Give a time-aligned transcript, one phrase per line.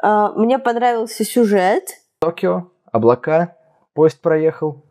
[0.00, 1.84] А, Мне понравился сюжет.
[2.20, 3.56] Токио, облака,
[3.94, 4.84] поезд проехал.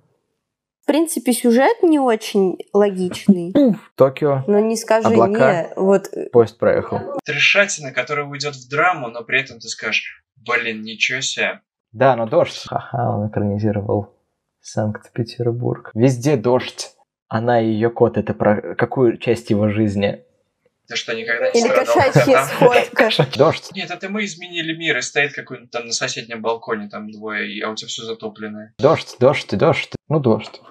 [0.83, 3.53] В принципе, сюжет не очень логичный.
[3.95, 5.29] Токио, Но не скажи Облака.
[5.29, 7.00] мне, вот поезд проехал.
[7.24, 11.62] Трешатина, которая уйдет в драму, но при этом ты скажешь, блин, ничего себе.
[11.94, 12.66] Да, но дождь.
[12.68, 14.14] Ха-ха, он экранизировал
[14.60, 15.92] Санкт-Петербург.
[15.94, 16.92] Везде дождь.
[17.30, 18.18] Она и ее кот.
[18.18, 20.26] Это про какую часть его жизни?
[20.94, 23.10] Ты что, никогда не или страдал кошачья сходка.
[23.36, 23.71] Дождь.
[23.73, 27.71] Нет, это мы изменили мир, и стоит какой-нибудь там на соседнем балконе, там двое, а
[27.71, 28.75] у тебя все затопленное.
[28.78, 29.89] Дождь, дождь, дождь.
[30.07, 30.61] Ну, дождь.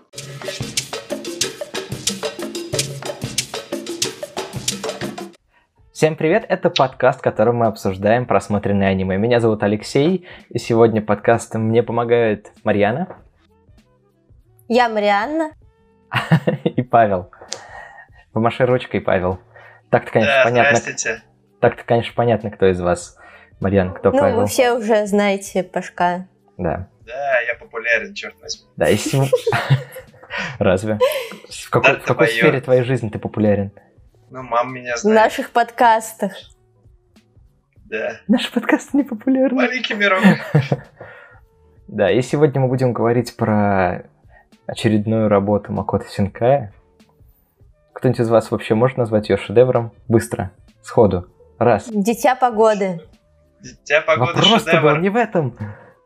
[5.92, 9.18] Всем привет, это подкаст, в котором мы обсуждаем просмотренные аниме.
[9.18, 13.18] Меня зовут Алексей, и сегодня подкастом мне помогает Марьяна
[14.68, 15.50] Я Марианна.
[16.64, 17.32] и Павел.
[18.32, 19.40] Помаши ручкой, Павел.
[19.92, 20.76] Так-то, конечно, Да, понятно.
[20.78, 21.22] здрасте.
[21.60, 23.16] Так-то, конечно, понятно, кто из вас.
[23.60, 24.40] Марьян, кто Ну, Павел.
[24.40, 26.26] вы все уже знаете Пашка.
[26.58, 26.88] Да.
[27.06, 28.64] Да, я популярен, черт возьми.
[28.76, 29.26] Да, и сего-
[30.58, 30.98] Разве?
[31.48, 33.70] В какой, Да, в какой сфере твоей жизни ты популярен?
[34.30, 35.24] Ну, мама меня В знает.
[35.26, 36.32] наших подкастах.
[37.84, 38.14] Да.
[38.26, 39.66] Наш подкаст не популярный.
[39.66, 40.22] Маленький мирок.
[41.88, 44.04] Да, и сегодня мы будем говорить про
[44.66, 46.72] очередную работу Макото Синкая.
[48.02, 49.92] Кто-нибудь из вас вообще может назвать ее шедевром?
[50.08, 50.50] Быстро,
[50.82, 51.28] сходу.
[51.60, 51.88] Раз.
[51.88, 53.00] Дитя погоды.
[53.60, 54.98] Дитя погоды Вопрос-то был шедевр.
[54.98, 55.56] не в этом.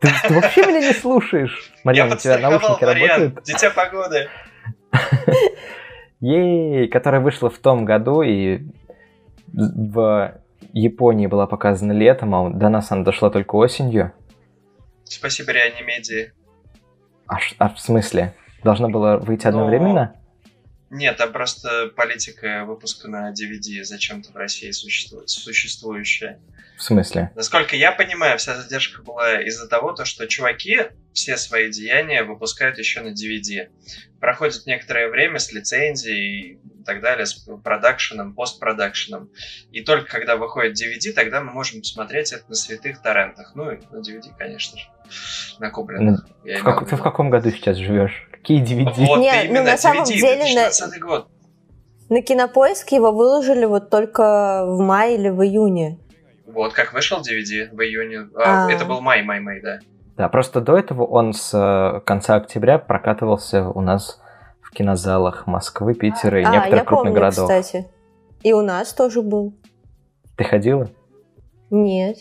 [0.03, 1.72] Ты, ты вообще меня не слушаешь?
[1.84, 3.08] Марьяна, у тебя наушники Марьян.
[3.22, 3.44] работают?
[3.44, 4.28] Дитя погоды.
[6.20, 8.60] Ей, которая вышла в том году и
[9.55, 10.34] в
[10.75, 14.12] Японии была показана летом, а до нас она дошла только осенью.
[15.05, 16.34] Спасибо реанимедии.
[17.27, 18.34] А, а в смысле?
[18.62, 20.14] Должна была выйти одновременно?
[20.89, 26.39] Нет, там просто политика выпуска на DVD зачем-то в России существует, существующая.
[26.78, 27.33] В смысле?
[27.34, 30.78] Насколько я понимаю, вся задержка была из-за того, то, что чуваки
[31.12, 33.70] все свои деяния выпускают еще на DVD.
[34.20, 37.34] Проходит некоторое время с лицензией и так далее, с
[37.65, 39.31] продакшеном, постпродакшеном.
[39.72, 43.53] И только когда выходит DVD, тогда мы можем посмотреть это на святых торрентах.
[43.55, 44.84] Ну и на DVD, конечно же,
[45.59, 46.27] накупленных.
[46.44, 48.28] Я В, как- ты в каком году сейчас живешь?
[48.47, 49.07] Какие DVD?
[49.07, 51.29] Вот Не, ну, именно, на самом DVD, деле, на- 2016 год.
[52.09, 55.99] На кинопоиск его выложили вот только в мае или в июне.
[56.47, 58.29] Вот, как вышел DVD в июне.
[58.37, 58.73] А, А.
[58.73, 59.81] Это был май, май, май, да.
[60.17, 64.21] Да, просто до этого он с э, конца октября прокатывался у нас
[64.63, 67.49] в кинозалах Москвы, Питера и а, некоторых я крупных помню, городов.
[67.51, 67.89] кстати.
[68.45, 69.55] И у нас тоже был.
[70.37, 70.89] Ты ходила?
[71.71, 72.19] Нет,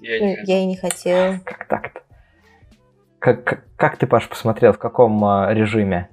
[0.00, 1.40] Я ну, не я и не хотела.
[1.46, 1.99] Как так-то?
[3.20, 4.72] Как, как, как ты, Паш, посмотрел?
[4.72, 6.08] В каком э, режиме?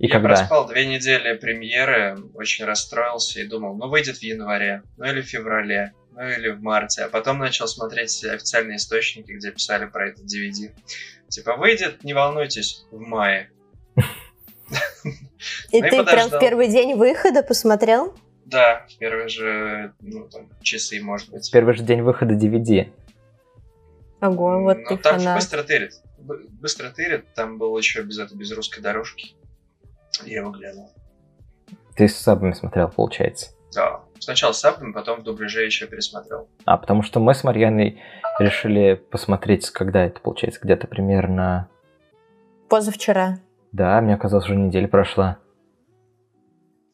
[0.00, 0.30] И я когда?
[0.30, 5.26] проспал две недели премьеры, очень расстроился и думал, ну выйдет в январе, ну или в
[5.26, 7.02] феврале, ну или в марте.
[7.02, 10.72] А потом начал смотреть официальные источники, где писали про этот DVD.
[11.28, 13.50] Типа, выйдет, не волнуйтесь, в мае.
[15.70, 18.14] И Ну ты прям в первый день выхода посмотрел?
[18.44, 21.48] Да, в первые же ну, там, часы, может быть.
[21.52, 22.90] Первый же день выхода DVD.
[24.20, 25.36] Ого, вот Ну, ты фанат.
[25.36, 25.92] быстро тырит.
[26.30, 29.34] Бы- Быстро тырит, там был еще без этого, без русской дорожки.
[30.24, 30.92] Я его глянул.
[31.96, 33.50] Ты с сабами смотрел, получается.
[33.74, 34.02] Да.
[34.20, 36.46] Сначала с сабами, потом в дубляже еще пересмотрел.
[36.66, 38.00] А, потому что мы с Марьяной
[38.38, 41.68] решили посмотреть, когда это получается, где-то примерно...
[42.68, 43.40] Позавчера.
[43.72, 45.38] Да, мне казалось, уже неделя прошла.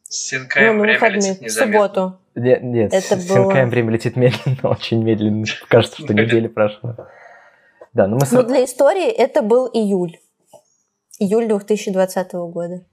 [0.04, 1.72] С Синкаем ну, время выходные, летит в незаметно.
[1.88, 2.18] субботу.
[2.36, 5.44] Нет, нет Это с было- Синкаем время летит медленно, очень медленно.
[5.68, 7.08] Кажется, что неделя прошла.
[7.96, 8.30] Да, ну мы с...
[8.30, 10.18] Ну, для истории это был июль.
[11.18, 12.84] Июль 2020 года.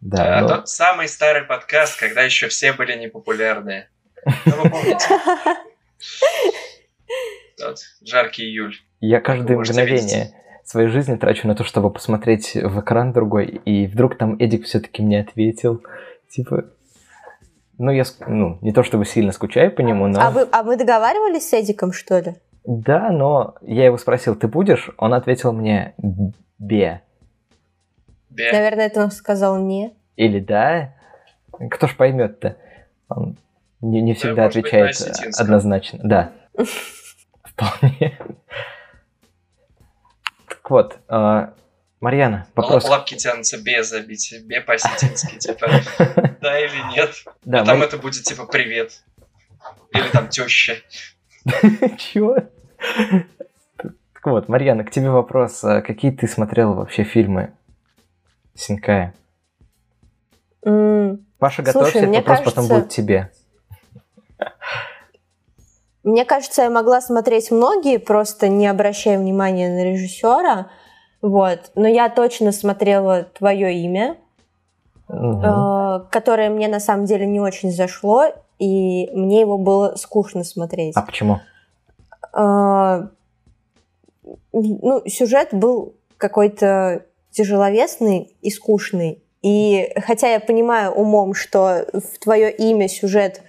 [0.00, 3.88] Да, А ну, тот самый старый подкаст, когда еще все были непопулярные.
[4.24, 5.06] Ну, вы помните?
[7.58, 8.76] Тот жаркий июль.
[9.00, 10.32] я каждое мгновение
[10.62, 15.02] своей жизни трачу на то, чтобы посмотреть в экран другой, и вдруг там Эдик все-таки
[15.02, 15.82] мне ответил.
[16.30, 16.64] Типа,
[17.76, 20.20] ну, я, ну, не то чтобы сильно скучаю по нему, но...
[20.20, 22.36] А, вы, а мы договаривались с Эдиком, что ли?
[22.64, 24.90] Да, но я его спросил, ты будешь?
[24.96, 25.94] Он ответил мне,
[26.58, 27.02] бе.
[28.30, 28.52] Бе.
[28.52, 29.92] Наверное, это он сказал не.
[30.16, 30.94] Или да.
[31.70, 32.56] Кто ж поймет-то?
[33.08, 33.36] Он
[33.80, 35.44] не, не всегда быть, отвечает на осетинском.
[35.44, 35.98] однозначно.
[36.02, 36.32] Да.
[37.44, 38.18] Вполне.
[40.48, 41.52] Так вот, а,
[42.00, 42.84] Марьяна, вопрос.
[42.86, 45.68] Л- Лапки тянутся бе забить, бе по-осетински, типа,
[46.40, 47.10] да или нет.
[47.44, 49.04] Да, А там это будет типа привет.
[49.92, 50.76] Или там теща.
[51.98, 52.38] Чего?
[53.78, 55.62] Так вот, Марьяна, к тебе вопрос.
[55.64, 57.52] А Какие ты смотрела вообще фильмы
[58.54, 59.14] Синкая?
[61.38, 63.30] Паша, готовься, этот вопрос потом будет тебе.
[66.02, 70.68] Мне кажется, я могла смотреть многие, просто не обращая внимания на режиссера.
[71.22, 71.70] Вот.
[71.74, 74.16] Но я точно смотрела твое имя,
[75.08, 76.06] угу.
[76.10, 78.26] которое мне на самом деле не очень зашло,
[78.58, 80.94] и мне его было скучно смотреть.
[80.96, 81.40] А почему?
[82.34, 83.08] Э,
[84.52, 89.22] ну, сюжет был какой-то тяжеловесный и скучный.
[89.42, 93.42] И хотя я понимаю умом, что в твое имя сюжет,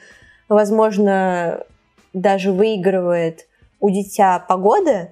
[0.49, 1.63] возможно,
[2.13, 3.47] даже выигрывает
[3.79, 5.11] у дитя погоды,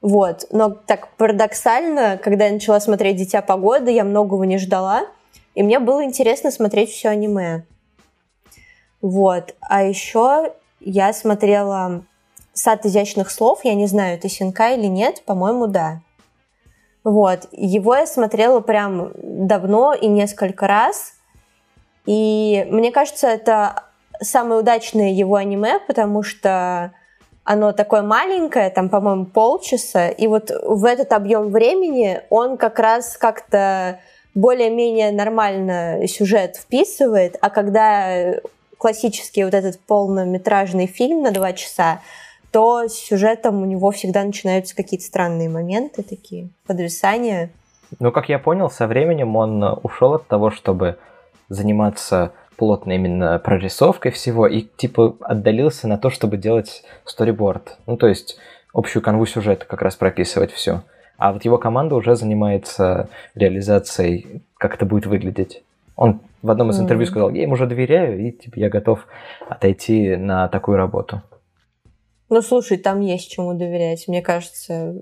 [0.00, 0.46] вот.
[0.50, 5.06] Но так парадоксально, когда я начала смотреть «Дитя погоды», я многого не ждала,
[5.54, 7.64] и мне было интересно смотреть все аниме.
[9.00, 9.54] Вот.
[9.62, 12.04] А еще я смотрела
[12.54, 16.00] «Сад изящных слов», я не знаю, это Синка или нет, по-моему, да.
[17.02, 17.48] Вот.
[17.52, 21.12] Его я смотрела прям давно и несколько раз.
[22.06, 23.84] И мне кажется, это
[24.20, 26.92] самое удачное его аниме, потому что
[27.44, 33.18] оно такое маленькое, там, по-моему, полчаса, и вот в этот объем времени он как раз
[33.18, 34.00] как-то
[34.34, 38.40] более-менее нормально сюжет вписывает, а когда
[38.78, 42.00] классический вот этот полнометражный фильм на два часа,
[42.54, 47.50] то с сюжетом у него всегда начинаются какие-то странные моменты такие, подвисания.
[47.98, 50.96] Ну, как я понял, со временем он ушел от того, чтобы
[51.48, 57.76] заниматься плотно именно прорисовкой всего и типа отдалился на то, чтобы делать сториборд.
[57.88, 58.38] Ну, то есть
[58.72, 60.82] общую канву сюжета как раз прописывать все.
[61.18, 65.64] А вот его команда уже занимается реализацией, как это будет выглядеть.
[65.96, 69.08] Он в одном из интервью сказал, я им уже доверяю, и типа я готов
[69.48, 71.20] отойти на такую работу.
[72.34, 74.08] Ну, слушай, там есть чему доверять.
[74.08, 74.96] Мне кажется,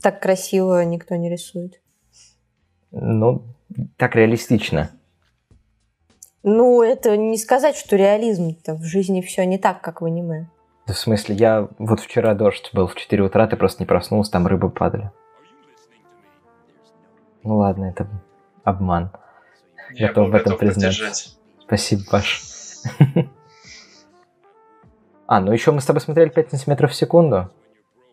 [0.00, 1.80] так красиво никто не рисует.
[2.92, 3.42] Ну,
[3.96, 4.92] так реалистично.
[6.44, 10.46] Ну, это не сказать, что реализм-то в жизни все не так, как в аниме.
[10.86, 14.46] В смысле, я вот вчера дождь был в 4 утра, ты просто не проснулся, там
[14.46, 15.10] рыбы падали.
[17.42, 18.06] Ну ладно, это
[18.62, 19.10] обман.
[19.94, 21.36] Я готов в этом признать.
[21.58, 22.40] Спасибо, Паш.
[25.32, 27.50] А, ну еще мы с тобой смотрели 5 сантиметров в секунду.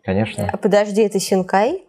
[0.05, 0.49] Конечно.
[0.53, 1.83] А подожди, это Синкай?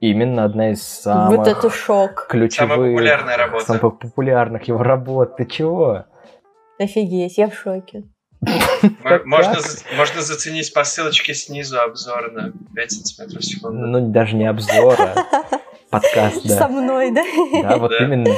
[0.00, 2.26] Именно одна из самых вот это шок.
[2.28, 3.64] ключевых, самая популярная работа.
[3.64, 5.38] самых популярных его работ.
[5.38, 6.04] Ты чего?
[6.78, 8.02] Офигеть, я в шоке.
[9.24, 9.56] Можно,
[9.96, 13.86] можно заценить по ссылочке снизу обзор на 5 сантиметров в секунду.
[13.86, 15.14] Ну, даже не обзор, а
[15.90, 16.58] подкаст, да.
[16.58, 17.24] Со мной, да?
[17.62, 18.28] Да, вот именно.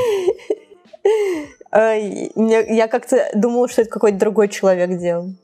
[2.72, 5.34] Я как-то думала, что это какой-то другой человек делал.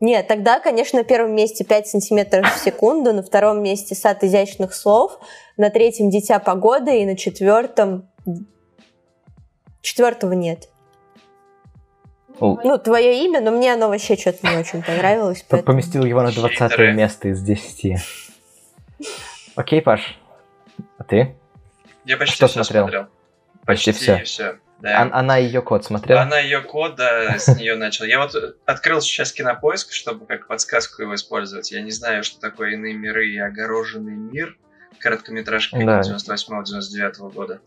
[0.00, 4.72] Нет, тогда, конечно, на первом месте 5 сантиметров в секунду, на втором месте сад изящных
[4.72, 5.18] слов,
[5.56, 8.08] на третьем дитя погоды и на четвертом...
[9.80, 10.68] Четвертого нет.
[12.40, 15.44] Ну, твое имя, но мне оно вообще что-то не очень понравилось.
[15.48, 15.74] Поэтому...
[15.74, 17.96] Поместил его на 20 место из 10.
[19.56, 20.16] Окей, Паш.
[20.98, 21.34] А ты?
[22.04, 22.84] Я почти Что все смотрел?
[22.84, 23.06] смотрел.
[23.66, 24.24] Почти, почти все.
[24.24, 24.58] все.
[24.80, 25.02] Да.
[25.02, 26.22] А, она ее код смотрела?
[26.22, 28.04] Она ее код, да, с нее начал.
[28.04, 28.34] Я вот
[28.64, 31.72] открыл сейчас кинопоиск, чтобы как подсказку его использовать.
[31.72, 34.56] Я не знаю, что такое иные миры и огороженный мир.
[35.00, 36.00] Короткометражка да.
[36.00, 37.60] 98-99 года.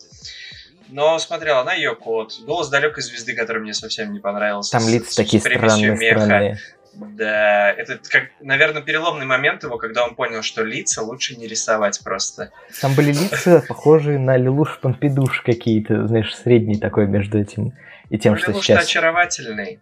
[0.89, 2.33] Но смотрел, она ее код.
[2.41, 4.71] Голос далекой звезды, который мне совсем не понравился.
[4.71, 6.59] Там лица такие странные, странные.
[6.93, 12.01] Да, это, как, наверное, переломный момент его, когда он понял, что лица лучше не рисовать
[12.03, 12.51] просто.
[12.81, 17.73] Там были лица, похожие на Лилуш Помпидуш какие-то, знаешь, средний такой между этим
[18.09, 18.83] и тем, ну, что Лилуш сейчас...
[18.83, 19.79] очаровательный.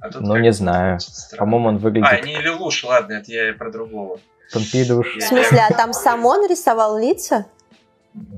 [0.00, 0.98] А ну, не знаю.
[1.36, 2.08] По-моему, он выглядит...
[2.08, 4.18] А, не Лилуш, ладно, это я про другого.
[4.52, 5.16] Помпидуш.
[5.16, 7.46] В смысле, а там сам он рисовал лица?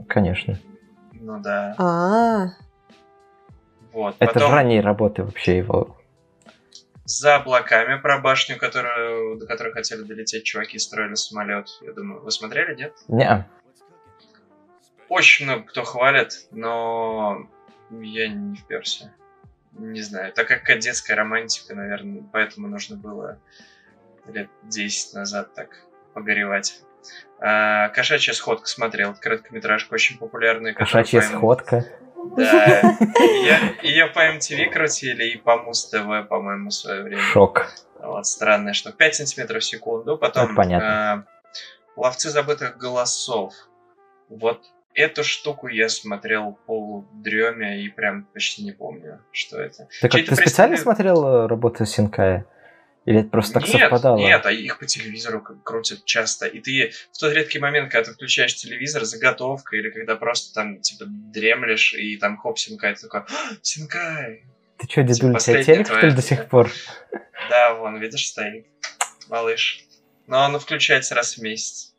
[0.09, 0.59] Конечно.
[1.13, 1.75] Ну да.
[1.79, 2.47] А,
[3.93, 4.17] Вот.
[4.19, 4.53] Это Потом...
[4.53, 5.97] ранние работы вообще его
[7.11, 11.69] за облаками про башню, которую, до которой хотели долететь чуваки, строили самолет.
[11.83, 12.95] Я думаю, вы смотрели, нет?
[13.09, 13.49] Не.
[15.09, 17.49] Очень много кто хвалит, но
[17.91, 19.13] я не вперся.
[19.73, 23.39] Не знаю, так как детская романтика, наверное, поэтому нужно было
[24.27, 25.69] лет 10 назад так
[26.15, 26.81] погоревать.
[27.41, 30.75] А, Кошачья сходка смотрел, короткометражка очень популярная.
[30.75, 31.87] Кошачья сходка?
[32.37, 32.97] Да.
[33.83, 37.23] Ее по MTV крутили и по Муз-ТВ, по-моему, в свое время.
[37.23, 37.67] Шок.
[37.99, 38.97] Вот, странная штука.
[38.97, 40.17] 5 сантиметров в секунду.
[40.17, 41.27] Потом понятно.
[41.27, 41.41] Э,
[41.97, 43.53] Ловцы забытых голосов.
[44.29, 44.63] Вот
[44.95, 49.89] эту штуку я смотрел по дреме и прям почти не помню, что это.
[50.01, 52.47] Ты, как, ты специально смотрел э, работу Синкая?
[53.07, 54.19] Или это просто так нет, совпадало?
[54.19, 56.47] Нет, а их по телевизору крутят часто.
[56.47, 60.81] И ты в тот редкий момент, когда ты включаешь телевизор, заготовка, или когда просто там,
[60.81, 63.27] типа, дремлешь, и там хоп, Синкай, ты такой, «А,
[63.63, 64.45] Синкай!
[64.79, 66.71] Ты что, дедуль, Типа, у тебя телек, что ли, до сих пор?
[67.49, 68.67] Да, вон, видишь, стоит.
[69.29, 69.85] Малыш.
[70.27, 71.90] Но он включается раз в месяц.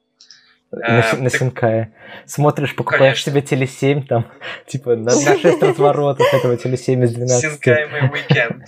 [0.71, 1.93] На, А, на так- Синкае.
[2.25, 3.31] Смотришь, покупаешь конечно.
[3.31, 4.31] себе теле 7, там,
[4.67, 7.51] типа, на, на 6 разворотов этого теле 7 из 12.
[7.51, 8.63] Синкаемый уикенд.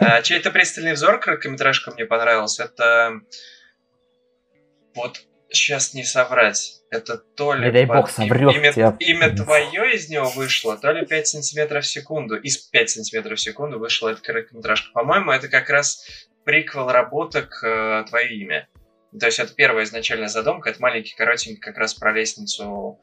[0.00, 2.64] А, Чей-то пристальный взор, короткометражка мне понравился.
[2.64, 3.20] Это...
[4.94, 5.20] Вот
[5.50, 6.80] сейчас не соврать.
[6.90, 7.66] Это то ли...
[7.66, 8.96] Не дай бог, имя, тебя.
[8.98, 12.36] имя твое из него вышло, то ли 5 сантиметров в секунду.
[12.36, 14.92] Из 5 сантиметров в секунду вышла эта короткометражка.
[14.92, 16.06] По-моему, это как раз
[16.44, 18.68] приквел работок э, «Твое имя».
[19.18, 22.98] То есть это первая изначальная задумка, это маленький, коротенький, как раз про лестницу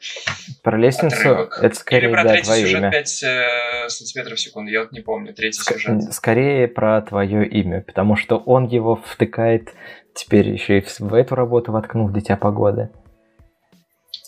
[0.62, 1.60] Про лестницу, отрывок.
[1.62, 2.92] это скорее, Или про да, третий твое сюжет имя.
[2.92, 6.14] 5 э, сантиметров в секунду, я вот не помню, третий Ск- сюжет.
[6.14, 9.74] Скорее про твое имя, потому что он его втыкает
[10.14, 12.90] теперь еще и в, в эту работу воткнул Дитя Погоды.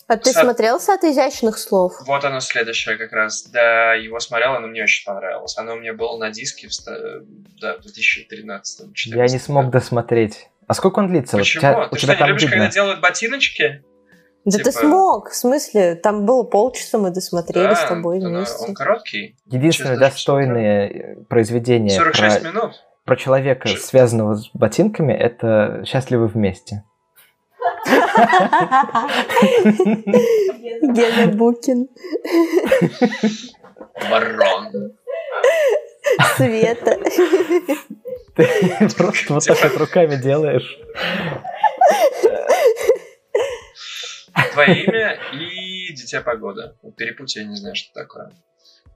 [0.06, 1.94] А ты Сад- смотрел сад изящных слов?
[2.06, 3.44] Вот оно следующее как раз.
[3.48, 5.56] Да, его смотрел, оно мне очень понравилось.
[5.56, 7.20] Оно у меня было на диске в, ста-
[7.60, 10.48] да, в 2013 Я не смог досмотреть.
[10.66, 11.36] А сколько он длится?
[11.36, 11.60] Вот Почему?
[11.60, 12.56] тебя, Ты у что, тебя не любишь, видно.
[12.56, 13.82] когда делают ботиночки?
[14.44, 18.64] Да ты Типа- смог, в смысле, там было полчаса, мы досмотрели Да, с тобой вместе.
[18.66, 19.36] он короткий.
[19.46, 22.72] Единственное Честно, достойное э, произведение 46 про, минут.
[23.04, 26.82] про человека, Ш- связанного с ботинками, это «Счастливы вместе».
[30.82, 31.88] Гена Букин,
[34.10, 34.92] Барон.
[36.36, 36.98] Света.
[38.34, 38.46] Ты
[38.96, 40.78] просто вот так вот руками делаешь.
[44.52, 46.76] Твое имя и Дитя Погода.
[46.82, 48.30] Вот перепутье, я не знаю, что такое.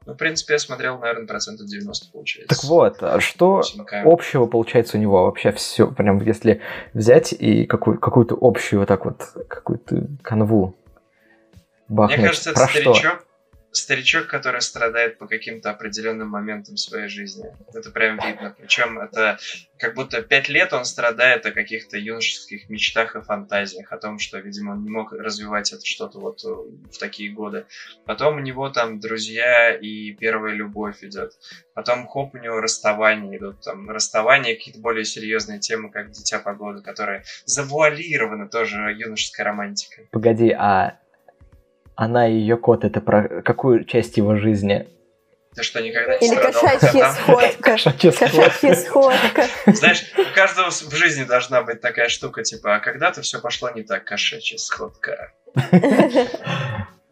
[0.07, 2.55] Ну, в принципе, я смотрел, наверное, процентов 90, получается.
[2.55, 3.63] Так вот, а что
[4.05, 6.63] общего получается у него вообще все, прям если
[6.95, 10.77] взять и какую, какую-то общую вот так вот, какую-то канву
[11.89, 12.19] бахнуть.
[12.19, 13.19] Мне кажется, это Про что?
[13.73, 17.47] Старичок, который страдает по каким-то определенным моментам своей жизни.
[17.75, 18.55] Это прям видно.
[18.59, 19.39] Причем это
[19.79, 24.39] как будто пять лет он страдает о каких-то юношеских мечтах и фантазиях, о том, что,
[24.39, 27.67] видимо, он не мог развивать это что-то вот э, в такие годы.
[28.05, 31.33] Потом у него там друзья и первая любовь идет.
[31.75, 33.61] Потом хоп, у него расставания идут.
[33.63, 40.09] Там расставания, какие-то более серьезные темы, как Дитя погоды, которые завуалированы тоже юношеской романтикой.
[40.11, 40.99] Погоди, а
[41.99, 44.89] она и ее кот это про какую часть его жизни?
[45.57, 47.61] Ты что, никогда не Или страдал кошачья сходка.
[47.61, 49.47] Кошачья Кошачья сходка.
[49.67, 53.83] Знаешь, у каждого в жизни должна быть такая штука, типа, а когда-то все пошло не
[53.83, 55.33] так, кошачья сходка.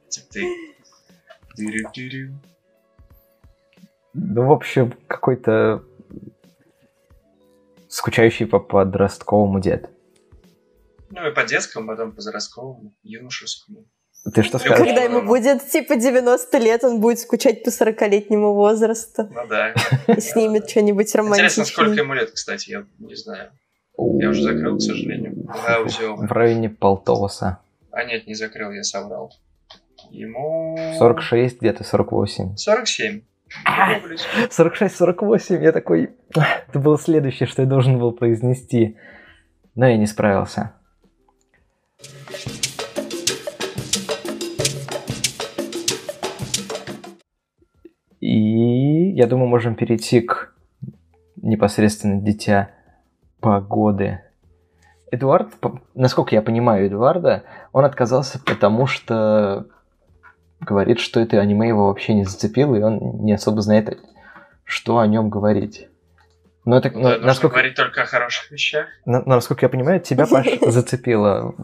[0.08, 0.54] Типа ты.
[4.14, 5.82] Ну, в общем, какой-то
[7.88, 9.90] скучающий по подростковому дед.
[11.10, 13.88] Ну и по детскому, потом по подростковому, юношескому.
[14.34, 14.78] Ты что скажешь?
[14.86, 19.72] Когда ему будет типа 90 лет, он будет скучать по 40-летнему возрасту Ну да.
[20.08, 22.04] и снимет что-нибудь Интересно, сколько романтичное.
[22.04, 23.50] ему лет, кстати, я не знаю.
[23.98, 25.46] Я уже закрыл, к сожалению.
[25.66, 26.16] Гаузио.
[26.16, 27.60] В районе Полтоса.
[27.92, 29.32] А нет, не закрыл, я соврал.
[30.10, 30.76] Ему...
[30.98, 32.56] 46, где-то 48.
[32.56, 33.22] 47.
[33.64, 33.92] А.
[33.94, 34.18] Ну, блин.
[34.50, 36.10] 46-48, я такой...
[36.34, 38.96] Это было следующее, что я должен был произнести.
[39.74, 40.72] Но я не справился.
[48.26, 50.52] И я думаю, можем перейти к
[51.36, 52.70] непосредственно дитя
[53.38, 54.20] погоды.
[55.12, 55.50] Эдуард,
[55.94, 59.66] насколько я понимаю Эдуарда, он отказался потому, что
[60.60, 63.96] говорит, что это аниме его вообще не зацепило, и он не особо знает,
[64.64, 65.86] что о нем говорить.
[66.64, 68.86] Но это, Да, насколько, говорить только о хороших вещах.
[69.04, 71.54] на- насколько я понимаю, тебя, Паш, зацепило.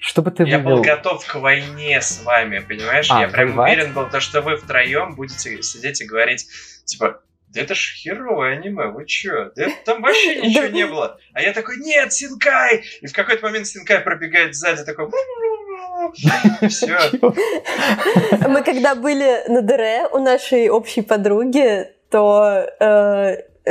[0.00, 0.82] Что бы ты Я был вывел?
[0.82, 3.08] готов к войне с вами, понимаешь?
[3.10, 3.76] А, я прям воевать?
[3.76, 6.46] уверен был, то, что вы втроем будете сидеть и говорить,
[6.86, 9.50] типа, да это ж херовое аниме, вы чё?
[9.56, 11.18] Да там вообще ничего не было.
[11.34, 12.84] А я такой, нет, Синкай!
[13.02, 15.08] И в какой-то момент Синкай пробегает сзади, такой...
[16.68, 16.98] Все.
[18.48, 22.66] Мы когда были на ДР у нашей общей подруги, то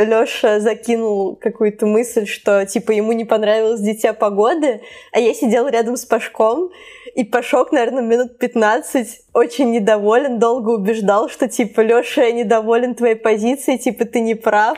[0.03, 5.98] Лёша закинул какую-то мысль, что типа ему не понравилось «Дитя погоды», а я сидела рядом
[5.98, 6.72] с Пашком,
[7.15, 13.15] и Пашок, наверное, минут 15 очень недоволен, долго убеждал, что типа Лёша, я недоволен твоей
[13.15, 14.77] позицией, типа ты не прав.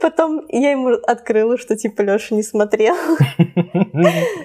[0.00, 2.96] Потом я ему открыла, что типа Лёша не смотрел.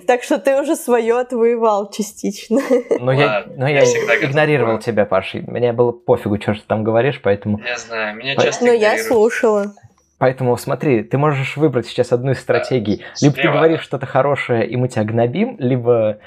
[0.08, 2.62] Так что ты уже свое отвоевал частично.
[3.00, 5.40] Но я, но я игнорировал тебя, Паша.
[5.40, 7.60] Мне было пофигу, что ты там говоришь, поэтому...
[7.66, 9.74] Я знаю, меня часто Но я слушала.
[10.20, 13.04] Поэтому смотри, ты можешь выбрать сейчас одну из стратегий.
[13.22, 16.20] Либо ты говоришь что-то хорошее, и мы тебя гнобим, либо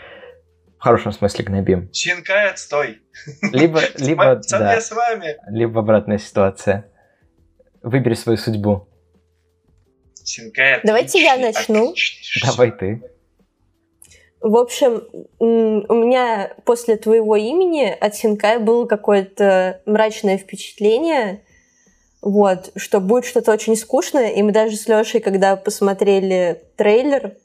[0.78, 1.92] В хорошем смысле гнобим.
[1.92, 3.02] Синкай, отстой.
[3.52, 5.36] Либо, либо, да, я с вами.
[5.48, 6.91] либо обратная ситуация.
[7.82, 8.86] Выбери свою судьбу.
[10.14, 11.94] Синкай, Давайте я начну.
[12.44, 13.02] Давай ты.
[14.40, 15.04] В общем,
[15.38, 21.42] у меня после твоего имени от Синкай было какое-то мрачное впечатление,
[22.20, 24.30] вот, что будет что-то очень скучное.
[24.30, 27.36] И мы даже с Лешей, когда посмотрели трейлер,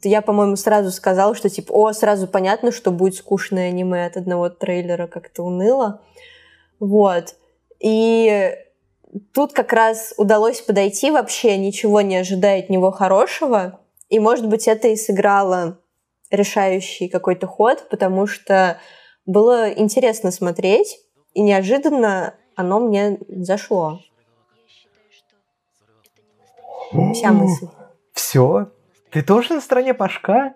[0.00, 4.16] то я, по-моему, сразу сказала, что типа, о, сразу понятно, что будет скучное аниме от
[4.16, 6.02] одного трейлера, как-то уныло.
[6.80, 7.36] Вот.
[7.80, 8.56] И
[9.32, 13.80] тут как раз удалось подойти вообще, ничего не ожидая от него хорошего.
[14.08, 15.78] И, может быть, это и сыграло
[16.30, 18.78] решающий какой-то ход, потому что
[19.26, 20.98] было интересно смотреть,
[21.34, 24.00] и неожиданно оно мне зашло.
[27.14, 27.66] Вся мысль.
[28.12, 28.70] Все?
[29.10, 30.54] Ты тоже на стороне Пашка?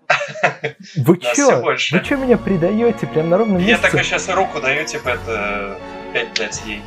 [0.96, 1.62] Вы чё?
[1.62, 3.82] Вы чё меня предаете прям на ровном Я месте?
[3.82, 5.78] такой сейчас руку даю, типа, это
[6.12, 6.82] 5 лет ей.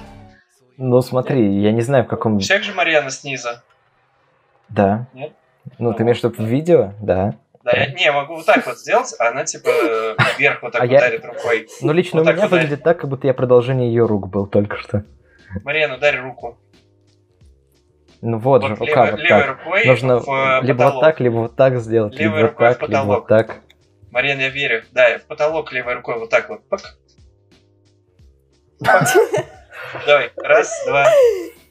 [0.82, 2.40] Ну смотри, я не знаю в каком...
[2.40, 3.50] Всех же Марьяна снизу.
[4.70, 5.08] Да.
[5.14, 5.34] Нет?
[5.78, 6.94] Ну, ты имеешь в виду в видео?
[7.02, 7.36] Да.
[7.66, 9.70] Да, я не, могу вот так вот сделать, а она типа
[10.38, 11.68] вверх вот так А я- ударит рукой.
[11.82, 14.48] Ну, лично Вот у так меня выглядит так, как будто я продолжение ее рук был
[14.48, 15.04] только что.
[15.66, 16.58] Марьяна, ударь руку.
[18.22, 19.60] Ну вот, же, Вот рука левой, вот левой так.
[19.60, 20.94] рукой Нужно в либо потолок.
[20.94, 23.28] вот так, либо вот так сделать, Левой либо вот рукой в так, либо вот потолок.
[23.28, 23.60] так.
[24.12, 24.84] Марьяна, я верю.
[24.94, 26.68] Да, в потолок левой рукой вот так вот.
[26.70, 26.82] Пак.
[28.80, 29.04] Пак.
[30.06, 31.08] Давай, раз, два,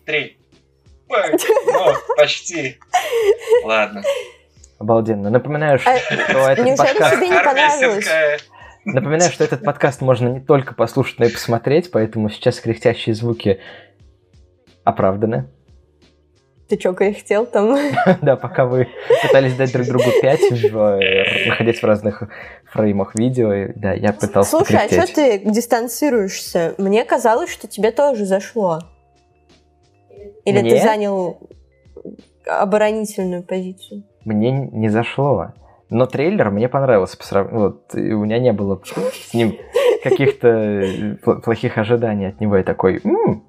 [0.05, 0.39] три.
[1.09, 2.79] Ну, почти.
[3.65, 4.03] Ладно.
[4.79, 5.31] Обалденно.
[5.31, 7.17] Напоминаю, что А, этот неужели подкаст...
[7.17, 8.07] тебе не понравилось?
[8.85, 13.61] Напоминаю, что этот подкаст можно не только послушать, но и посмотреть, поэтому сейчас кряхтящие звуки
[14.85, 15.49] оправданы.
[16.69, 17.79] Ты чё, хотел там?
[18.23, 18.89] Да, пока вы
[19.23, 20.41] пытались дать друг другу 5,
[21.47, 22.23] находясь в разных
[22.71, 26.75] фреймах видео, да, я пытался Слушай, а что ты дистанцируешься?
[26.77, 28.81] Мне казалось, что тебе тоже зашло.
[30.45, 31.39] Или ты занял
[32.47, 34.03] оборонительную позицию?
[34.25, 35.53] Мне не зашло.
[35.91, 37.17] Но трейлер мне понравился.
[37.17, 39.57] по срав- Вот, и у меня не было с ним
[40.05, 42.57] каких-то э, пл- плохих ожиданий от него.
[42.59, 43.43] Я такой, «М,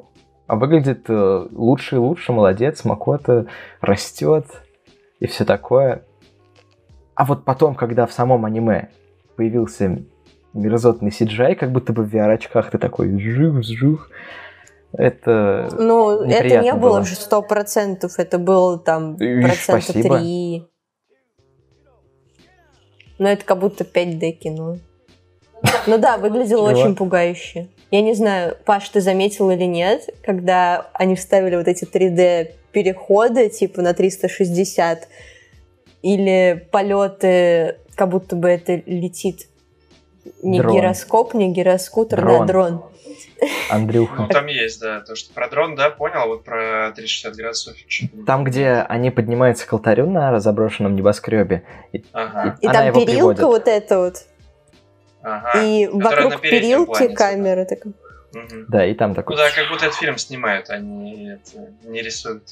[0.50, 3.46] а выглядит э, лучше и лучше, молодец, Макота
[3.82, 4.48] растет
[5.20, 6.06] и все такое.
[7.14, 8.90] А вот потом, когда в самом аниме
[9.36, 10.02] появился
[10.54, 14.10] мерзотный CGI, как будто бы в VR-очках ты такой жух-жух.
[14.92, 15.70] Это...
[15.78, 17.04] Ну, это не было было.
[17.04, 20.68] же сто процентов, это было там процента три.
[23.20, 24.78] Но это как будто 5D кино.
[25.86, 27.70] Ну да, выглядело очень пугающе.
[27.92, 33.50] Я не знаю, Паш, ты заметил или нет, когда они вставили вот эти 3D переходы,
[33.50, 35.08] типа на 360,
[36.02, 39.48] или полеты, как будто бы это летит
[40.44, 40.76] не Дрон.
[40.76, 42.40] гироскоп, не гироскутер, Дрон.
[42.40, 42.84] да, дрон.
[43.70, 44.24] Андрюха.
[44.24, 45.00] Ну, там есть, да.
[45.02, 47.76] То, что про дрон, да, понял, а вот про 360 градусов.
[48.26, 51.64] Там, где они поднимаются к алтарю на заброшенном небоскребе,
[52.14, 53.42] Ага, И она там перилка приводит.
[53.42, 54.16] вот эта вот,
[55.38, 55.64] ага.
[55.64, 57.16] и вокруг перилки типа.
[57.16, 57.94] камера такая.
[58.34, 58.66] Мгм.
[58.68, 59.36] Да, и там такой...
[59.36, 62.44] Ну да, как будто этот фильм снимают, они это не рисуют.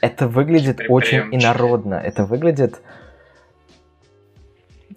[0.00, 1.42] Это выглядит При- очень приемчик.
[1.42, 1.94] инородно.
[1.94, 2.80] Это выглядит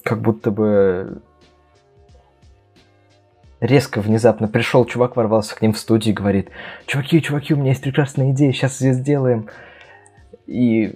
[0.04, 1.21] как будто бы
[3.60, 6.49] резко, внезапно пришел чувак, ворвался к ним в студию и говорит,
[6.86, 9.49] чуваки, чуваки, у меня есть прекрасная идея, сейчас ее сделаем.
[10.45, 10.95] И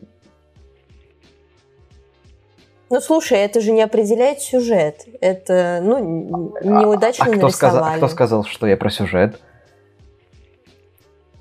[2.90, 5.06] Ну, слушай, это же не определяет сюжет.
[5.22, 7.98] Это, ну, н- неудачно а, кто сказал, а нарисовали.
[7.98, 9.40] кто сказал, что я про сюжет?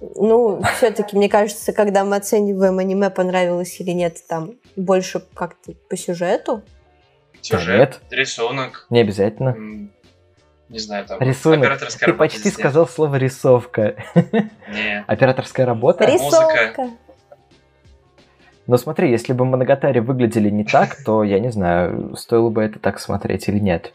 [0.00, 5.96] Ну, все-таки, мне кажется, когда мы оцениваем аниме, понравилось или нет, там больше как-то по
[5.96, 6.62] сюжету.
[7.40, 9.56] Сюжет, рисунок, Не обязательно.
[10.68, 11.60] не знаю, там Рисунок.
[11.60, 12.60] операторская Ты работа почти везде.
[12.60, 13.96] сказал слово рисовка.
[14.68, 15.04] Не.
[15.06, 16.04] Операторская работа?
[16.04, 16.90] Рис- Рисовка.
[18.68, 22.78] Но смотри, если бы Моногатари выглядели не так, то, я не знаю, стоило бы это
[22.78, 23.94] так смотреть или нет.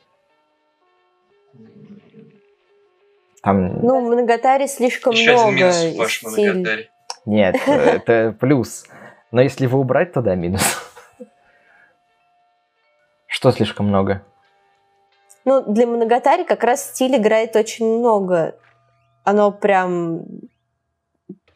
[3.43, 3.81] Там...
[3.81, 6.47] Ну, в Моногатаре слишком Еще много минус в вашем стиль.
[6.49, 6.89] Моногатаре.
[7.27, 8.86] Нет, это плюс.
[9.31, 10.63] Но если его убрать, то да, минус.
[13.27, 14.23] Что слишком много?
[15.45, 18.55] Ну, для Моногатари как раз стиль играет очень много.
[19.23, 20.25] Оно прям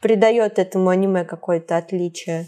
[0.01, 2.45] придает этому аниме какое-то отличие.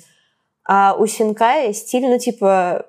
[0.71, 2.85] А у Синкая стиль, ну, типа,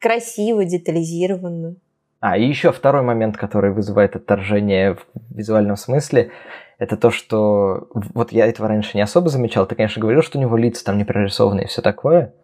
[0.00, 1.76] красиво, детализированно.
[2.18, 6.32] А, и еще второй момент, который вызывает отторжение в визуальном смысле,
[6.78, 7.86] это то, что...
[7.94, 9.64] Вот я этого раньше не особо замечал.
[9.64, 12.34] Ты, конечно, говорил, что у него лица там не прорисованы и все такое.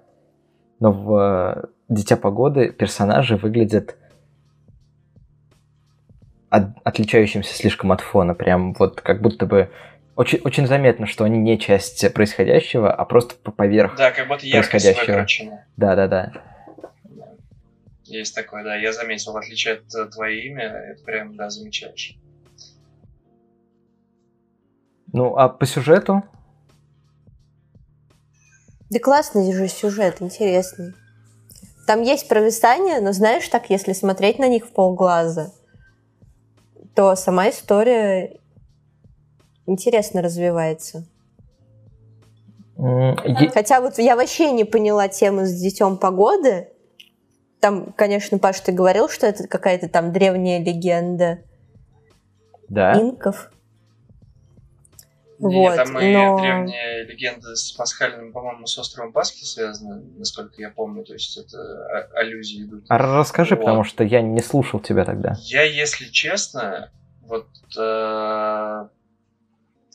[0.79, 3.97] Но в э, «Дитя погоды» персонажи выглядят
[6.49, 8.35] от, отличающимся слишком от фона.
[8.35, 9.69] Прям вот как будто бы
[10.17, 14.85] очень, очень заметно, что они не часть происходящего, а просто поверх Да, как будто яркость
[14.87, 15.13] происходящего.
[15.13, 15.65] выкручена.
[15.77, 16.33] Да, да, да.
[18.05, 18.77] Есть такое, да.
[18.77, 22.17] Я заметил, в отличие от э, твое имя, это прям, да, замечаешь.
[25.13, 26.23] Ну, а по сюжету?
[28.91, 30.95] Да классный же сюжет, интересный.
[31.87, 35.53] Там есть провисания, но знаешь, так, если смотреть на них в полглаза,
[36.95, 38.39] то сама история
[39.67, 41.07] интересно развивается.
[43.55, 46.69] Хотя вот я вообще не поняла тему с детем погоды.
[47.61, 51.39] Там, конечно, Паш, ты говорил, что это какая-то там древняя легенда
[52.69, 53.01] Да.
[53.01, 53.51] инков.
[55.39, 60.55] Нет, Вот, там и но- древняя легенда с пасхальным, по-моему, с островом Пасхи связана, насколько
[60.63, 61.05] я помню.
[61.05, 62.85] То есть это а- аллюзии идут.
[62.89, 63.65] А расскажи, Вот.
[63.65, 65.35] потому что я не слушал тебя тогда.
[65.41, 66.91] Я, если честно,
[67.23, 67.49] вот
[67.79, 68.89] э,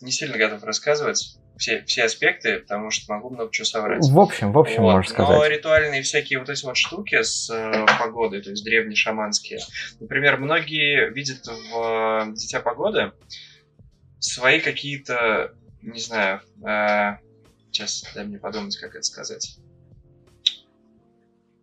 [0.01, 4.03] не сильно готов рассказывать все, все аспекты, потому что могу много чего соврать.
[4.03, 5.51] В общем, в общем, Вот, можешь Но сказать.
[5.51, 9.59] ритуальные всякие вот эти вот штуки с э, погодой, то есть древние шаманские.
[9.99, 13.11] Например, многие видят в э, Дитя погоды
[14.19, 17.17] свои какие-то, не знаю, э,
[17.71, 19.57] сейчас дай мне подумать, как это сказать.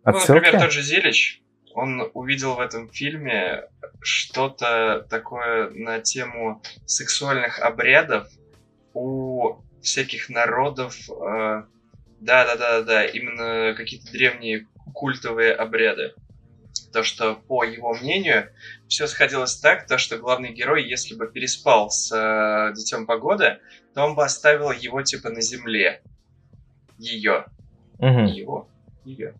[0.05, 1.41] Ну, например, тот же Зелич,
[1.73, 3.63] он увидел в этом фильме
[4.01, 8.27] что-то такое на тему сексуальных обрядов
[8.93, 10.95] у всяких народов.
[11.09, 11.63] э,
[12.19, 16.13] Да-да-да-да, именно какие-то древние культовые обряды.
[16.91, 18.51] То, что, по его мнению,
[18.87, 23.59] все сходилось так, то, что главный герой, если бы переспал с э, Детем Погоды,
[23.93, 26.01] то он бы оставил его, типа, на земле.
[26.97, 27.45] Ее
[27.99, 28.69] не его,
[29.03, 29.35] ее.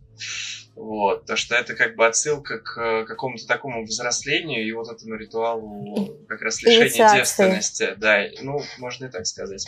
[0.80, 5.14] Вот, то что это как бы отсылка к э, какому-то такому взрослению и вот этому
[5.14, 7.94] ритуалу как раз лишения девственности.
[7.98, 9.66] Да, ну, можно и так сказать.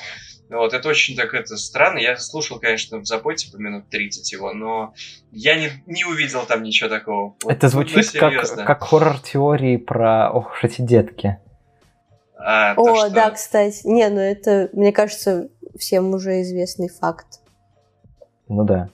[0.49, 1.99] Вот, это очень так это странно.
[1.99, 4.95] Я слушал, конечно, в запоте по минут 30 его, но
[5.33, 7.37] я не, не увидел там ничего такого.
[7.43, 8.65] Вот, Это ну, звучит как, серьезно.
[8.65, 11.37] как хоррор теории про ох уж эти детки.
[12.39, 13.87] А, то, О, что- да, кстати.
[13.87, 17.41] Не, ну это, мне кажется, всем уже известный факт.
[18.49, 18.89] Ну да.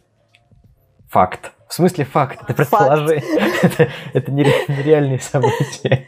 [1.10, 1.52] Факт.
[1.68, 2.40] В смысле факт?
[2.42, 3.22] Это предположение.
[3.62, 6.06] Это, это нере- нереальные события.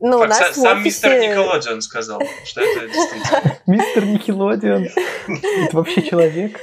[0.00, 3.56] Ну, Факт, нас сам офисе- мистер Николодион сказал, что это действительно.
[3.66, 4.84] Мистер Никелодион.
[5.26, 6.60] Это вообще человек?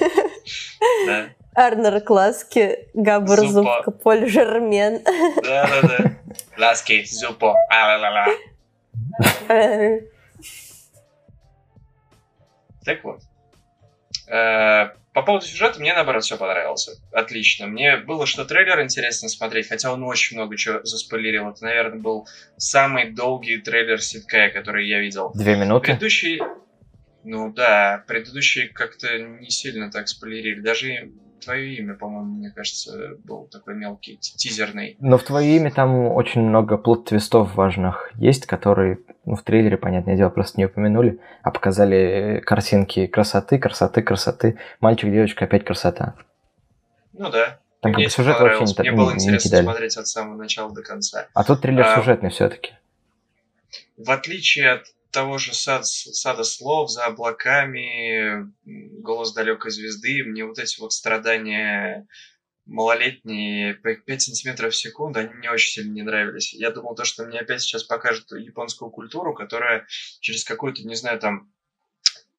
[1.06, 3.36] Да, Арнер Класки, Габр.
[3.48, 5.02] Зубка, Поль Жермен.
[5.44, 5.82] да, да.
[5.82, 6.12] да.
[6.58, 8.28] Ласки, зупо, а-ла-ла-ла.
[12.86, 13.22] Так вот.
[15.16, 16.90] По поводу сюжета мне наоборот все понравилось.
[17.14, 17.68] Отлично.
[17.68, 21.50] Мне было что трейлер интересно смотреть, хотя он очень много чего заспойлерил.
[21.50, 25.32] Это, наверное, был самый долгий трейлер Ситкая, который я видел.
[25.34, 25.86] Две минуты.
[25.86, 26.42] Предыдущий...
[27.24, 30.60] Ну да, предыдущие как-то не сильно так спойлерили.
[30.60, 31.10] Даже
[31.46, 34.98] твое имя, по-моему, мне кажется, был такой мелкий, тизерный.
[35.00, 40.16] Но в твое имя там очень много плод-твистов важных есть, которые ну, в трейлере, понятное
[40.18, 44.60] дело, просто не упомянули, а показали картинки красоты, красоты, красоты.
[44.82, 46.16] Мальчик, девочка, опять красота.
[47.14, 47.60] Ну да.
[47.82, 49.64] Там как Мне бы это сюжет вообще не, Мне не- было не интересно кидали.
[49.64, 51.28] смотреть от самого начала до конца.
[51.34, 52.74] А тут трейлер А, сюжетный все-таки.
[53.98, 58.52] В отличие от того же сад, сада слов за облаками,
[59.02, 62.06] голос далекой звезды, мне вот эти вот страдания
[62.66, 66.54] малолетние по 5 сантиметров в секунду, они мне очень сильно не нравились.
[66.54, 69.88] Я думал, то, что мне опять сейчас покажут японскую культуру, которая
[70.20, 71.50] через какую-то, не знаю, там,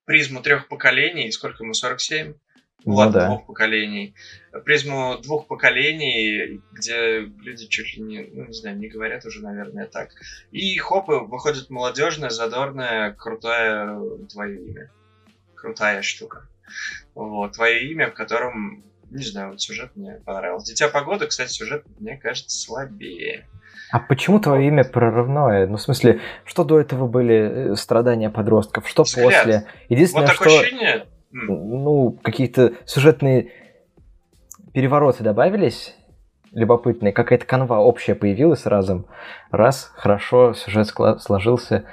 [0.05, 2.35] призму трех поколений, сколько ему, 47?
[2.87, 3.27] Ну Ладно, да.
[3.27, 4.14] двух поколений.
[4.64, 9.87] Призму двух поколений, где люди чуть ли не, ну, не знаю, не говорят уже, наверное,
[9.87, 10.11] так.
[10.53, 13.99] И хоп, и выходит молодежная, задорная, крутая
[14.33, 14.90] твое имя.
[15.57, 16.46] Крутая штука.
[17.16, 20.72] Вот, твое имя, в котором, не знаю, вот сюжет мне понравился.
[20.72, 23.49] Дитя погоды, кстати, сюжет, мне кажется, слабее.
[23.90, 25.66] А почему твое имя прорывное?
[25.66, 29.25] Ну, в смысле, что до этого были э, страдания подростков, что Взгляд.
[29.25, 29.59] после?
[29.59, 31.07] Вот Единственное, такое что, ощущение...
[31.31, 33.53] ну, какие-то сюжетные
[34.73, 35.95] перевороты добавились,
[36.53, 39.07] любопытные, какая-то канва общая появилась разом.
[39.51, 40.89] Раз, хорошо, сюжет
[41.21, 41.85] сложился.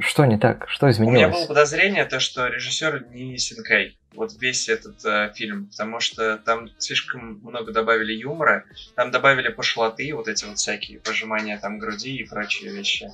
[0.00, 0.68] Что не так?
[0.68, 1.46] Что У меня было изменилось?
[1.46, 3.96] подозрение, то, что режиссер не Синкай.
[4.12, 8.64] Вот весь этот э, фильм, потому что там слишком много добавили юмора,
[8.96, 13.08] там добавили пошлоты, вот эти вот всякие пожимания там груди и прочие вещи.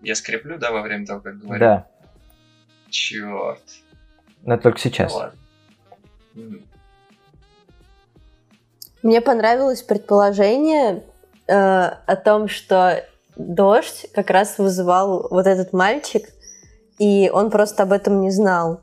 [0.00, 1.60] Я скреплю, да, во время того, как говорю?
[1.60, 1.86] Да,
[2.90, 3.62] Черт.
[4.42, 5.14] но только сейчас.
[6.34, 6.58] Ну.
[9.02, 11.04] Мне понравилось предположение
[11.46, 13.04] э, о том, что
[13.36, 16.28] дождь как раз вызывал вот этот мальчик,
[16.98, 18.80] и он просто об этом не знал.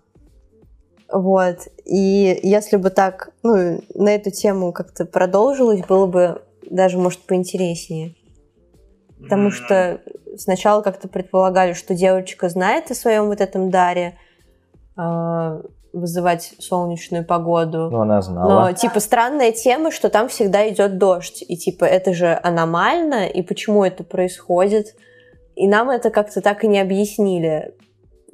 [1.12, 1.68] Вот.
[1.86, 8.15] И если бы так, ну, на эту тему как-то продолжилось, было бы даже, может, поинтереснее.
[9.25, 10.01] Потому что
[10.38, 14.17] сначала как-то предполагали, что девочка знает о своем вот этом даре,
[14.97, 15.61] э,
[15.93, 17.89] вызывать солнечную погоду.
[17.89, 18.67] Ну, она знала.
[18.67, 21.43] Но, типа, странная тема, что там всегда идет дождь.
[21.47, 24.88] И, типа, это же аномально, и почему это происходит?
[25.55, 27.73] И нам это как-то так и не объяснили.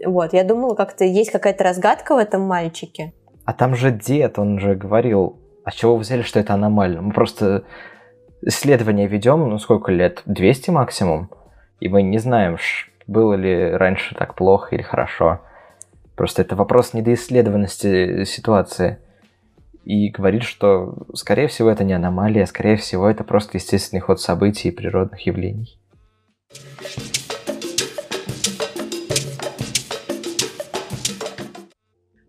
[0.03, 3.13] Вот, я думала, как-то есть какая-то разгадка в этом мальчике.
[3.45, 7.03] А там же дед, он же говорил, а чего вы взяли, что это аномально?
[7.03, 7.63] Мы просто
[8.41, 10.23] исследование ведем, ну сколько лет?
[10.25, 11.29] 200 максимум?
[11.79, 12.57] И мы не знаем,
[13.07, 15.41] было ли раньше так плохо или хорошо.
[16.15, 18.99] Просто это вопрос недоисследованности ситуации.
[19.83, 24.69] И говорит, что, скорее всего, это не аномалия, скорее всего, это просто естественный ход событий
[24.69, 25.79] и природных явлений.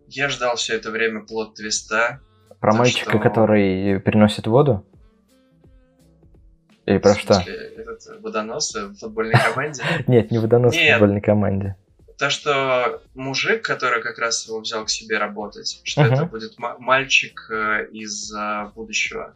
[0.08, 2.20] Я ждал все это время плод твиста.
[2.60, 3.18] Про мальчика, что...
[3.18, 4.86] который переносит воду?
[6.92, 7.34] Или про что?
[7.34, 9.82] Этот водонос в футбольной команде?
[10.06, 11.76] Нет, не водонос в футбольной команде.
[12.18, 17.48] То, что мужик, который как раз его взял к себе работать, что это будет мальчик
[17.50, 19.34] э, из э, будущего.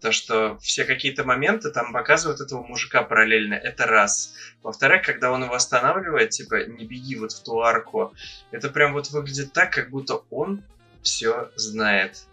[0.00, 4.34] То, что все какие-то моменты там показывают этого мужика параллельно, это раз.
[4.62, 8.12] Во-вторых, когда он его останавливает, типа, не беги вот в ту арку,
[8.50, 10.62] это прям вот выглядит так, как будто он
[11.02, 12.24] все знает.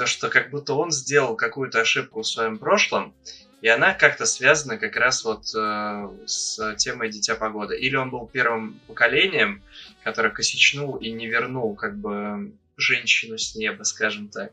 [0.00, 3.12] То, что как будто он сделал какую-то ошибку в своем прошлом,
[3.60, 7.78] и она как-то связана как раз вот э, с темой Дитя Погоды.
[7.78, 9.62] Или он был первым поколением,
[10.02, 14.52] которое косичнул и не вернул как бы женщину с неба, скажем так.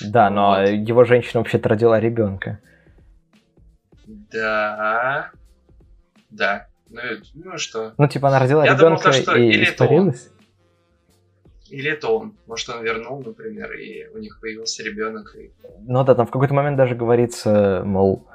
[0.00, 0.68] Да, но вот.
[0.68, 2.58] его женщина вообще-то родила ребенка.
[4.04, 5.30] Да.
[6.30, 6.66] Да.
[6.90, 7.00] Ну,
[7.34, 7.94] ну что?
[7.96, 10.26] Ну, типа, она родила ребенка и или испарилась?
[10.26, 10.37] Это
[11.70, 12.36] или это он.
[12.46, 15.34] Может, он вернул, например, и у них появился ребенок.
[15.36, 15.52] И...
[15.80, 18.26] Ну да, там в какой-то момент даже говорится, мол,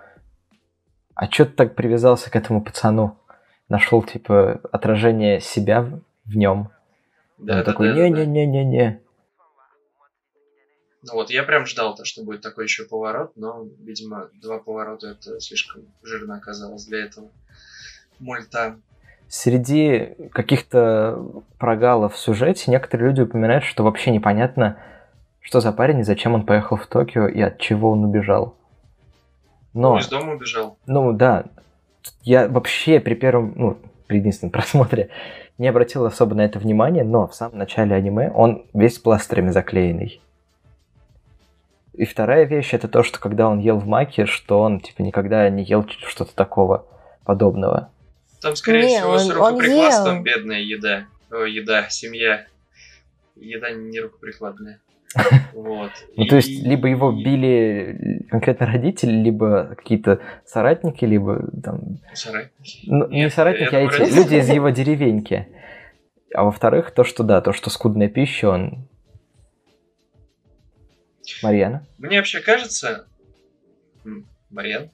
[1.16, 3.18] а чё ты так привязался к этому пацану?
[3.70, 6.70] Нашел, типа, отражение себя в нем.
[7.38, 9.02] Да, он да, такой, не-не-не-не-не.
[11.06, 15.10] Ну вот, я прям ждал то, что будет такой еще поворот, но, видимо, два поворота
[15.10, 17.30] это слишком жирно оказалось для этого
[18.20, 18.80] мульта.
[19.36, 21.26] Среди каких-то
[21.58, 24.78] прогалов в сюжете некоторые люди упоминают, что вообще непонятно,
[25.42, 28.54] что за парень и зачем он поехал в Токио и от чего он убежал.
[29.74, 29.94] Но...
[29.94, 30.78] Он из дома убежал.
[30.86, 31.46] Ну да.
[32.22, 35.10] Я вообще при первом, ну, при единственном просмотре
[35.58, 40.22] не обратил особо на это внимание, но в самом начале аниме он весь пластырями заклеенный.
[41.94, 45.50] И вторая вещь это то, что когда он ел в маке, что он типа никогда
[45.50, 46.86] не ел что-то такого
[47.26, 47.90] подобного.
[48.44, 51.08] Там, скорее не, всего, он, с рукоприкладством он бедная еда.
[51.32, 52.46] О, еда, семья.
[53.38, 54.80] Еда не рукоприкладная.
[55.54, 55.92] Вот.
[56.18, 62.00] Ну, то есть, либо его били конкретно родители, либо какие-то соратники, либо там...
[62.14, 62.80] Соратники?
[62.86, 65.48] Ну, не соратники, а эти люди из его деревеньки.
[66.34, 68.90] А во-вторых, то, что да, то, что скудная пища, он
[71.44, 71.86] Марьяна?
[71.98, 73.06] Мне вообще кажется...
[74.50, 74.90] Марьяна?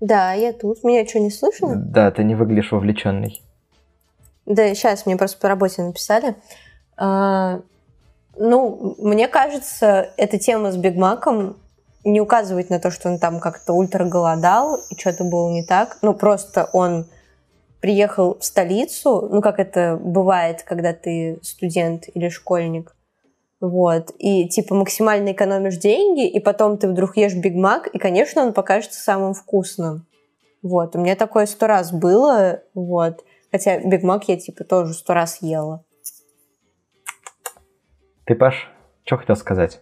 [0.00, 0.84] Да, я тут.
[0.84, 1.74] Меня что, не слышно?
[1.76, 3.42] Да, ты не выглядишь вовлеченной.
[4.46, 6.36] Да, сейчас мне просто по работе написали.
[6.96, 7.60] А,
[8.36, 11.56] ну, мне кажется, эта тема с Биг Маком
[12.04, 15.98] не указывает на то, что он там как-то ультра голодал и что-то было не так.
[16.02, 17.06] Ну, просто он
[17.80, 22.94] приехал в столицу, ну, как это бывает, когда ты студент или школьник,
[23.60, 24.10] вот.
[24.18, 28.52] И типа максимально экономишь деньги, и потом ты вдруг ешь Биг Мак, и, конечно, он
[28.52, 30.06] покажется самым вкусным.
[30.62, 30.96] Вот.
[30.96, 33.24] У меня такое сто раз было, вот.
[33.50, 35.84] Хотя Биг Мак я типа тоже сто раз ела.
[38.24, 38.68] Ты, Паш,
[39.04, 39.80] что хотел сказать?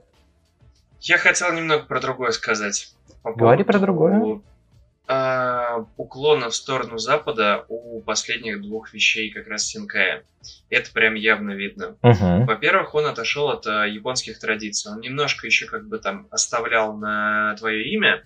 [1.01, 2.95] Я хотел немного про другое сказать.
[3.23, 4.41] По Говори про другое
[5.97, 10.25] уклона в сторону Запада у последних двух вещей как раз Синкая.
[10.69, 11.97] Это прям явно видно.
[12.03, 12.45] Uh-huh.
[12.45, 14.93] Во-первых, он отошел от э, японских традиций.
[14.93, 18.25] Он немножко еще как бы там оставлял на твое имя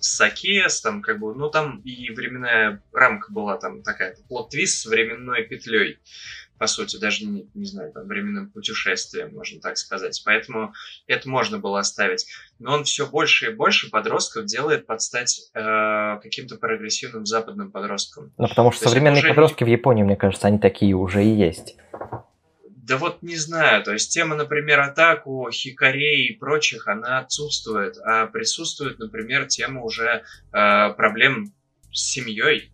[0.00, 5.42] Саке, там как бы, ну там и временная рамка была там такая, плод-твист с временной
[5.44, 5.98] петлей
[6.58, 10.20] по сути, даже не, не знаю, там, временным путешествием, можно так сказать.
[10.24, 10.72] Поэтому
[11.06, 12.26] это можно было оставить.
[12.58, 15.60] Но он все больше и больше подростков делает под стать э,
[16.22, 18.32] каким-то прогрессивным западным подростком.
[18.36, 19.70] Ну, потому что То современные подростки не...
[19.70, 21.76] в Японии, мне кажется, они такие уже и есть.
[22.64, 28.26] Да вот не знаю, то есть тема, например, атаку, хикарей и прочих, она отсутствует, а
[28.26, 31.52] присутствует, например, тема уже э, проблем
[31.92, 32.72] с семьей,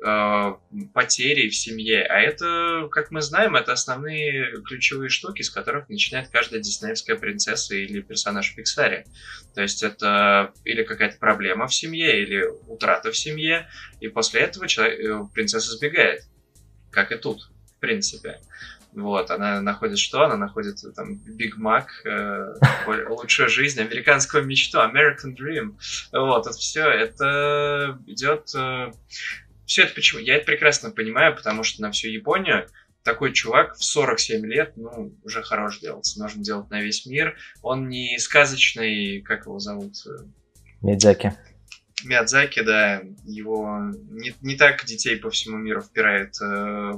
[0.00, 2.04] потери в семье.
[2.04, 7.74] А это, как мы знаем, это основные ключевые штуки, с которых начинает каждая диснеевская принцесса
[7.74, 9.06] или персонаж в Пиксаре.
[9.54, 13.68] То есть это или какая-то проблема в семье, или утрата в семье,
[14.00, 16.22] и после этого человек, э, принцесса сбегает.
[16.90, 18.40] Как и тут, в принципе.
[18.92, 20.22] Вот, она находит что?
[20.22, 22.54] Она находит там Биг Мак, э,
[23.08, 25.76] лучшую жизнь, американскую мечту, American Dream.
[26.12, 28.50] Вот, это все, это идет...
[28.54, 28.92] Э,
[29.70, 30.20] все это почему?
[30.20, 32.66] Я это прекрасно понимаю, потому что на всю Японию
[33.04, 36.12] такой чувак в 47 лет, ну, уже хорош делать.
[36.16, 37.36] Нужно делать на весь мир.
[37.62, 39.94] Он не сказочный, как его зовут?
[40.82, 41.34] Мидзаки.
[42.02, 46.92] Миядзаки, да, его не, не так детей по всему миру впирает э,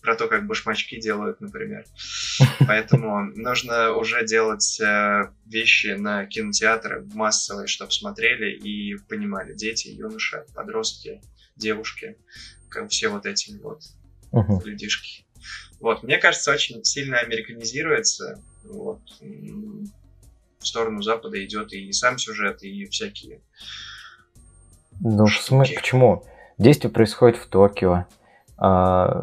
[0.00, 1.84] про то, как башмачки делают, например.
[2.66, 10.46] Поэтому нужно уже делать э, вещи на кинотеатры массовые, чтобы смотрели и понимали дети, юноши,
[10.54, 11.20] подростки,
[11.60, 12.16] девушки,
[12.68, 13.82] как все вот эти вот
[14.32, 14.64] uh-huh.
[14.64, 15.24] людишки.
[15.80, 18.42] Вот, мне кажется, очень сильно американизируется.
[18.64, 23.40] Вот, в сторону Запада идет и сам сюжет, и всякие.
[25.00, 25.74] Ну, штуки.
[25.74, 26.24] почему?
[26.58, 28.06] Действие происходит в Токио
[28.58, 29.22] а,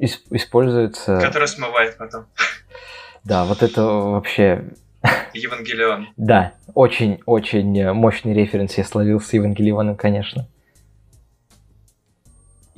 [0.00, 1.20] используется...
[1.20, 2.26] Который смывает потом.
[3.22, 4.64] Да, вот это вообще...
[5.32, 6.08] Евангелион.
[6.16, 10.48] Да, очень-очень мощный референс я словил с Евангелионом, конечно.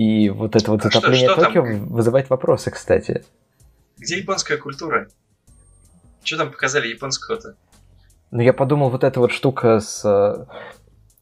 [0.03, 1.87] И вот это вот а затопление что, что Токио там?
[1.87, 3.25] вызывает вопросы, кстати.
[3.99, 5.09] Где японская культура?
[6.25, 7.55] Что там показали японского-то?
[8.33, 10.05] Ну, я подумал, вот эта вот штука с...
[10.05, 10.47] Э,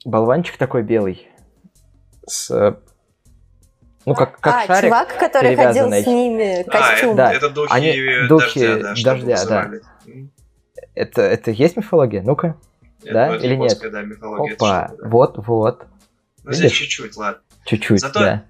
[0.06, 1.28] болванчик такой белый.
[2.26, 2.78] С
[4.06, 7.12] ну, как, как а, шарик чувак, который ходил с ними, костюм.
[7.12, 7.32] А, да.
[7.34, 9.14] это духи, Они, духи дождя, да.
[9.14, 9.70] Дождя, да.
[10.94, 12.22] Это, это есть мифология?
[12.22, 12.56] Ну-ка.
[13.04, 13.78] Да или нет?
[13.92, 14.54] Да, мифология.
[14.54, 15.86] Опа, вот, вот.
[16.44, 17.42] Ну, здесь чуть-чуть, ладно.
[17.66, 18.44] Чуть-чуть, Зато да.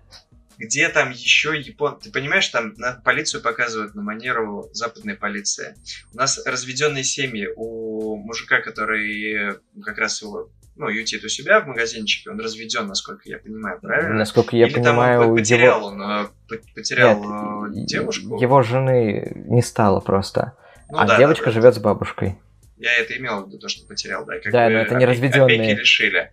[0.61, 1.99] Где там еще Япон...
[1.99, 5.75] Ты понимаешь, там на полицию показывают на манеру западной полиции.
[6.13, 11.67] У нас разведенные семьи у мужика, который как раз его ну, ютит у себя в
[11.67, 14.15] магазинчике, он разведен, насколько я понимаю, правильно?
[14.15, 15.87] Насколько я Или понимаю, там он потерял, его...
[15.87, 18.39] он э, потерял Нет, девушку.
[18.39, 20.53] Его жены не стало просто.
[20.91, 22.39] Ну, а да, девочка да, живет с бабушкой.
[22.77, 24.39] Я это имел в виду, то, что потерял, да.
[24.41, 25.61] Как да, но это не разведенные.
[25.61, 26.33] Опеки лишили.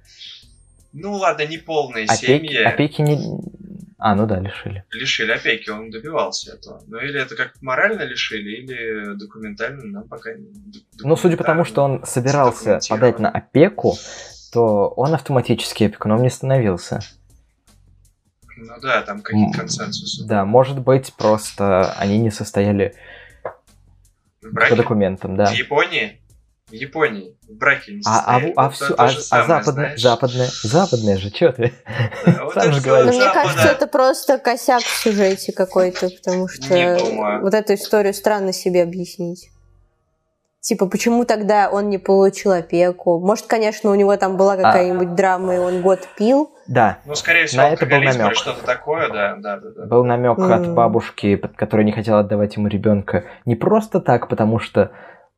[0.92, 2.58] Ну ладно, не полные опеки, семьи.
[2.58, 3.18] Опеки не...
[4.00, 4.84] А, ну да, лишили.
[4.92, 6.84] Лишили опеки, он добивался этого.
[6.86, 10.52] Ну или это как морально лишили, или документально нам пока не...
[11.00, 13.96] Ну, судя по тому, что он собирался подать на опеку,
[14.54, 17.00] то он автоматически опекуном не становился.
[18.56, 20.28] Ну да, там какие-то консенсусы.
[20.28, 22.96] Да, может быть, просто они не состояли
[24.42, 25.48] по документам, да.
[25.48, 26.22] В Японии?
[26.70, 31.30] В Японии в браке не а, а, а, все, а, а западное, западное, западное же,
[31.30, 31.72] что ты?
[32.54, 33.16] Сам же говоришь.
[33.16, 38.84] Мне кажется, это просто косяк в сюжете какой-то, потому что вот эту историю странно себе
[38.84, 39.50] объяснить.
[40.60, 43.22] Типа, почему тогда он не получил опеку?
[43.22, 44.58] Может, конечно, у него там была а.
[44.58, 45.16] какая-нибудь а...
[45.16, 46.52] драма, и он год пил.
[46.68, 46.98] Да.
[47.06, 48.36] Ну, скорее всего, на это был намек.
[48.36, 49.86] что-то такое, да, да, да, да.
[49.86, 50.54] Был намек mm.
[50.54, 53.24] от бабушки, которая не хотела отдавать ему ребенка.
[53.46, 54.92] Не просто так, потому что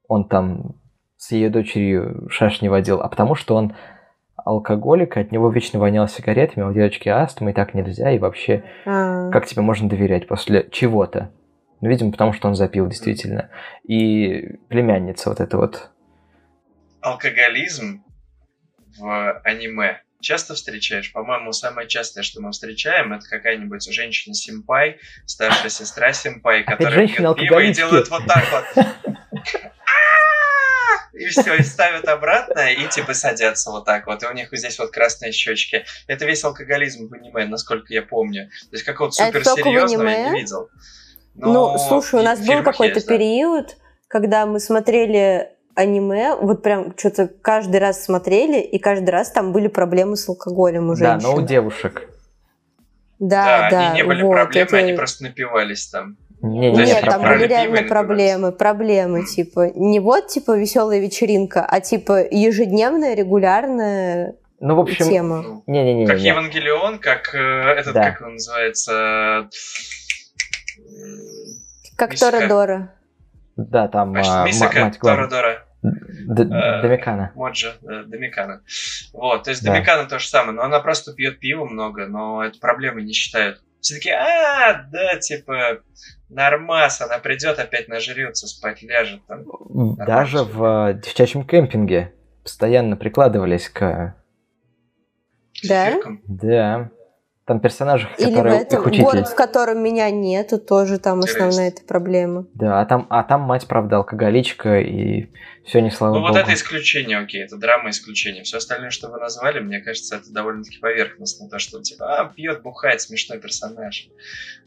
[0.07, 0.78] он там
[1.19, 3.75] с ее дочерью шашни водил, а потому что он
[4.37, 9.29] алкоголик, от него вечно вонял сигаретами, у девочки астма, и так нельзя, и вообще, а...
[9.29, 11.29] как тебе можно доверять после чего-то?
[11.81, 13.49] Ну, видимо, потому что он запил, действительно.
[13.83, 15.89] И племянница вот эта вот.
[17.01, 18.01] Алкоголизм
[18.97, 21.11] в аниме часто встречаешь?
[21.11, 27.59] По-моему, самое частое, что мы встречаем, это какая-нибудь женщина-симпай, старшая сестра симпай, которая пьет пиво
[27.59, 28.85] и делает вот так вот.
[31.29, 34.23] И все, и ставят обратно, и типа садятся вот так вот.
[34.23, 35.85] И у них здесь вот красные щечки.
[36.07, 38.49] Это весь алкоголизм в аниме, насколько я помню.
[38.69, 40.69] То есть какого-то суперсерьезного я не видел.
[41.35, 47.27] Но ну, слушай, у нас был какой-то период, когда мы смотрели аниме, вот прям что-то
[47.27, 51.19] каждый раз смотрели, и каждый раз там были проблемы с алкоголем у женщин.
[51.19, 52.09] Да, но у девушек.
[53.19, 53.69] Да, да.
[53.69, 54.77] да не были вот, проблемы, это...
[54.77, 56.17] они просто напивались там.
[56.41, 61.81] Не, не, Нет, там были реально проблемы, проблемы, типа, не вот, типа, веселая вечеринка, а,
[61.81, 65.63] типа, ежедневная, регулярная ну, в общем, тема.
[65.67, 66.27] Не, не, не, как не.
[66.27, 68.11] Евангелион, как э, этот, да.
[68.11, 69.49] как он называется,
[71.95, 72.93] как Торадора.
[73.55, 75.65] Да, там а, Мисака, мать Торадора.
[75.81, 77.31] Домикана.
[77.35, 78.61] Моджа, Домикана.
[79.13, 79.73] Вот, то есть да.
[79.73, 83.61] Домикана то же самое, но она просто пьет пиво много, но это проблемы не считают.
[83.81, 85.81] Все таки а, да, типа,
[86.29, 89.21] нормас, она придет, опять нажрется, спать ляжет.
[89.27, 89.45] Там,
[89.95, 92.13] Даже в девчачьем кемпинге
[92.43, 94.15] постоянно прикладывались к
[95.67, 95.99] Да?
[96.27, 96.89] Да.
[97.49, 99.03] Там персонажи, Или в которые этом их учитель.
[99.05, 102.45] город, в котором меня нету, тоже там основная эта проблема.
[102.53, 105.29] Да, а там, а там мать, правда, алкоголичка, и
[105.65, 106.33] все не слава Ну, богу.
[106.33, 108.43] вот это исключение, окей, это драма исключение.
[108.43, 111.49] Все остальное, что вы назвали, мне кажется, это довольно-таки поверхностно.
[111.49, 114.09] То, что типа, а, пьет, бухает, смешной персонаж.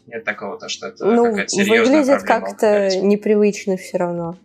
[0.08, 4.36] Нет такого, то, что это ну, какая-то серьезная выглядит проблема как-то непривычно все равно.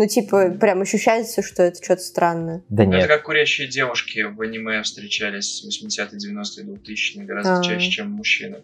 [0.00, 2.62] Ну, типа, прям ощущается, что это что-то странное.
[2.68, 3.00] Да нет.
[3.00, 7.62] Это как курящие девушки в аниме встречались 80-е, 90-е, 2000-е гораздо А.
[7.64, 8.62] чаще, чем мужчины.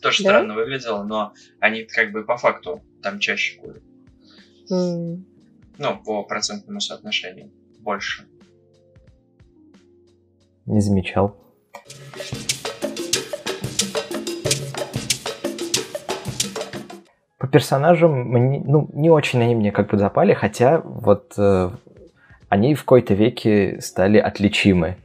[0.00, 0.30] Тоже Да?
[0.30, 3.82] странно выглядело, но они как бы по факту там чаще курят.
[4.70, 5.26] М.
[5.78, 7.50] Ну, по процентному соотношению.
[7.80, 8.24] Больше.
[10.66, 11.36] Не замечал.
[17.44, 21.68] По персонажам, мне- ну, не очень они мне как бы запали, хотя вот э,
[22.48, 24.96] они в какой-то веке стали отличимы.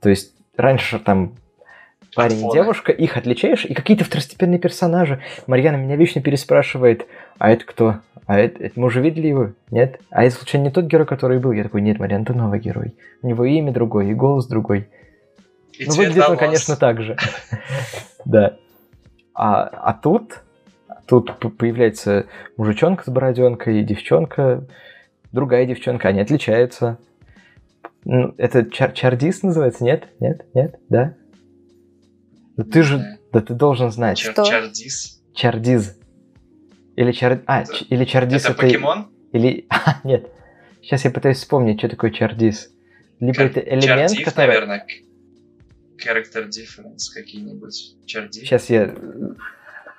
[0.00, 1.34] То есть раньше там
[2.12, 5.22] парень и девушка, их отличаешь, и какие-то второстепенные персонажи.
[5.46, 7.06] Марьяна меня вечно переспрашивает,
[7.38, 7.98] а это кто?
[8.26, 9.52] А это, это мы уже видели его?
[9.70, 10.00] Нет?
[10.10, 11.52] А это случайно не тот герой, который был?
[11.52, 12.96] Я такой, нет, Марьяна, это новый герой.
[13.22, 14.88] У него и имя другое, и голос другой.
[15.78, 17.16] И ну, выглядит он, конечно, так же.
[18.24, 18.56] Да.
[19.34, 20.42] А, а тут,
[21.06, 22.26] тут появляется
[22.56, 24.66] мужичонка с бороденкой, девчонка,
[25.32, 26.98] другая девчонка, они отличаются.
[28.04, 29.84] Ну, это чар- чардис называется?
[29.84, 30.08] Нет?
[30.20, 30.46] Нет?
[30.54, 30.78] Нет?
[30.88, 31.14] Да?
[32.56, 34.18] Да ты же, да ты должен знать.
[34.18, 34.44] Чар- Что?
[34.44, 35.22] Чардис.
[35.34, 35.98] Чардиз.
[36.96, 37.42] Или чар...
[37.46, 39.08] А, Это- ч- или чардис Это покемон?
[39.32, 39.66] Или...
[39.70, 40.30] А, нет.
[40.82, 42.70] Сейчас я пытаюсь вспомнить, что такое чардис.
[43.18, 44.46] Либо Чар- это элемент, Чардиф, который...
[44.46, 44.86] наверное.
[45.98, 47.96] Character difference какие-нибудь.
[48.06, 48.42] Чардиф.
[48.44, 48.94] Сейчас я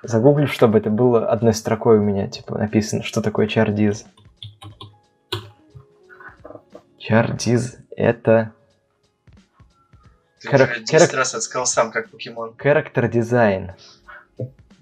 [0.04, 4.06] загуглю, чтобы это было одной строкой у меня, типа, написано, что такое чардиз.
[6.98, 8.52] Чардиз— это
[10.42, 12.56] Ты Харак- уже 10 харак- раз отсказал сам, как покемон.
[12.62, 13.74] character дизайн.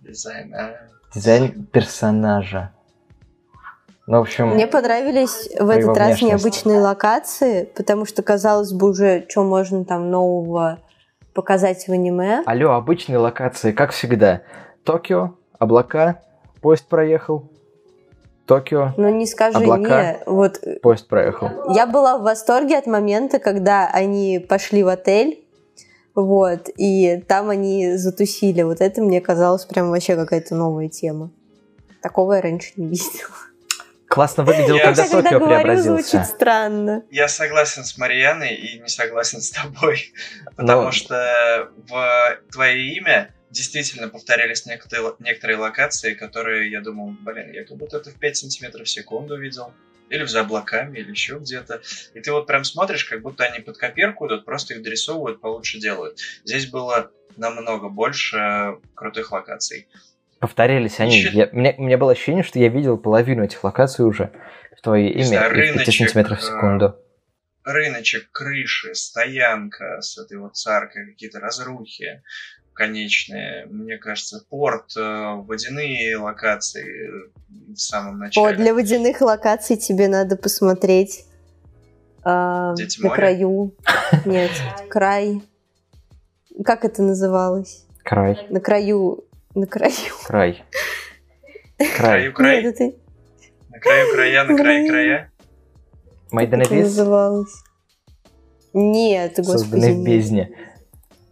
[0.04, 0.54] Дизайн.
[0.54, 0.76] а.
[1.14, 2.72] Дизайн персонажа.
[4.08, 6.22] Ну, в общем, Мне понравились в этот раз внешность.
[6.24, 10.80] необычные локации, потому что, казалось бы, уже что можно там нового
[11.34, 12.44] показать в аниме.
[12.46, 14.42] алло, обычные локации, как всегда.
[14.86, 16.22] Токио, облака,
[16.62, 17.50] поезд проехал.
[18.46, 19.80] Токио, Но не скажи Облака.
[19.82, 21.50] мне, вот поезд проехал.
[21.74, 25.44] я была в восторге от момента, когда они пошли в отель,
[26.14, 28.62] вот, и там они затусили.
[28.62, 31.32] Вот это мне казалось прям вообще какая-то новая тема.
[32.04, 33.34] Такого я раньше не видела.
[34.08, 36.10] Классно выглядел, Я- когда когда Токио говорю, преобразился.
[36.12, 37.04] звучит странно.
[37.10, 40.14] Я согласен с Марьяной и не согласен с тобой.
[40.56, 47.52] Потому Но- что в твое имя действительно повторялись некоторые, некоторые локации, которые я думал, блин,
[47.54, 49.74] я как будто это в 5 сантиметров в секунду видел.
[50.10, 51.82] Или за облаками, или еще где-то.
[52.14, 55.80] И ты вот прям смотришь, как будто они под копирку идут, просто их дорисовывают, получше
[55.80, 56.20] делают.
[56.44, 59.88] Здесь было намного больше крутых локаций.
[60.40, 61.18] Повторялись они.
[61.18, 64.32] Ещё- Я- мне, у меня было ощущение, что я видел половину этих локаций уже
[64.78, 66.96] в твое Не знаю, имя и в 5 рыночек, сантиметров в э, секунду.
[67.64, 72.22] Рыночек, крыши, стоянка с этой вот царкой, какие-то разрухи
[72.76, 73.66] конечные.
[73.68, 78.58] Мне кажется, порт, э, водяные локации в самом О, начале.
[78.58, 81.26] для водяных локаций тебе надо посмотреть
[82.24, 83.16] а, на моря?
[83.16, 83.74] краю.
[84.26, 84.52] Нет,
[84.90, 85.42] край.
[86.64, 87.86] Как это называлось?
[88.04, 89.24] Край, На краю.
[89.56, 89.94] На краю.
[90.26, 90.64] край.
[91.98, 92.98] Краю край, Нет, это
[93.70, 95.32] на краю края, на краю края.
[96.32, 97.54] Made как называлось?
[98.74, 99.58] Нет, господи.
[99.58, 100.06] созданный в нет.
[100.06, 100.58] бездне.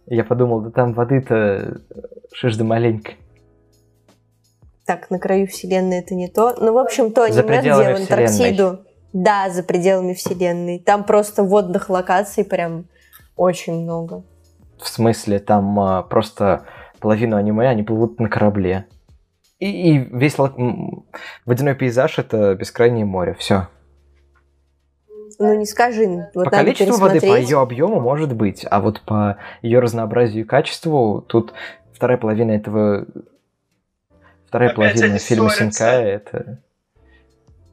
[0.06, 1.80] Я подумал, да там воды-то
[2.32, 3.12] шиш да маленько.
[4.86, 6.54] Так, на краю вселенной это не то.
[6.60, 8.80] Ну, в общем, то За аниме, где в Антарктиду.
[9.14, 10.78] Да, за пределами вселенной.
[10.78, 12.86] Там просто водных локаций прям
[13.36, 14.24] очень много.
[14.78, 16.66] В смысле, там а, просто
[16.98, 18.86] половину аниме они плывут на корабле.
[19.58, 21.06] И, и весь м,
[21.46, 23.34] водяной пейзаж это бескрайнее море.
[23.38, 23.68] Все.
[25.38, 26.30] Ну, не скажи.
[26.34, 30.46] Вот по количеству воды, по ее объему может быть, а вот по ее разнообразию и
[30.46, 31.52] качеству тут
[31.92, 33.06] вторая половина этого
[34.46, 35.72] вторая Опять половина фильма ссорятся.
[35.72, 36.58] Синкая это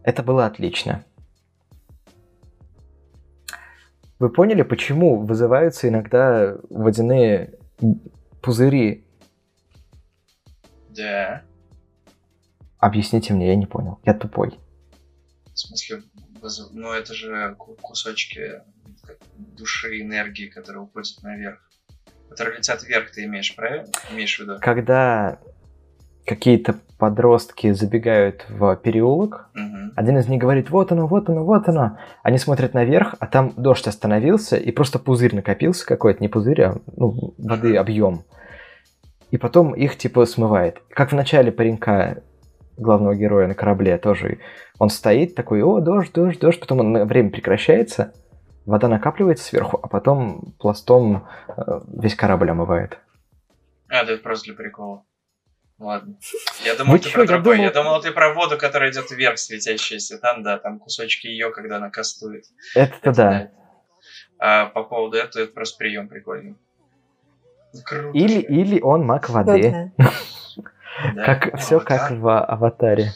[0.03, 1.03] это было отлично.
[4.20, 7.57] Вы поняли, почему вызываются иногда водяные
[8.41, 9.05] пузыри?
[10.89, 11.43] Да.
[12.78, 13.99] Объясните мне, я не понял.
[14.03, 14.59] Я тупой.
[15.53, 16.03] В смысле,
[16.72, 18.62] ну это же ку- кусочки
[19.36, 21.60] души, энергии, которые уходят наверх.
[22.30, 23.88] Которые летят вверх, ты имеешь, правильно?
[24.12, 24.58] Имеешь в виду?
[24.62, 25.39] Когда
[26.26, 29.50] какие-то подростки забегают в переулок.
[29.54, 29.94] Мгм.
[29.96, 31.98] Один из них говорит, вот оно, вот оно, вот оно.
[32.24, 36.78] Они смотрят наверх, а там дождь остановился, и просто пузырь накопился какой-то, не пузырь, а
[36.96, 37.80] ну, воды Мгм.
[37.80, 38.24] объем.
[39.32, 40.82] И потом их типа смывает.
[40.89, 42.22] Как в начале паренька,
[42.82, 44.40] главного героя на корабле тоже.
[44.80, 46.60] Он стоит такой, о, дождь, дождь, дождь.
[46.60, 48.14] Потом он на время прекращается,
[48.66, 51.54] вода накапливается сверху, а потом пластом э,
[51.94, 52.98] весь корабль омывает.
[53.90, 55.04] А, да это просто для прикола.
[55.78, 56.16] Ладно.
[56.64, 57.60] Я думал, Вы ты чё, про я другой.
[57.60, 60.20] Я думал- думал, ты про воду, которая идет вверх, светящаяся.
[60.20, 62.46] Там, да, там кусочки ее, когда она кастует.
[62.76, 63.52] Это-то Это да.
[64.40, 66.56] А по поводу этого, это просто прием прикольный.
[67.74, 68.18] Ну, Круто.
[68.18, 69.92] Или, или он маг воды.
[71.16, 71.26] Да.
[71.26, 73.12] Как, все как в аватаре.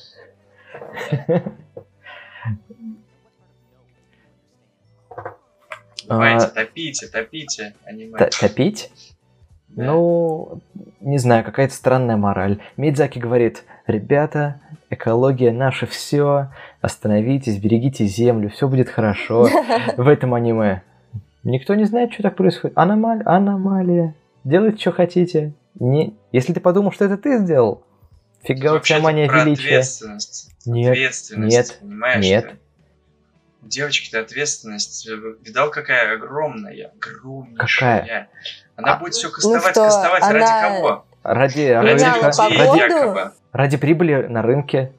[6.07, 8.17] Давайте, А, топите, топите аниме.
[8.17, 8.91] Топить?
[9.69, 9.86] Да.
[9.86, 10.61] Ну,
[11.01, 12.59] не знаю, какая-то странная мораль.
[12.77, 16.49] Мидзаки говорит, ребята, экология наше все,
[16.81, 19.49] остановитесь, берегите землю, все будет хорошо.
[19.97, 20.83] В этом аниме.
[21.43, 22.77] Никто не знает, что так происходит.
[22.77, 24.15] Аномалия, аномалия.
[24.43, 25.53] Делайте, что хотите.
[25.80, 26.15] Не...
[26.32, 27.84] Если ты подумал, что это ты сделал,
[28.43, 29.65] фига у тебя мания величия.
[29.65, 30.49] ответственность.
[30.65, 32.23] Нет, ответственность, нет, понимаешь?
[32.26, 32.49] нет.
[32.49, 32.57] ты?
[33.67, 35.07] Девочки-то ответственность.
[35.07, 38.01] Видал, какая огромная, огромнейшая.
[38.01, 38.30] Какая?
[38.76, 41.05] Она А- будет все Ну кастовать, что, кастовать ради она- кого?
[41.23, 42.78] Ради, Ради людей, погоду?
[42.78, 43.32] якобы.
[43.51, 44.91] ради прибыли на рынке.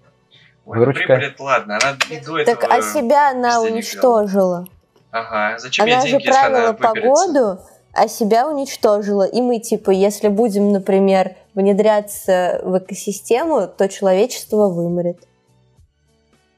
[0.65, 1.05] Ой, Выручка.
[1.07, 2.57] прибыль, это ладно, она и до этого...
[2.57, 4.67] Так, а себя она уничтожила.
[5.13, 6.93] Ага, зачем ей Она же деньги, если она правила выберется?
[6.93, 7.61] погоду,
[7.97, 9.25] а себя уничтожила.
[9.25, 15.27] И мы, типа, если будем, например, внедряться в экосистему, то человечество вымрет.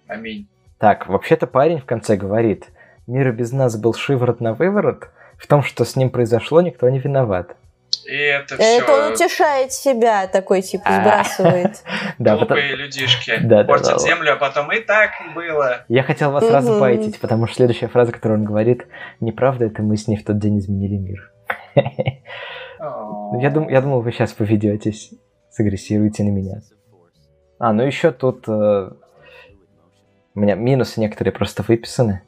[0.08, 0.48] Аминь.
[0.78, 2.66] Так, вообще-то парень в конце говорит,
[3.06, 6.98] мир без нас был шиворот на выворот, в том, что с ним произошло, никто не
[6.98, 7.56] виноват.
[8.06, 11.00] И это все Это он утешает себя, такой, типа, А.
[11.00, 11.82] сбрасывает.
[12.18, 13.32] Глупые людишки
[13.66, 15.84] портят землю, а потом и так было.
[15.88, 16.54] Я хотел вас Мгм.
[16.54, 18.86] разбайтить, потому что следующая фраза, которую он говорит,
[19.20, 21.32] неправда, это мы с ней в тот день изменили мир.
[23.40, 25.10] Я думал, вы сейчас поведетесь,
[25.50, 26.60] сагрессируете на меня.
[27.58, 28.50] А, ну еще тут э,
[30.34, 32.22] у меня минусы некоторые просто выписаны,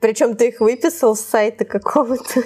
[0.00, 2.40] Причем ты их выписал с сайта какого-то.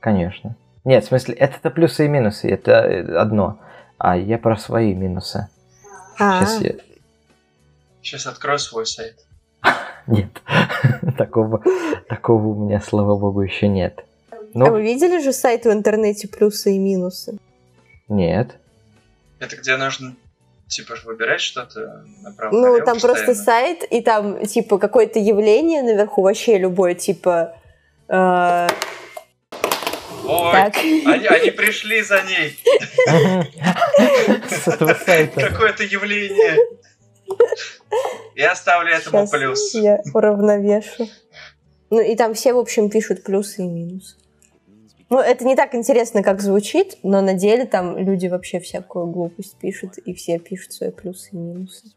[0.00, 0.56] конечно.
[0.84, 3.60] Нет, в смысле, это-то плюсы и минусы, это э, одно.
[3.98, 5.48] А я про свои минусы.
[6.18, 6.74] А, Сейчас я...
[8.02, 9.14] Сейчас открою свой сайт.
[10.08, 10.28] Нет,
[11.16, 11.62] такого,
[12.08, 14.04] такого у меня, слава богу, еще нет.
[14.32, 17.38] а Ну, вы видели же сайт в интернете плюсы и минусы?
[18.08, 18.56] нет.
[19.38, 20.14] Это где нужно,
[20.68, 23.44] типа, выбирать что-то направо Ну, там просто постоянно?
[23.44, 27.56] сайт, и там, типа, какое-то явление наверху, вообще любое, типа...
[28.08, 28.68] э,
[30.24, 30.76] Ой, так.
[30.76, 32.58] они, они пришли за ней.
[34.48, 35.48] С этого сайта.
[35.48, 36.58] Какое-то явление.
[38.34, 39.74] Я ставлю этому плюс.
[39.74, 41.08] я уравновешу.
[41.90, 44.16] Ну, и там все, в общем, пишут плюсы и минусы.
[45.10, 49.58] Ну, это не так интересно, как звучит, но на деле там люди вообще всякую глупость
[49.58, 51.92] пишут, и все пишут свои плюсы и минусы.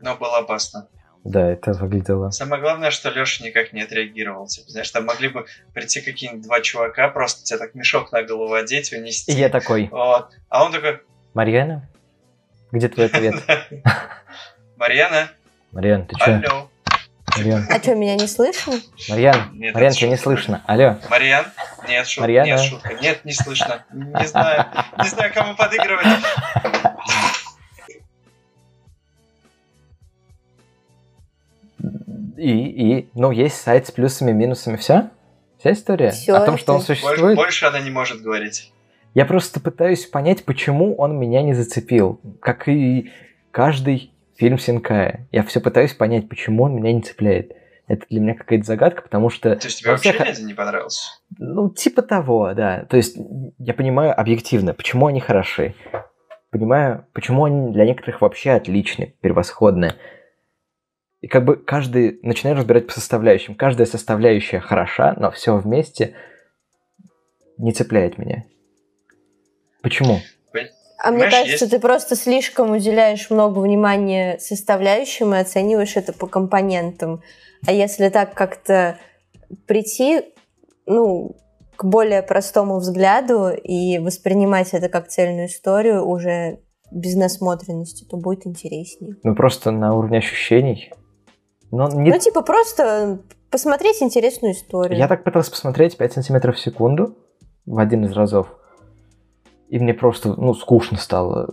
[0.00, 0.88] Но было опасно.
[1.24, 2.30] Да, это выглядело.
[2.30, 4.46] Самое главное, что Леша никак не отреагировал.
[4.46, 5.44] Типа, знаешь, там могли бы
[5.74, 9.30] прийти какие-нибудь два чувака, просто тебе так мешок на голову одеть, унести.
[9.32, 10.30] И я такой, Вот.
[10.48, 11.00] А он такой,
[11.34, 11.88] Марьяна,
[12.72, 13.34] где твой ответ?
[14.76, 15.30] Марьяна,
[15.72, 16.24] Марьян, ты чё?
[16.36, 16.70] алло.
[17.36, 18.74] Марьян, А что, меня не слышно?
[19.08, 20.64] Марьян, Нет, Марьян, тебя не слышно.
[20.66, 20.98] Алло.
[21.08, 21.46] Марьян?
[21.88, 22.22] Нет, шутка.
[22.22, 22.46] Марьяна?
[22.46, 22.94] Нет, шутка.
[22.94, 23.84] Нет, не слышно.
[23.92, 24.66] Не знаю.
[24.98, 26.06] Не знаю, кому подыгрывать.
[32.40, 35.10] И, и, ну, есть сайт с плюсами минусами, все?
[35.58, 36.10] Вся история?
[36.10, 36.88] Всё О том, что он это.
[36.88, 37.36] Больше, существует?
[37.36, 38.72] больше она не может говорить.
[39.12, 42.20] Я просто пытаюсь понять, почему он меня не зацепил.
[42.40, 43.10] Как и
[43.50, 45.28] каждый фильм Синкая.
[45.32, 47.52] Я все пытаюсь понять, почему он меня не цепляет.
[47.88, 49.56] Это для меня какая-то загадка, потому что...
[49.56, 51.10] То есть тебе во вообще всех- один не понравился?
[51.38, 52.86] Ну, типа того, да.
[52.88, 53.18] То есть
[53.58, 55.74] я понимаю объективно, почему они хороши.
[56.50, 59.94] Понимаю, почему они для некоторых вообще отличны, превосходны.
[61.20, 63.54] И как бы каждый начинаю разбирать по составляющим.
[63.54, 66.14] Каждая составляющая хороша, но все вместе
[67.58, 68.44] не цепляет меня.
[69.82, 70.20] Почему?
[71.02, 76.26] А мне кажется, есть- ты просто слишком уделяешь много внимания составляющим и оцениваешь это по
[76.26, 77.22] компонентам.
[77.66, 78.98] А если так как-то
[79.66, 80.22] прийти,
[80.84, 81.36] ну,
[81.76, 86.58] к более простому взгляду и воспринимать это как цельную историю уже
[86.90, 89.16] без насмотренности, то будет интереснее.
[89.22, 90.92] Ну, просто на уровне ощущений.
[91.70, 92.10] Но не...
[92.10, 94.98] Ну, типа, просто посмотреть интересную историю.
[94.98, 97.16] Я так пытался посмотреть 5 сантиметров в секунду
[97.66, 98.48] в один из разов.
[99.68, 101.48] И мне просто, ну, скучно стало.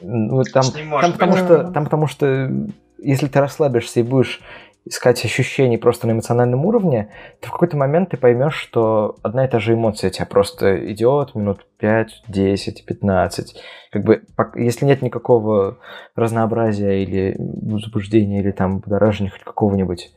[0.00, 0.64] Ну, там,
[1.00, 2.50] там, потому что, там потому что
[2.98, 4.40] если ты расслабишься и будешь
[4.88, 7.10] искать ощущений просто на эмоциональном уровне,
[7.40, 11.34] то в какой-то момент ты поймешь, что одна и та же эмоция тебя просто идет
[11.34, 13.62] минут 5, 10, 15.
[13.92, 14.24] Как бы,
[14.56, 15.78] если нет никакого
[16.14, 20.10] разнообразия или возбуждения, или там будоражения хоть какого-нибудь,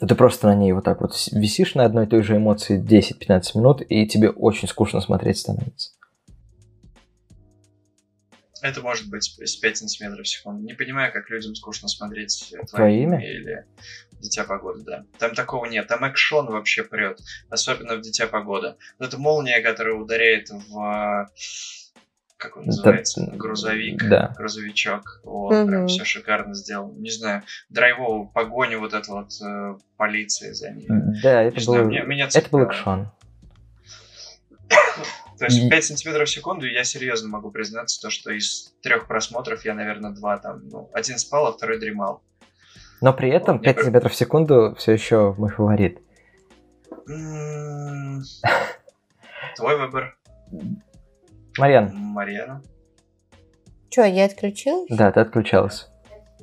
[0.00, 2.82] то ты просто на ней вот так вот висишь на одной и той же эмоции
[2.82, 5.93] 10-15 минут, и тебе очень скучно смотреть становится.
[8.64, 10.64] Это может быть с 5 сантиметров в секунду.
[10.64, 13.18] Не понимаю, как людям скучно смотреть Твое имя?
[13.20, 13.66] или
[14.20, 15.04] Дитя погоды, да.
[15.18, 15.86] Там такого нет.
[15.86, 17.20] Там экшон вообще прет.
[17.50, 18.78] Особенно в Дитя погода.
[18.98, 20.78] Вот эта молния, которая ударяет в...
[20.80, 21.26] э,
[22.38, 23.30] Как он Да, называется?
[23.34, 24.08] Грузовик.
[24.08, 24.32] да.
[24.38, 25.20] Грузовичок.
[25.24, 25.68] Вот, Мгм.
[25.68, 26.98] прям все шикарно сделано.
[26.98, 30.86] Не знаю, драйвовую погоню вот эту вот э, полиции за ней.
[31.22, 33.10] Да, Не это знаю, был, меня- меня это был экшон.
[35.38, 39.06] То есть И- 5 сантиметров в секунду я серьезно могу признаться, то, что из трех
[39.08, 42.22] просмотров я, наверное, два там, ну, один спал, а второй дремал.
[43.00, 45.98] Но при этом Мне 5 кажется- сантиметров в секунду все еще мой фаворит.
[49.56, 50.16] Твой выбор,
[51.58, 52.62] Марьян, Марьяна.
[53.90, 54.86] Че, я отключилась?
[54.90, 55.88] да, ты отключалась.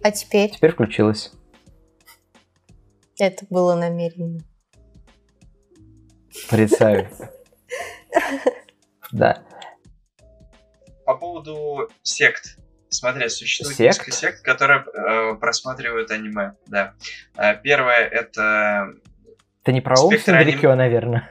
[0.04, 0.52] А теперь?
[0.52, 1.32] Теперь включилась.
[3.20, 4.40] Это было намеренно.
[6.50, 7.08] Порицаю.
[9.12, 9.42] Да.
[11.06, 12.58] По поводу сект.
[12.90, 13.88] Смотри, существует Сект?
[14.00, 16.54] несколько сект, которые э, просматривают аниме.
[16.68, 16.94] Да.
[17.38, 18.90] Э, Первое это
[19.64, 21.30] Ты не про Спектр Олсен аним- наверное.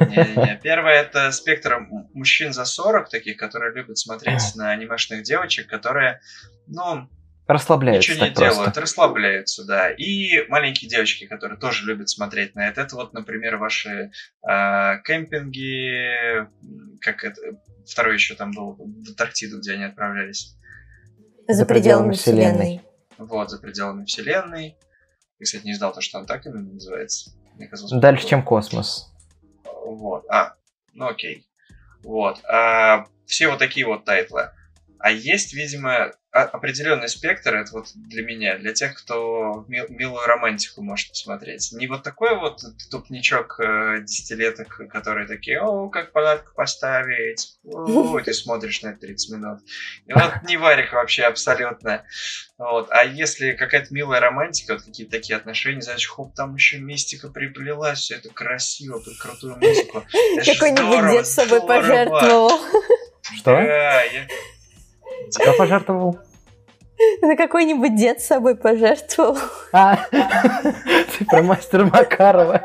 [0.00, 0.60] Не-не-не.
[0.62, 6.20] Первое это спектр мужчин за 40, таких, которые любят смотреть на анимешных девочек, которые,
[6.66, 7.08] ну,
[7.46, 8.54] Расслабляются ничего не так просто.
[8.56, 9.90] делают, расслабляются, да.
[9.90, 12.80] И маленькие девочки, которые тоже любят смотреть на это.
[12.80, 14.10] Это вот, например, ваши
[14.42, 16.46] а, кемпинги,
[17.00, 17.40] как это,
[17.86, 20.56] второй еще там был, в Антарктиду, где они отправлялись.
[21.46, 22.82] За, пределами вселенной.
[23.18, 24.76] Вот, за пределами вселенной.
[25.38, 27.30] Я, кстати, не знал, то, что он так именно называется.
[27.54, 29.12] Мне казалось, Дальше, что- чем космос.
[29.84, 30.24] Вот.
[30.28, 30.54] А,
[30.94, 31.46] ну окей.
[32.02, 32.44] Вот.
[32.44, 34.50] А, все вот такие вот тайтлы.
[34.98, 36.12] А есть, видимо,
[36.44, 41.70] определенный спектр, это вот для меня, для тех, кто мил- милую романтику может посмотреть.
[41.72, 42.60] Не вот такой вот
[42.90, 49.30] тупничок э, десятилеток, которые такие, о, как палатку поставить, о, ты смотришь на это 30
[49.36, 49.60] минут.
[50.06, 52.04] И вот не варик вообще абсолютно.
[52.58, 52.88] Вот.
[52.90, 57.98] А если какая-то милая романтика, вот какие-то такие отношения, знаешь, хоп, там еще мистика приплелась,
[58.00, 60.04] все это красиво, под крутую музыку.
[60.54, 62.50] Какой-нибудь дед с собой пожертвовал.
[63.36, 63.52] Что?
[63.52, 64.26] Да, я-
[65.34, 66.18] Кто пожертвовал?
[67.20, 69.38] Да какой-нибудь дед с собой пожертвовал.
[69.72, 72.62] А, ты про мастера Макарова.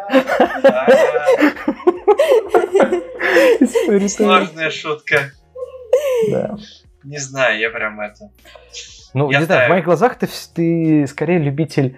[4.09, 5.31] Сложная шутка.
[6.29, 6.55] Да.
[7.03, 8.29] Не знаю, я прям это...
[9.13, 11.97] Ну, Я не знаю, в моих глазах ты, ты скорее любитель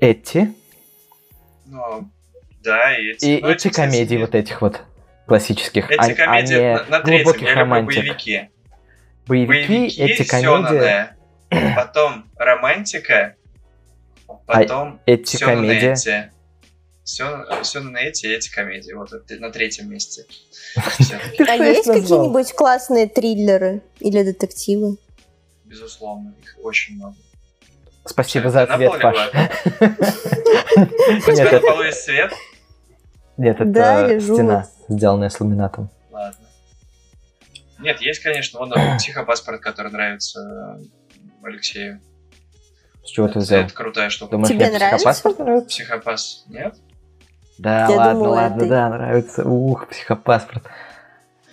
[0.00, 0.52] Эти
[1.66, 2.08] Ну,
[2.62, 3.24] да, и эти...
[3.26, 3.68] и ну, эти
[4.14, 4.20] нет.
[4.20, 4.82] вот этих вот
[5.26, 8.50] классических, а, Эти а комедии не на, на третьем, я люблю романтик.
[9.30, 9.68] Боевики.
[9.68, 11.08] Боевики, эти комедии,
[11.76, 13.36] потом романтика,
[14.46, 15.94] потом эти комедии.
[15.94, 16.32] сёнэне.
[17.62, 18.92] Сёнэне эти и эти комедии.
[18.92, 19.10] Вот
[19.40, 20.24] на третьем месте.
[21.48, 24.96] А есть какие-нибудь классные триллеры или детективы?
[25.64, 27.16] Безусловно, их очень много.
[28.04, 28.92] Спасибо за ответ.
[29.00, 29.28] Паш.
[29.28, 29.32] У
[31.32, 32.32] тебя на полу есть свет?
[33.36, 35.90] нет, это стена, сделанная с ламинатом.
[37.80, 40.40] Нет, есть, конечно, вон психопаспорт, который нравится
[40.78, 42.00] э, Алексею.
[43.04, 43.60] С чего ты Это, взял?
[43.62, 44.32] это крутая штука.
[44.32, 44.96] Думаешь, Тебе мне нравится?
[44.96, 45.68] психопаспорт нравится?
[45.68, 46.74] Психопас, нет?
[47.58, 49.44] Да, Я ладно, думала, ладно, это- да, нравится.
[49.48, 50.62] Ух, психопаспорт.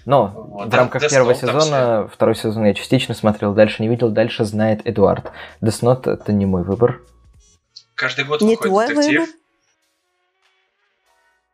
[0.06, 3.90] Но Вот, в рамках Death первого Note сезона, второй сезон я частично смотрел, дальше не
[3.90, 5.32] видел, дальше знает Эдуард.
[5.62, 7.02] Death Note это не мой выбор.
[7.96, 9.20] Каждый год Не выходит твой детектив.
[9.22, 9.36] выбор?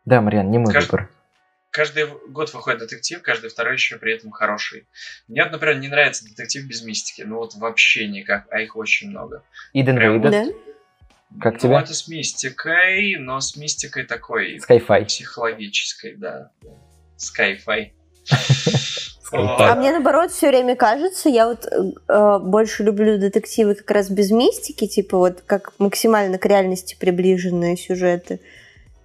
[0.06, 1.10] Да, Мариан, не мой Скажи- выбор.
[1.74, 4.88] Каждый год выходит детектив, каждый второй еще при этом хороший.
[5.28, 7.24] Мне, вот, например, не нравится детектив без мистики.
[7.24, 9.44] Ну вот вообще никак, а их очень много.
[9.74, 10.46] Иден Прям Вейдер, Да?
[11.42, 11.78] Как ну, тебе?
[11.78, 15.06] это с мистикой, но с мистикой такой Skyfi.
[15.06, 16.52] психологической, да.
[17.18, 17.92] Sci-fi.
[19.36, 24.30] А мне наоборот все время кажется, я вот э, больше люблю детективы как раз без
[24.30, 28.42] мистики, типа вот как максимально к реальности приближенные сюжеты.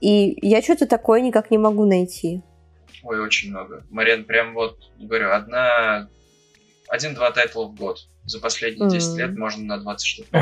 [0.02, 2.42] И я что-то такое никак не могу найти.
[3.08, 3.84] Ой, очень много.
[3.88, 6.08] Марин, прям вот, говорю, одна...
[6.88, 8.00] Один-два тайтла в год.
[8.26, 9.18] За последние 10 Мгм.
[9.18, 10.26] лет можно на 20 штук.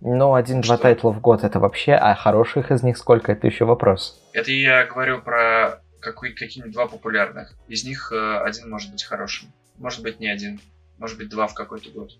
[0.00, 4.22] Ну, один-два тайтла в год это вообще, а хороших из них сколько, это еще вопрос.
[4.32, 7.52] Это я говорю про какой, какие-нибудь два популярных.
[7.66, 9.52] Из них э, один может быть хорошим.
[9.76, 10.60] Может быть, не один.
[10.98, 12.12] Может быть, два в какой-то год.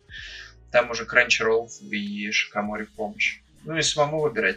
[0.72, 3.42] Там уже Crunchyroll и Шикамори в помощь.
[3.62, 4.56] Ну и самому выбирать.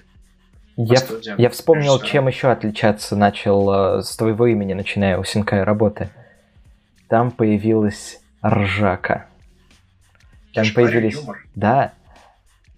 [0.83, 6.09] Я, я вспомнил, чем еще отличаться начал э, с твоего имени, начиная у Синкая работы.
[7.07, 9.27] Там появилась ржака.
[10.53, 11.15] Там Я появились...
[11.15, 11.45] юмор.
[11.55, 11.93] Да.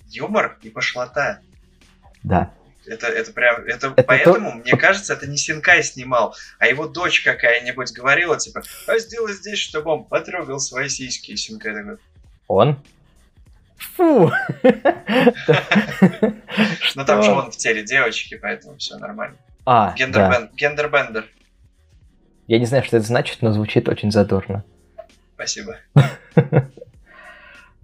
[0.10, 1.40] Юмор и пошлота.
[2.24, 2.52] Да.
[2.86, 4.58] Это, это прям, это, это поэтому, то...
[4.58, 9.60] мне кажется, это не Синкай снимал, а его дочь какая-нибудь говорила, типа, а сделай здесь,
[9.60, 11.98] чтобы он потрогал свои сиськи, и Синкай такой...
[12.48, 12.78] Он?
[13.78, 14.32] Фу!
[16.96, 19.38] Но там же он в теле девочки, поэтому все нормально.
[19.66, 21.26] А, Гендербендер.
[22.48, 24.64] Я не знаю, что это значит, но звучит очень задорно.
[25.36, 25.78] Спасибо.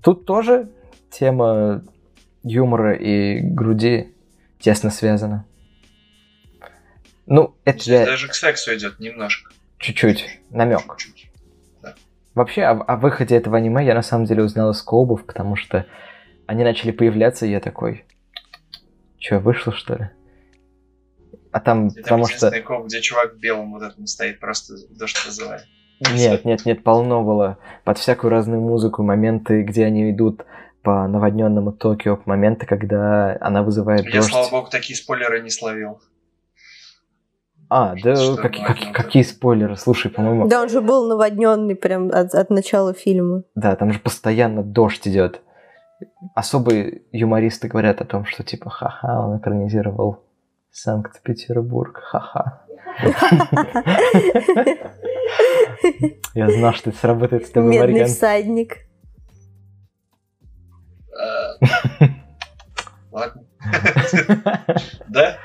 [0.03, 0.69] Тут тоже
[1.09, 1.83] тема
[2.43, 4.13] юмора и груди
[4.59, 5.45] тесно связана.
[7.25, 7.79] Ну, это...
[7.79, 9.51] Здесь даже к сексу идет немножко.
[9.77, 10.97] Чуть-чуть, намек.
[10.97, 11.18] Чуть-чуть.
[12.35, 15.85] Вообще, о, о выходе этого аниме я на самом деле узнал из Коубов, потому что
[16.47, 18.05] они начали появляться, и я такой...
[19.17, 20.09] Че, вышло, что ли?
[21.51, 22.61] А там, и потому там что...
[22.61, 25.65] Коп, где чувак в белом вот этом стоит, просто дождь вызывает.
[26.13, 27.57] Нет, нет, нет, полно было.
[27.83, 30.45] Под всякую разную музыку, моменты, где они идут
[30.81, 34.29] по наводненному Токио, моменты, когда она вызывает Я, дождь.
[34.29, 35.99] слава богу, такие спойлеры не словил.
[37.69, 39.75] А, да, как, как, какие спойлеры?
[39.75, 40.47] Слушай, по-моему...
[40.47, 43.43] Да, он же был наводненный прям от, от начала фильма.
[43.53, 45.41] Да, там же постоянно дождь идет.
[46.33, 50.23] Особые юмористы говорят о том, что типа, ха-ха, он экранизировал
[50.71, 52.65] Санкт-Петербург, ха-ха.
[56.33, 58.77] Я знал, что это сработает с тобой, Медный всадник.
[63.11, 63.43] Ладно.
[65.07, 65.37] Да?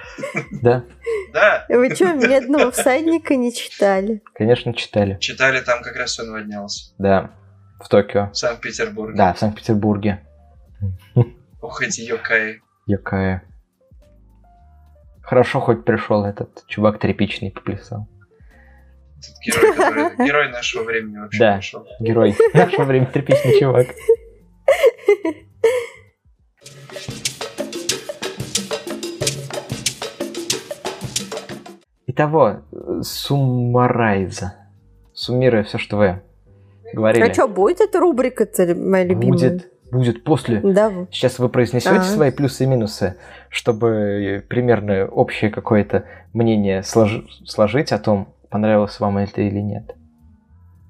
[0.63, 0.85] Да.
[1.33, 1.67] Да.
[1.69, 4.23] Вы что, «Медного всадника» не читали?
[4.35, 5.19] Конечно, читали.
[5.21, 6.95] Читали, там как раз все наводнялось.
[6.99, 7.31] Да,
[7.83, 8.31] в Токио.
[8.31, 9.17] В Санкт-Петербурге.
[9.17, 10.21] Да, в Санкт-Петербурге.
[11.61, 12.61] Ох, эти Йокаи.
[12.87, 13.41] Йокаи.
[15.23, 18.07] Хорошо, хоть пришел этот чувак тряпичный поплясал.
[19.45, 21.87] Герой, который, герой нашего времени вообще да, пришел.
[21.99, 23.87] герой нашего времени, тряпичный чувак.
[32.15, 32.61] Итого,
[33.03, 34.55] суммарайза.
[35.13, 36.23] Суммируя все, что вы
[36.93, 37.29] говорили.
[37.29, 39.33] А что, будет эта рубрика-то, моя любимая?
[39.33, 40.61] Будет, будет после.
[40.61, 40.93] Да.
[41.11, 42.05] Сейчас вы произнесете А-а.
[42.05, 43.17] свои плюсы и минусы,
[43.49, 47.25] чтобы примерно общее какое-то мнение слож...
[47.45, 49.97] сложить о том, понравилось вам это или нет.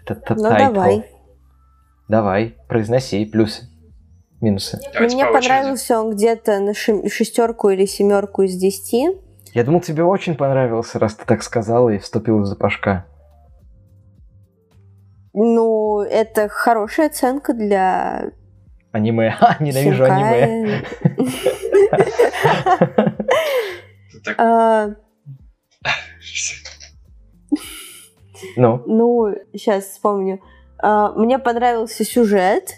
[0.06, 1.06] Это ну, давай.
[2.06, 3.62] Давай, произноси плюсы,
[4.42, 4.78] минусы.
[4.92, 9.23] Давайте Мне по понравился он где-то на шестерку или семерку из десяти.
[9.54, 13.06] Я думал, тебе очень понравился, раз ты так сказала и вступил из запашка.
[15.32, 18.32] Ну, это хорошая оценка для...
[18.90, 19.36] Аниме.
[19.40, 20.82] А, ненавижу аниме.
[24.38, 24.88] А,
[28.56, 28.82] ну?
[28.86, 30.40] Ну, сейчас вспомню.
[30.78, 32.76] А, мне понравился сюжет.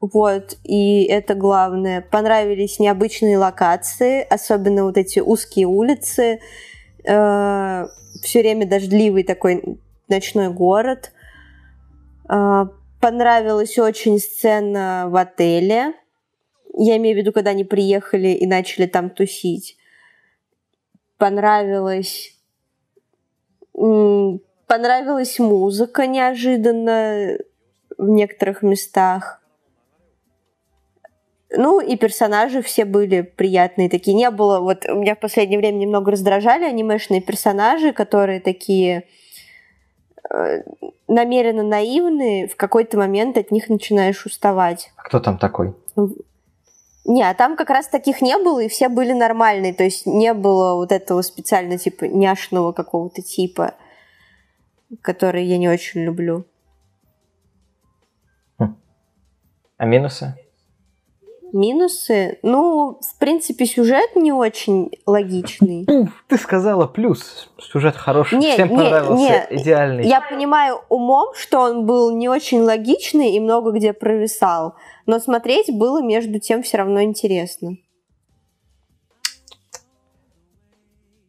[0.00, 2.00] Вот, и это главное.
[2.00, 6.40] Понравились необычные локации, особенно вот эти узкие улицы,
[7.04, 7.86] э,
[8.22, 11.12] все время дождливый такой ночной город.
[12.28, 12.66] Э,
[13.00, 15.94] понравилась очень сцена в отеле.
[16.76, 19.76] Я имею в виду, когда они приехали и начали там тусить.
[21.16, 22.38] Понравилась
[24.66, 27.38] понравилась музыка неожиданно
[27.96, 29.37] в некоторых местах.
[31.50, 34.14] Ну, и персонажи все были приятные такие.
[34.14, 34.60] Не было...
[34.60, 39.04] Вот меня в последнее время немного раздражали анимешные персонажи, которые такие
[40.30, 40.62] э,
[41.06, 42.48] намеренно наивные.
[42.48, 44.92] В какой-то момент от них начинаешь уставать.
[44.96, 45.74] А кто там такой?
[47.06, 49.72] Не, а там как раз таких не было, и все были нормальные.
[49.72, 53.74] То есть не было вот этого специально типа няшного какого-то типа,
[55.00, 56.44] который я не очень люблю.
[58.58, 58.76] Хм.
[59.78, 60.34] А минусы?
[61.52, 62.38] Минусы?
[62.42, 65.86] Ну, в принципе, сюжет не очень логичный.
[66.26, 67.50] Ты сказала плюс.
[67.58, 69.60] Сюжет хороший, не, всем не, понравился, не.
[69.60, 70.06] идеальный.
[70.06, 74.74] Я понимаю умом, что он был не очень логичный и много где провисал.
[75.06, 77.76] Но смотреть было между тем все равно интересно.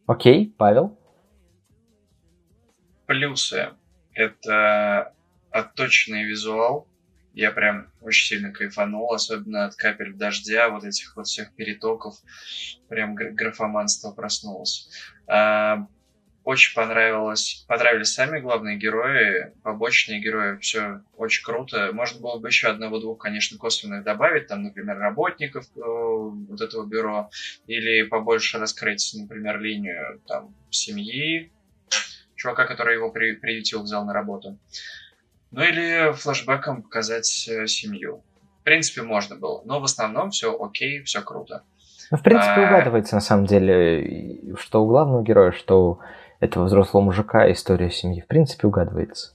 [0.06, 0.96] Окей, Павел?
[3.06, 3.70] Плюсы.
[4.12, 5.12] Это
[5.50, 6.86] отточенный визуал,
[7.40, 12.16] я прям очень сильно кайфанул, особенно от капель дождя, вот этих вот всех перетоков.
[12.88, 14.90] Прям графоманство проснулось.
[15.26, 15.86] А,
[16.44, 21.90] очень понравилось, понравились сами главные герои, побочные герои, все очень круто.
[21.94, 27.30] Можно было бы еще одного-двух, конечно, косвенных добавить, там, например, работников э, вот этого бюро,
[27.66, 31.50] или побольше раскрыть, например, линию там семьи,
[32.36, 34.58] чувака, который его при, приютил, взял на работу.
[35.50, 38.22] Ну или флэшбэком показать э, семью.
[38.60, 41.62] В принципе, можно было, но в основном все окей, все круто.
[42.10, 42.68] Ну, в принципе, а...
[42.68, 46.00] угадывается на самом деле, что у главного героя, что у
[46.40, 48.20] этого взрослого мужика история семьи.
[48.20, 49.34] В принципе, угадывается.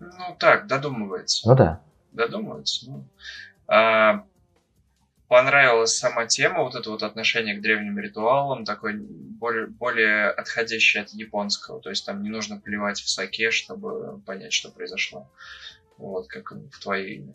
[0.00, 1.48] Ну так, додумывается.
[1.48, 1.80] Ну да.
[2.12, 2.90] Додумывается.
[2.90, 3.04] Ну.
[3.66, 4.24] А,
[5.28, 11.10] понравилась сама тема, вот это вот отношение к древним ритуалам, такой более, более отходящий от
[11.10, 11.80] японского.
[11.80, 15.30] То есть там не нужно плевать в саке, чтобы понять, что произошло.
[15.98, 17.34] Вот, как в твое имя.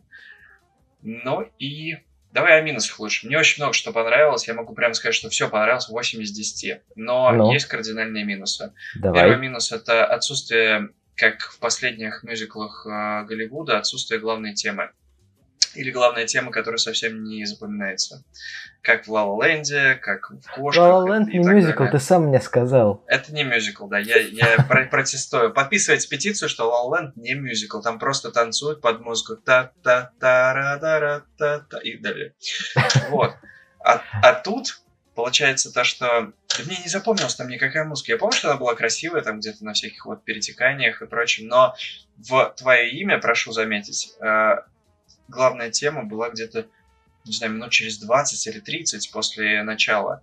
[1.02, 1.98] Ну и
[2.34, 3.28] Давай о минусах лучше.
[3.28, 4.48] Мне очень много что понравилось.
[4.48, 6.82] Я могу прямо сказать, что все понравилось 8 из 10.
[6.96, 7.54] Но ну.
[7.54, 8.74] есть кардинальные минусы.
[8.96, 9.22] Давай.
[9.22, 14.90] Первый минус это отсутствие, как в последних мюзиклах э, Голливуда, отсутствие главной темы
[15.76, 18.24] или главная тема, которая совсем не запоминается.
[18.82, 20.84] Как в Лава Ленде, как в Кошках.
[20.84, 23.04] Лава Ленд не мюзикл, ты сам мне сказал.
[23.08, 24.58] Это не мюзикл, да, я, я
[24.92, 25.54] протестую.
[25.54, 30.54] Подписывайте петицию, что Лава Ленд не мюзикл, там просто танцуют под музыку та та та
[30.54, 32.34] ра та ра та та и далее.
[33.10, 33.36] Вот.
[33.84, 34.84] А, а тут
[35.16, 36.34] получается то, что
[36.66, 38.14] мне не запомнилась там никакая музыка.
[38.14, 41.76] Я помню, что она была красивая, там где-то на всяких вот перетеканиях и прочем, но
[42.18, 44.56] в твое имя, прошу заметить, э,
[45.28, 46.68] главная тема была где-то,
[47.26, 50.22] не знаю, минут через 20 или 30 после начала.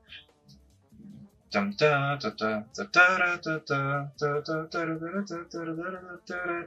[1.50, 4.86] Там та та та та та та та та та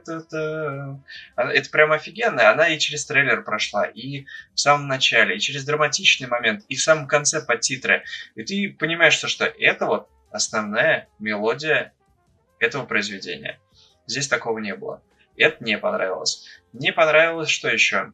[0.04, 0.98] та та
[1.36, 2.50] Это прям офигенно.
[2.50, 6.82] Она и через трейлер прошла, и в самом начале, и через драматичный момент, и в
[6.82, 8.04] самом конце под титры.
[8.34, 11.94] И ты понимаешь, что, что это вот основная мелодия
[12.58, 13.58] этого произведения.
[14.06, 15.02] Здесь такого не было.
[15.36, 16.44] Это не понравилось.
[16.74, 18.12] Не понравилось, что еще?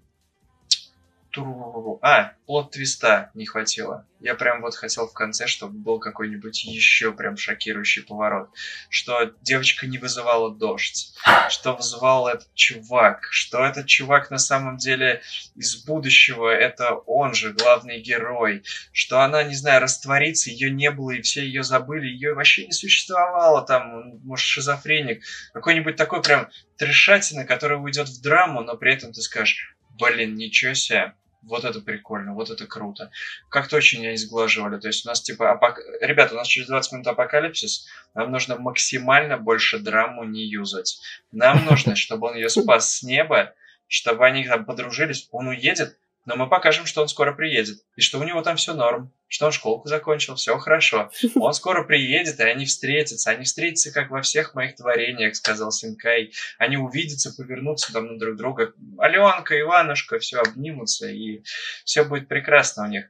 [2.02, 4.06] А, плод твиста не хватило.
[4.20, 8.50] Я прям вот хотел в конце, чтобы был какой-нибудь еще прям шокирующий поворот.
[8.88, 11.14] Что девочка не вызывала дождь.
[11.48, 13.28] Что вызывал этот чувак.
[13.30, 15.22] Что этот чувак на самом деле
[15.54, 16.48] из будущего.
[16.48, 18.64] Это он же, главный герой.
[18.92, 22.06] Что она, не знаю, растворится, ее не было, и все ее забыли.
[22.06, 24.18] Ее вообще не существовало там.
[24.24, 25.22] Может, шизофреник.
[25.54, 30.74] Какой-нибудь такой прям трешатина, который уйдет в драму, но при этом ты скажешь, блин, ничего
[30.74, 33.10] себе вот это прикольно, вот это круто.
[33.48, 34.78] Как-то очень они сглаживали.
[34.78, 35.80] То есть у нас типа, апок...
[36.00, 41.00] ребята, у нас через 20 минут апокалипсис, нам нужно максимально больше драму не юзать.
[41.32, 43.54] Нам нужно, чтобы он ее спас с неба,
[43.88, 48.18] чтобы они там подружились, он уедет, но мы покажем, что он скоро приедет, и что
[48.18, 51.10] у него там все норм, что он школку закончил, все хорошо.
[51.36, 53.30] Он скоро приедет, и они встретятся.
[53.30, 56.32] Они встретятся, как во всех моих творениях, сказал Синкай.
[56.58, 58.72] Они увидятся, повернутся там на друг друга.
[58.98, 61.42] Аленка, Иванушка, все обнимутся, и
[61.84, 63.06] все будет прекрасно у них.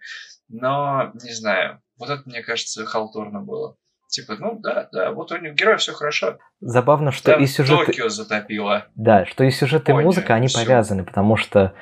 [0.49, 3.77] Но, не знаю, вот это, мне кажется, халтурно было.
[4.09, 6.39] Типа, ну да, да, вот у них героя все хорошо.
[6.61, 7.87] Забавно, что Там и сюжет...
[7.87, 8.87] Токио затопило.
[8.97, 10.59] Да, что и сюжет, и музыка, они всё.
[10.59, 11.75] повязаны, потому что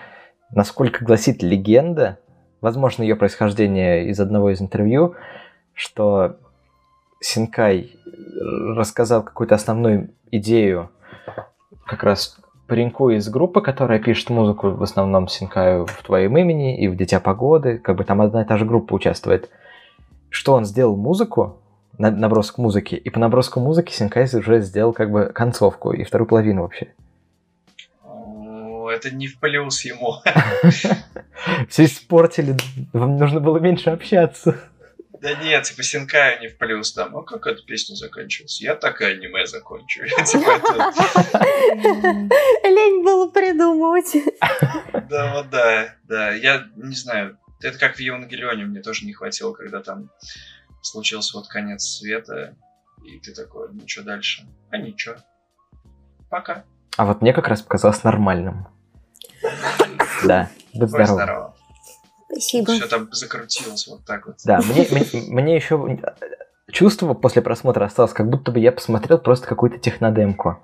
[0.51, 2.19] насколько гласит легенда,
[2.61, 5.15] возможно, ее происхождение из одного из интервью,
[5.75, 6.37] что
[7.21, 7.93] Синкай
[8.77, 10.91] рассказал какую-то основную идею
[11.87, 16.89] как раз пареньку из группы, которая пишет музыку в основном Синкаю в твоем имени и
[16.89, 19.51] в Дитя Погоды, как бы там одна и та же группа участвует,
[20.29, 21.63] что он сделал музыку,
[21.97, 26.63] набросок музыки, и по наброску музыки Синкай уже сделал как бы концовку и вторую половину
[26.63, 26.89] вообще
[28.91, 30.23] это не в плюс ему.
[31.69, 32.57] Все испортили,
[32.93, 34.59] вам нужно было меньше общаться.
[35.21, 37.17] Да нет, типа Синкаю не в плюс там.
[37.17, 38.63] А как эта песня заканчивается?
[38.63, 40.03] Я так и аниме закончу.
[40.07, 40.63] Типа
[42.65, 44.17] Лень было придумывать.
[45.09, 46.33] Да, вот да, да.
[46.35, 47.37] Я не знаю.
[47.61, 50.11] Это как в Евангелионе мне тоже не хватило, когда там
[50.83, 52.55] случился вот конец света,
[53.05, 54.47] и ты такой, ну что дальше?
[54.71, 55.17] А ничего.
[56.31, 56.65] Пока.
[56.97, 58.69] А вот мне как раз показалось нормальным.
[60.25, 61.09] Да, будь здоров.
[61.09, 61.55] здорово.
[62.31, 62.73] Спасибо.
[62.73, 64.37] Все там закрутилось вот так вот.
[64.45, 65.99] Да, мне, мне, мне еще
[66.71, 70.59] чувство после просмотра осталось, как будто бы я посмотрел просто какую-то технодемку.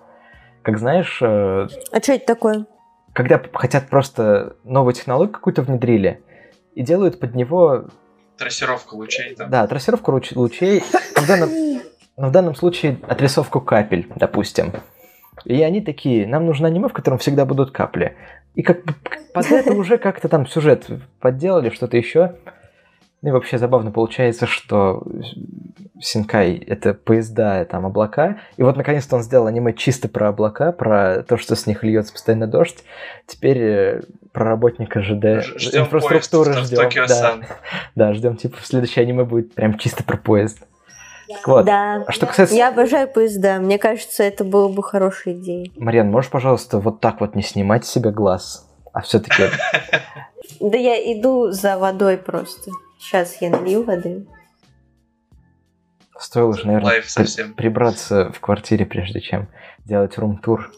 [0.63, 1.19] Как знаешь...
[1.21, 2.67] Э, а что это такое?
[3.13, 6.23] Когда хотят просто новую технологию какую-то внедрили
[6.75, 7.87] и делают под него...
[8.39, 9.51] Трассировку лучей там.
[9.51, 10.83] Да, трассировку лучей.
[11.17, 11.51] В данном,
[12.17, 14.73] но в данном случае отрисовку капель, допустим.
[15.45, 18.16] И они такие, нам нужно аниме, в котором всегда будут капли.
[18.55, 18.95] И как бы
[19.32, 20.87] под это уже как-то там сюжет
[21.20, 22.37] подделали, что-то еще.
[23.22, 25.03] Ну и вообще забавно получается, что
[25.99, 28.37] Синкай— это поезда, там, облака.
[28.59, 32.12] И вот, наконец-то, он сделал аниме чисто про облака, про то, что с них льется
[32.12, 32.85] постоянно дождь.
[33.26, 36.91] Теперь э, про работника ЖД Ждем инфраструктуры поезд ждем.
[37.09, 37.39] Да,
[37.95, 38.37] да, ждем.
[38.37, 40.59] Типа, следующее аниме будет прям чисто про поезд.
[41.29, 42.05] Так вот, Да.
[42.07, 42.55] а что касается...
[42.55, 43.59] Я обожаю поезда.
[43.59, 45.72] Мне кажется, это было бы хорошей идеей.
[45.77, 48.68] Мариан, можешь, пожалуйста, вот так вот не снимать с себя глаз?
[48.93, 49.45] А все-таки
[50.61, 52.70] Да я иду за водой просто.
[52.99, 54.27] Сейчас я налью воды.
[56.18, 57.55] стоило же, наверное, совсем.
[57.55, 59.49] прибраться в квартире, прежде чем
[59.85, 60.70] делать рум-тур.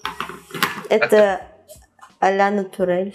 [0.88, 1.40] Это
[2.20, 3.14] а-ля натурель.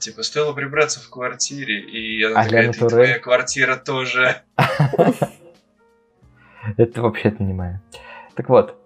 [0.00, 4.42] Типа, стоило прибраться в квартире, и она А такая, твоя квартира тоже.
[6.76, 7.80] Это вообще-то не моя.
[8.34, 8.76] Так вот.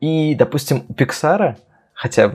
[0.00, 1.58] И, допустим, у Пиксара,
[1.92, 2.32] хотя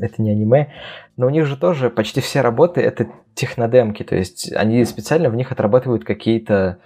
[0.00, 0.72] это не аниме,
[1.16, 5.36] но у них же тоже почти все работы это технодемки, то есть они специально в
[5.36, 6.78] них отрабатывают какие-то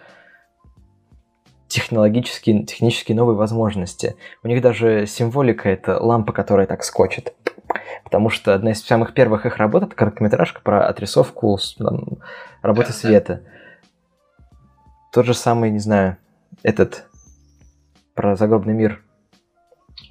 [1.69, 4.17] технологические, технические новые возможности.
[4.43, 7.35] У них даже символика это лампа, которая так скочит.
[8.05, 12.19] Потому что одна из самых первых их работ это короткометражка про отрисовку там,
[12.63, 13.43] работы света.
[15.13, 16.17] Тот же самый, не знаю,
[16.63, 17.07] этот
[18.15, 19.03] про загробный мир.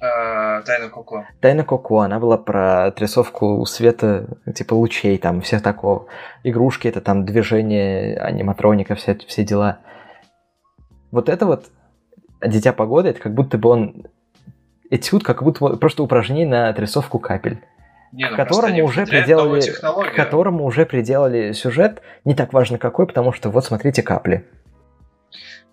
[0.00, 1.26] А, Тайна Коко.
[1.40, 6.06] Тайна Коко, она была про отрисовку света, типа лучей, там, всех такого.
[6.44, 9.78] Игрушки, это там движение, аниматроника, все, все дела.
[11.10, 11.66] Вот это вот
[12.44, 14.06] Дитя погоды, это как будто бы он
[14.90, 17.58] этюд, как будто бы просто упражнение на отрисовку капель.
[18.12, 23.06] Не, ну к которому уже приделали, к которому уже приделали сюжет, не так важно какой,
[23.06, 24.46] потому что вот смотрите капли.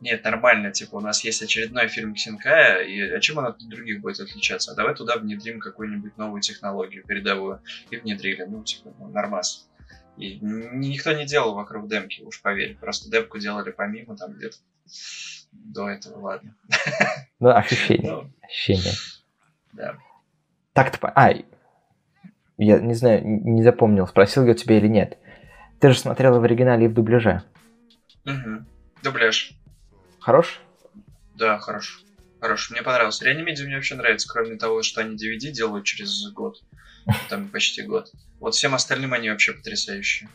[0.06, 4.02] Нет, нормально, типа, у нас есть очередной фильм Ксенкая, и а чем он от других
[4.02, 4.72] будет отличаться?
[4.72, 7.60] А давай туда внедрим какую-нибудь новую технологию передовую.
[7.90, 9.68] И внедрили, ну, типа, ну, нормас.
[10.16, 12.78] И никто не делал вокруг демки, уж поверь.
[12.80, 14.58] Просто демку делали помимо, там где-то
[15.52, 16.56] до этого, ладно.
[17.40, 18.94] Ну, ощущение, Ну, ощущение.
[19.74, 19.98] да.
[20.74, 21.00] Так-то...
[21.00, 21.34] по- А,
[22.58, 25.18] я не знаю, не запомнил, спросил я тебя или нет.
[25.80, 27.42] Ты же смотрела в оригинале и в дубляже.
[28.24, 28.68] Мгм.
[29.04, 29.52] Дубляж.
[30.26, 30.60] Хорош?
[31.36, 32.04] Да, хорош.
[32.42, 32.72] Хорош.
[32.72, 33.24] Мне понравился.
[33.24, 36.64] Реанимедиа мне вообще нравится, кроме того, что они DVD делают через год.
[37.30, 38.12] Там почти год.
[38.40, 40.28] Вот всем остальным они вообще потрясающие.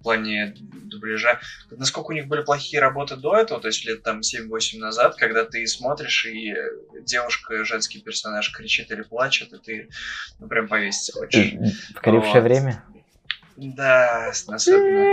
[0.00, 1.38] В плане дубляжа.
[1.70, 5.44] Насколько у них были плохие работы до этого, то есть лет там 7-8 назад, когда
[5.44, 6.52] ты смотришь, и
[7.02, 9.88] девушка, женский персонаж кричит или плачет, и ты
[10.38, 11.52] ну, прям повеситься хочешь.
[11.94, 12.42] Покорившее Вот.
[12.42, 12.82] время?
[13.56, 15.04] Да, особенно.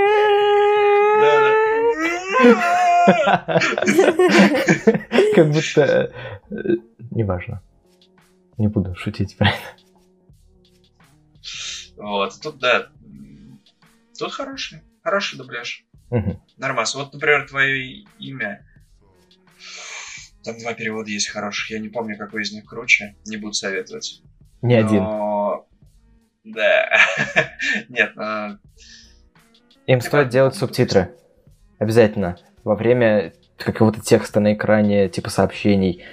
[1.19, 2.83] Да-да.
[5.35, 6.11] Как будто...
[6.49, 6.55] э,
[7.11, 7.61] Неважно.
[8.57, 9.57] Не буду шутить про это.
[11.97, 12.87] Вот, тут да.
[14.17, 14.81] Тут хороший.
[15.03, 15.85] Хороший дубляж.
[16.57, 16.95] Нормас.
[16.95, 18.65] Вот, например, твое имя.
[20.43, 21.71] Там два перевода есть хороших.
[21.71, 23.15] Я не помню, какой из них круче.
[23.25, 24.21] Не буду советовать.
[24.61, 25.03] Не один.
[26.43, 26.89] Да.
[27.89, 28.57] Нет, но...
[29.85, 31.15] Им стоит делать субтитры.
[31.79, 32.37] Обязательно.
[32.67, 36.03] Во время какого-то текста на экране, типа сообщений.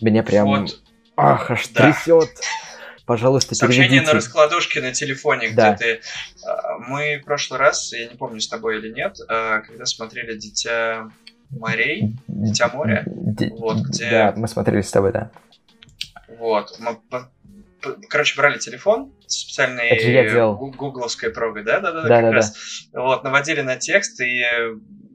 [0.00, 0.46] Меня прям...
[0.46, 0.80] Вот
[1.16, 1.82] Ах, аж Да.
[1.90, 2.28] трясет.
[3.06, 4.12] Пожалуйста, сообщение переведите.
[4.12, 5.74] на раскладушке на телефоне, где Да.
[5.74, 6.00] ты...
[6.46, 10.36] а, Мы в прошлый раз, я не помню, с тобой или нет, а, когда смотрели
[10.38, 11.10] «Дитя
[11.50, 15.30] морей», «Дитя моря», Ди- Вот, где- Да, мы смотрели с тобой, да.
[16.38, 16.76] Вот.
[16.78, 16.98] Мы,
[18.08, 19.90] короче, брали телефон специальной
[20.76, 22.32] гугловской прогой, да, да, да, как Да-да-да.
[22.32, 22.54] раз.
[22.92, 24.42] Вот, наводили на текст и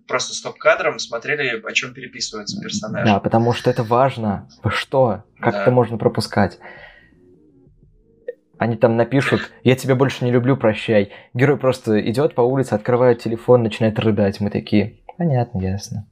[0.08, 3.06] просто стоп-кадром смотрели, о чем переписываются персонажи.
[3.06, 4.48] Да, потому что это важно.
[4.64, 5.24] Вы что?
[5.40, 5.62] Как Да.
[5.64, 6.60] это можно пропускать?
[8.58, 11.12] Они там напишут, я тебя больше не люблю, прощай.
[11.34, 14.40] Герой просто идет по улице, открывает телефон, начинает рыдать.
[14.40, 16.08] Мы такие, понятно, ясно.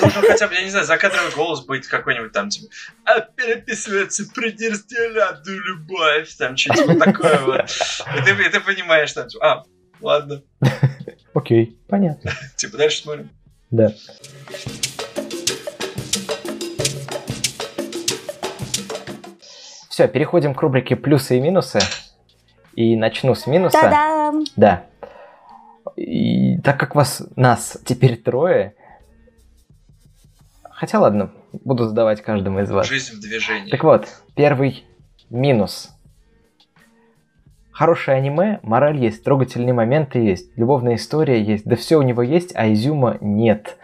[0.00, 2.68] Должен хотя бы, я не знаю, закадровый голос быть какой-нибудь там, типа,
[3.04, 7.64] а переписывается предерстилятую любовь, там что-то вот такое вот.
[8.16, 9.64] И ты, и ты понимаешь, там, типа, а,
[10.00, 10.42] ладно,
[11.36, 12.30] Окей, понятно.
[12.56, 13.28] типа, дальше смотрим.
[13.70, 13.92] Да.
[19.90, 21.80] Все, переходим к рубрике плюсы и минусы.
[22.74, 23.78] И начну с минуса.
[23.78, 24.44] Та-дам!
[24.56, 24.86] Да.
[25.96, 28.74] И так как вас, нас теперь трое,
[30.70, 32.86] хотя ладно, буду задавать каждому из вас.
[32.86, 33.70] Жизнь в движении.
[33.70, 34.86] Так вот, первый
[35.28, 35.90] минус.
[37.76, 42.56] Хорошее аниме, мораль есть, трогательные моменты есть, любовная история есть, да все у него есть,
[42.56, 43.76] а изюма нет.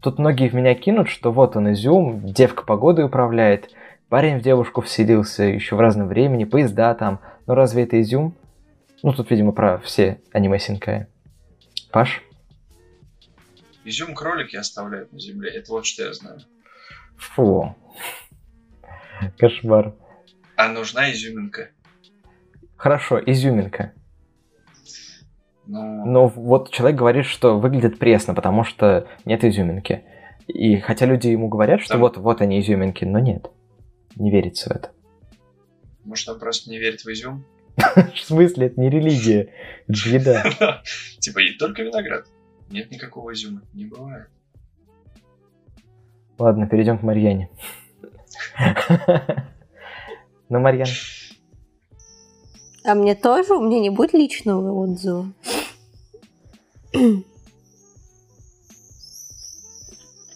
[0.00, 3.74] Тут многие в меня кинут, что вот он изюм, девка погодой управляет,
[4.08, 7.20] парень в девушку вселился еще в разном времени, поезда там.
[7.46, 8.34] Но разве это изюм?
[9.02, 11.06] Ну, тут, видимо, про все аниме Синкая.
[11.90, 12.22] Паш?
[13.84, 15.50] Изюм кролики оставляют на земле.
[15.50, 16.40] Это вот что я знаю.
[17.18, 17.76] Фу.
[19.36, 19.92] Кошмар.
[20.56, 21.68] А нужна изюминка.
[22.80, 23.92] Хорошо, изюминка.
[25.66, 30.04] Ну, Но вот человек говорит, что выглядит пресно, потому что нет изюминки.
[30.48, 33.50] И хотя люди ему говорят, что Там- вот, вот они изюминки, но нет.
[34.16, 34.92] Не верится в это.
[36.04, 37.44] может, он просто не верит в изюм?
[38.14, 39.50] В смысле, это не религия,
[39.86, 40.82] это еда.
[41.18, 42.28] Типа, и только виноград.
[42.70, 43.60] Нет никакого изюма.
[43.74, 44.28] Не бывает.
[46.38, 47.50] Ладно, перейдем к Марьяне.
[50.48, 50.88] Ну, Марьян,
[52.84, 53.54] А мне тоже?
[53.54, 55.26] У меня не будет личного отзыва.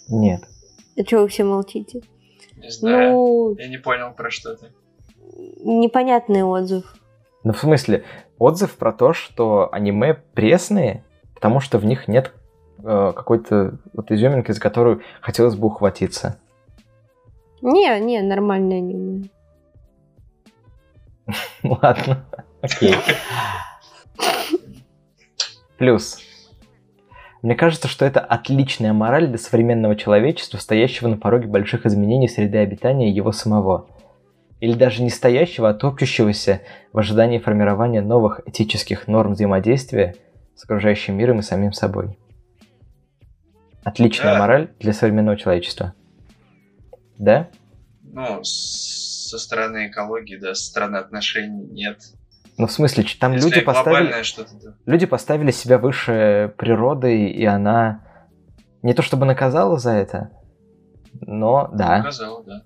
[0.09, 0.43] нет.
[0.97, 2.03] А чего вы все молчите?
[2.57, 3.13] Не знаю.
[3.13, 4.73] Ну, Я не понял, про что ты.
[5.65, 6.95] непонятный отзыв.
[7.43, 8.05] Ну, в смысле,
[8.39, 12.33] отзыв про то, что аниме пресные, потому что в них нет
[12.79, 16.39] э, какой-то вот изюминки, за которую хотелось бы ухватиться.
[17.61, 19.25] Не, не, нормальное аниме.
[21.63, 22.25] Ладно,
[22.61, 22.95] окей.
[25.79, 26.19] Плюс.
[27.43, 32.59] Мне кажется, что это отличная мораль для современного человечества, стоящего на пороге больших изменений среды
[32.59, 33.89] обитания его самого.
[34.61, 36.63] Или даже не стоящего, а топчущегося
[36.93, 40.15] в ожидании формирования новых этических норм взаимодействия
[40.57, 42.17] с окружающим миром и самим собой.
[43.83, 44.39] Отличная Да.
[44.39, 45.93] мораль для современного человечества.
[47.19, 47.49] Да?
[48.03, 51.99] Ну, с- со стороны экологии, да, со стороны отношений нет.
[52.57, 54.13] Ну, в смысле, там Если люди поставили...
[54.63, 54.75] да.
[54.87, 58.05] Люди поставили себя выше природы, и она
[58.83, 60.31] не то чтобы наказала за это,
[61.21, 62.01] но да.
[62.03, 62.63] Сказал, да.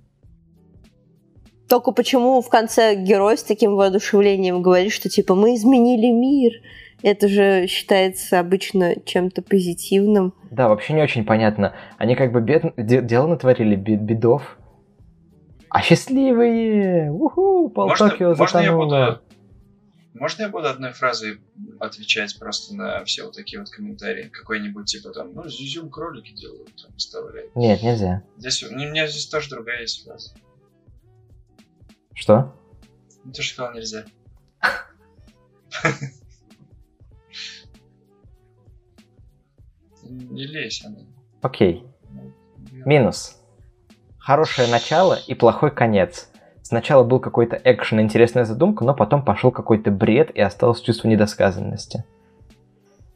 [1.68, 6.52] Только почему в конце герой с таким воодушевлением говорит, что типа мы изменили мир?
[7.02, 10.34] Это же считается обычно чем-то позитивным.
[10.50, 11.74] Да, вообще не очень понятно.
[11.96, 12.64] Они как бы бед...
[12.76, 14.57] де- дело натворили, бе- бедов.
[15.71, 17.11] А счастливые!
[17.11, 17.69] Уху!
[17.71, 18.85] Пол Можно, Токио можно я затонуло.
[18.85, 19.23] буду...
[20.14, 21.41] Можно я буду одной фразой
[21.79, 24.29] отвечать просто на все вот такие вот комментарии?
[24.29, 27.55] Какой-нибудь типа там, ну, изюм кролики делают, там, вставляют.
[27.55, 28.23] Нет, нельзя.
[28.37, 30.35] Здесь, у меня здесь тоже другая есть фраза.
[32.14, 32.55] Что?
[33.25, 34.07] Ну, ты же сказал нельзя.
[40.03, 40.99] Не лезь, она.
[41.43, 41.85] Окей.
[42.73, 43.38] Минус.
[44.29, 46.29] Хорошее начало и плохой конец.
[46.62, 52.05] Сначала был какой-то экшен, интересная задумка, но потом пошел какой-то бред и осталось чувство недосказанности.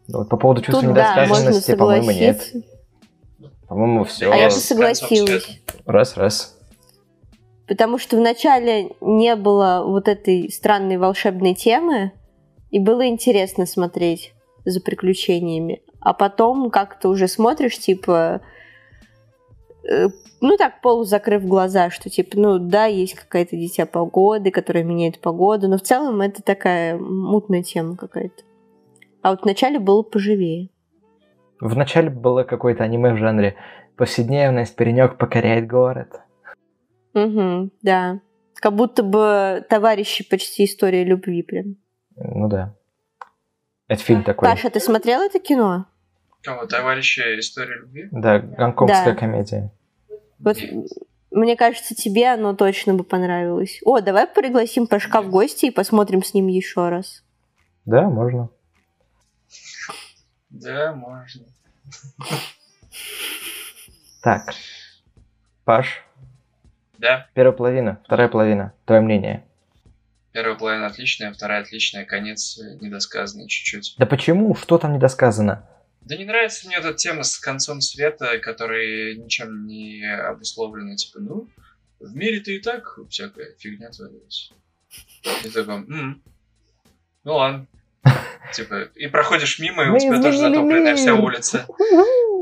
[0.09, 2.55] Вот по поводу чувства Тут да, недосказанности, по-моему, нет.
[3.69, 4.33] По-моему, все.
[4.33, 5.61] А я концом согласилась.
[5.85, 6.57] Раз, раз.
[7.69, 12.13] Потому что вначале не было вот этой странной волшебной темы,
[12.71, 14.33] и было интересно смотреть
[14.65, 15.83] за приключениями.
[16.01, 18.41] А потом как-то уже смотришь, типа,
[20.41, 25.69] ну так, полузакрыв глаза, что типа, ну да, есть какая-то дитя погоды, которая меняет погоду,
[25.69, 28.43] но в целом это такая мутная тема какая-то.
[29.23, 30.71] А вот вначале было поживее.
[31.61, 33.57] Вначале было какое-то аниме в жанре
[33.97, 36.21] повседневность, паренек покоряет город.
[37.15, 38.21] Угу, да.
[38.55, 41.77] Как будто бы товарищи почти история любви прям.
[42.17, 42.75] Ну да.
[43.87, 44.49] Это фильм такой.
[44.49, 45.87] Паша, ты смотрел это кино?
[46.43, 46.67] Кого?
[46.67, 48.09] Товарищи истории любви?
[48.11, 49.19] Да, гонконгская Да.
[49.21, 49.71] комедия.
[50.39, 50.57] Вот
[51.31, 53.79] мне кажется, тебе оно точно бы понравилось.
[53.85, 57.23] О, давай пригласим Пашка в гости и посмотрим с ним еще раз.
[57.85, 58.49] Да, можно.
[60.51, 61.45] Да, можно.
[64.23, 64.55] Так.
[65.65, 66.05] Паш,
[66.99, 68.73] Да, первая половина, вторая половина.
[68.85, 69.45] Твое мнение.
[70.33, 73.95] первая половина отличная, вторая отличная, конец недосказанный чуть-чуть.
[73.99, 74.55] Да почему?
[74.57, 75.69] Что там недосказано?
[76.05, 80.97] Да не нравится мне эта тема с концом света, который ничем не обусловлена.
[80.97, 81.49] Типа, ну,
[82.01, 84.53] в мире-то и так всякая фигня творилась.
[85.45, 86.23] И такой, «М,
[87.25, 87.67] ну ладно.
[88.53, 91.67] Типа, и проходишь мимо, и у тебя тоже затопленная вся улица.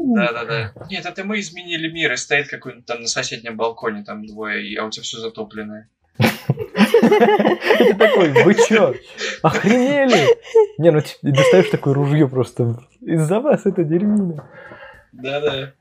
[0.02, 0.72] Да-да-да.
[0.88, 4.86] Нет, это мы изменили мир, и стоит какой-нибудь там на соседнем балконе, там двое, а
[4.86, 5.88] у тебя все затопленное.
[6.18, 8.94] Ты такой, вы чё?
[9.42, 10.36] Охренели?
[10.78, 12.78] Не, ну ты достаешь такое ружье просто.
[13.02, 14.48] Из-за вас это дерьмина.
[15.12, 15.72] Да-да.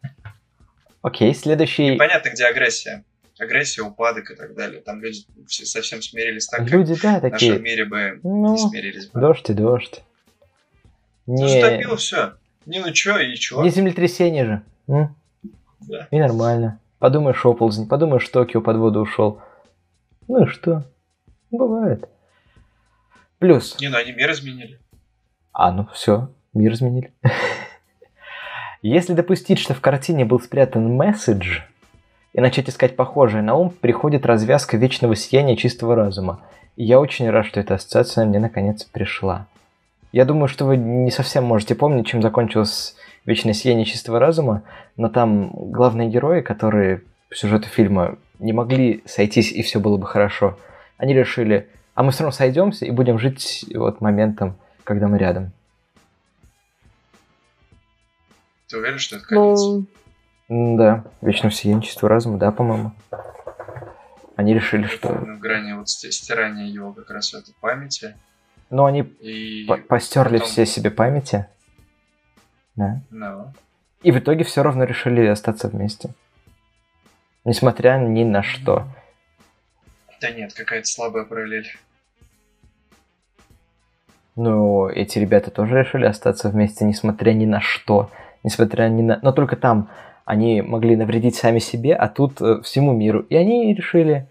[1.02, 1.98] Окей, следующий.
[1.98, 3.04] Понятно, где агрессия.
[3.38, 4.82] Агрессия, упадок и так далее.
[4.82, 7.60] Там люди все совсем смирились так, как Люди, да, в нашем такие.
[7.60, 9.20] мире бы Ну, не смирились бы.
[9.22, 10.02] дождь и дождь.
[11.26, 12.34] Ну, Не, затопило все.
[12.66, 13.62] Не ну чё и чё.
[13.64, 14.62] не землетрясение же.
[14.88, 15.16] М?
[15.82, 16.08] Да.
[16.12, 16.80] И нормально.
[17.00, 19.42] Подумаешь, оползень, подумаешь, Токио под воду ушел.
[20.28, 20.84] Ну и что?
[21.50, 22.10] Бывает.
[23.38, 23.80] Плюс.
[23.80, 24.80] Не, ну они мир изменили.
[25.54, 27.12] А, ну все, мир изменили.
[28.82, 31.60] Если допустить, что в картине был спрятан месседж,
[32.34, 36.42] и начать искать похожее на ум, приходит развязка вечного сияния чистого разума.
[36.76, 39.48] И я очень рад, что эта ассоциация мне наконец пришла.
[40.12, 42.96] Я думаю, что вы не совсем можете помнить, чем закончилось
[43.26, 44.64] вечное сияние чистого разума,
[44.98, 50.08] но там главные герои, которые по сюжету фильма не могли сойтись и все было бы
[50.08, 50.58] хорошо,
[50.98, 55.52] они решили, а мы все равно сойдемся и будем жить вот моментом, когда мы рядом.
[58.70, 59.60] Ты уверен, что это конец?
[60.48, 62.94] Ну, да, вечном сиянии чистого разума, да, по-моему.
[64.36, 65.14] Они решили, что...
[65.14, 68.16] На грани вот стирания его как раз этой памяти.
[68.70, 70.48] Ну, они и постерли потом...
[70.48, 71.48] все себе памяти.
[72.76, 73.02] Да.
[73.12, 73.52] No.
[74.04, 76.14] И в итоге все равно решили остаться вместе.
[77.44, 78.88] Несмотря ни на что.
[80.22, 81.68] Да нет, какая-то слабая параллель.
[84.36, 88.10] Ну, эти ребята тоже решили остаться вместе, несмотря ни на что.
[88.44, 89.20] Несмотря ни на...
[89.22, 89.90] Но только там
[90.26, 93.22] они могли навредить сами себе, а тут э, всему миру.
[93.30, 94.28] И они решили,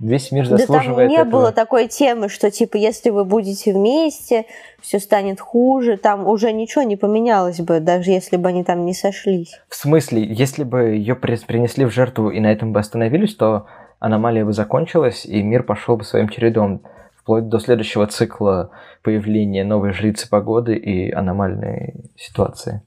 [0.00, 1.30] весь мир заслуживает Да там не этого.
[1.30, 4.46] было такой темы, что типа если вы будете вместе,
[4.80, 8.94] все станет хуже, там уже ничего не поменялось бы, даже если бы они там не
[8.94, 9.60] сошлись.
[9.68, 13.66] В смысле, если бы ее принесли в жертву и на этом бы остановились, то
[14.00, 16.82] аномалия бы закончилась, и мир пошел бы своим чередом,
[17.28, 18.70] вплоть до следующего цикла
[19.02, 22.80] появления новой жрицы погоды и аномальной ситуации.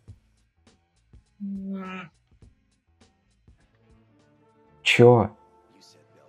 [4.82, 5.30] Чё?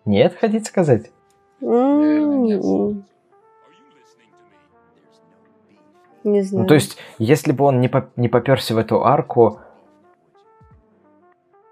[0.05, 1.10] Нет, хотите сказать?
[1.62, 2.59] Не
[6.43, 6.62] знаю.
[6.62, 9.59] Ну, то есть, если бы он не, по не поперся в эту арку,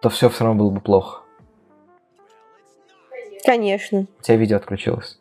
[0.00, 1.22] то все все равно было бы плохо.
[3.44, 4.06] Конечно.
[4.20, 5.20] У тебя видео отключилось.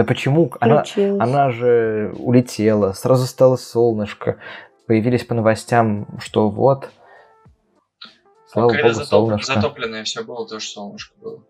[0.00, 0.50] Да почему?
[0.60, 0.82] Она,
[1.18, 4.38] она же улетела, сразу стало солнышко.
[4.86, 6.88] Появились по новостям, что вот,
[8.46, 9.10] Слава Когда богу, затоп...
[9.10, 9.54] солнышко.
[9.54, 11.42] затопленное все было, тоже солнышко было.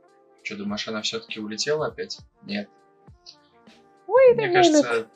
[0.43, 2.18] Что, думаешь, она все-таки улетела опять?
[2.43, 2.68] Нет.
[4.09, 5.06] Wait Мне кажется,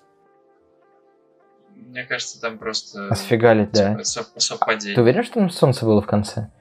[1.74, 3.08] мне кажется, там просто...
[3.08, 3.98] Осфигали, да.
[4.04, 4.94] Совпадение.
[4.94, 6.52] Ты уверен, что там солнце было в конце?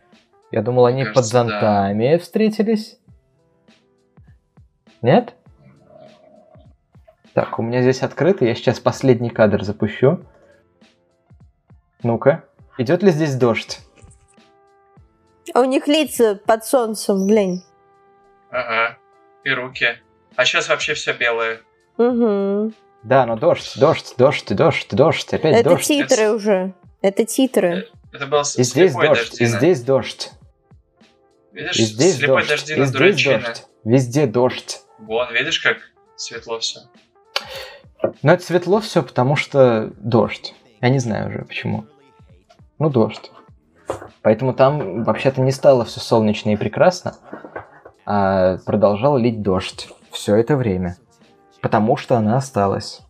[0.50, 2.18] Я думал, они кажется, под зонтами да.
[2.18, 2.98] встретились.
[5.04, 5.36] Нет?
[7.34, 10.20] Так, у меня здесь открыто, я сейчас последний кадр запущу.
[12.04, 12.44] Ну-ка,
[12.78, 13.80] идет ли здесь дождь?
[15.54, 17.64] А у них лица под солнцем, глянь.
[18.50, 18.98] Ага.
[19.44, 19.98] И руки.
[20.36, 21.62] А сейчас вообще все белое.
[21.98, 22.74] Угу.
[23.04, 25.90] Да, но дождь, дождь, дождь, дождь, дождь, опять Это дождь.
[25.90, 26.74] Это титры уже.
[27.02, 27.88] Это титры.
[28.14, 29.44] Это был и здесь дождь, дождина.
[29.44, 30.32] и здесь дождь.
[31.52, 33.64] Видишь, и здесь слепой дождь, дождина, и здесь дождь.
[33.84, 34.82] Везде дождь.
[35.00, 35.78] Вон, видишь, как
[36.16, 36.80] светло все.
[38.22, 40.54] Ну, это светло все, потому что дождь.
[40.82, 41.86] Я не знаю уже почему.
[42.78, 43.32] Ну, дождь.
[44.22, 47.16] Поэтому там вообще-то не стало все солнечно и прекрасно,
[48.06, 50.98] а продолжал лить дождь все это время.
[51.62, 53.02] Потому что она осталась.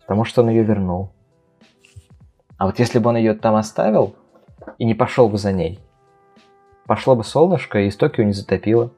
[0.00, 1.12] Потому что он ее вернул.
[2.56, 4.16] А вот если бы он ее там оставил
[4.78, 5.78] и не пошел бы за ней,
[6.86, 8.90] пошло бы солнышко и из Токио не затопило.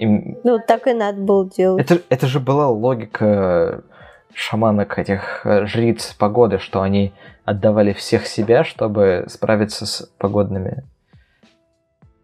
[0.00, 0.06] И...
[0.44, 1.90] Ну, так и надо было делать.
[1.90, 3.84] Это, это же была логика
[4.32, 7.12] шаманок, этих э, жриц погоды, что они
[7.44, 10.84] отдавали всех себя, чтобы справиться с погодными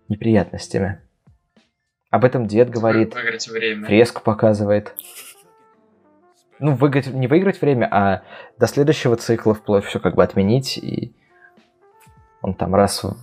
[0.09, 1.03] неприятностями.
[2.09, 3.15] Об этом дед говорит.
[3.15, 3.87] Выиграть время.
[3.87, 4.95] Фреску показывает.
[6.59, 8.23] Ну, выиграть, не выиграть время, а
[8.57, 11.15] до следующего цикла вплоть все как бы отменить, и
[12.41, 13.15] он там раз в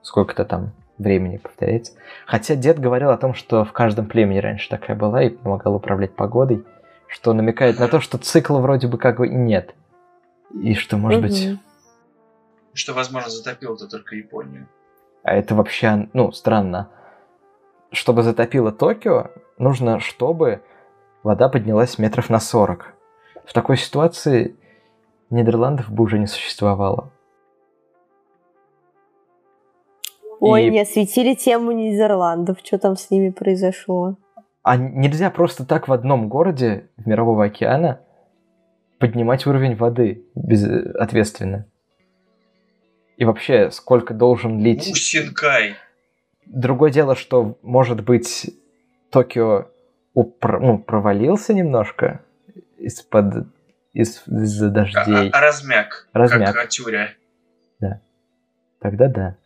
[0.00, 1.92] сколько-то там времени повторяется.
[2.26, 6.14] Хотя дед говорил о том, что в каждом племени раньше такая была и помогал управлять
[6.14, 6.64] погодой
[7.10, 9.74] что намекает на то, что цикла вроде бы как бы и нет.
[10.54, 11.28] И что, может угу.
[11.28, 11.58] быть...
[12.72, 14.68] Что, возможно, затопило-то только Японию.
[15.24, 16.88] А это вообще, ну, странно.
[17.90, 20.62] Чтобы затопило Токио, нужно, чтобы
[21.24, 22.94] вода поднялась метров на 40.
[23.44, 24.56] В такой ситуации
[25.30, 27.10] Нидерландов бы уже не существовало.
[30.40, 30.70] Ой, и...
[30.70, 32.58] не осветили тему Нидерландов.
[32.64, 34.16] Что там с ними произошло?
[34.62, 38.00] А нельзя просто так в одном городе в Мирового океана
[38.98, 41.66] поднимать уровень воды безответственно.
[43.16, 44.90] И вообще, сколько должен лить...
[44.90, 45.76] Усинкай!
[46.46, 48.50] Другое дело, что, может быть,
[49.10, 49.68] Токио
[50.14, 50.60] упр...
[50.60, 52.22] ну, провалился немножко
[52.78, 53.46] из-под
[53.92, 55.30] из- из-за дождей.
[55.32, 56.08] А, а размяк.
[56.12, 56.54] Размяк.
[56.54, 57.10] Как Тюря.
[57.78, 58.00] Да.
[58.80, 59.36] Тогда да.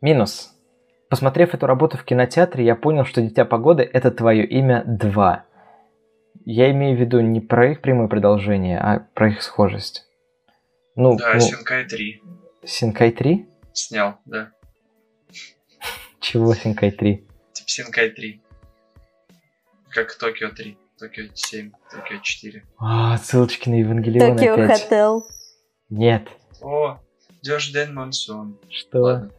[0.00, 0.56] Минус.
[1.10, 5.44] Посмотрев эту работу в кинотеатре, я понял, что «Дитя погоды»— это твое имя 2.
[6.46, 10.06] Я имею в виду не про их прямое продолжение, а про их схожесть.
[10.96, 12.22] Ну, Да, ну, Синкай 3
[12.64, 13.46] Синкай 3?
[13.74, 14.52] снял, да.
[16.20, 17.16] Чего Синкай 3?
[17.52, 18.40] Типа Синкай 3.
[19.90, 22.64] Как Токио 3, Токио 7, Токио 4.
[22.78, 24.82] А, ссылочки на Евангелион Токио опять.
[24.82, 25.26] Хотел.
[25.90, 26.28] Нет.
[26.62, 27.00] О,
[27.42, 28.58] Ден Монсун.
[28.68, 28.98] Что?
[29.00, 29.30] Ладно,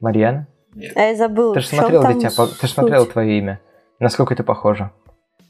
[0.00, 0.46] Марьяна?
[0.74, 0.96] нет.
[0.96, 1.54] А я забыла.
[1.54, 2.70] Ты же смотрел там дитя, по- ты же суть?
[2.70, 3.60] смотрел твое имя.
[3.98, 4.90] Насколько это похоже?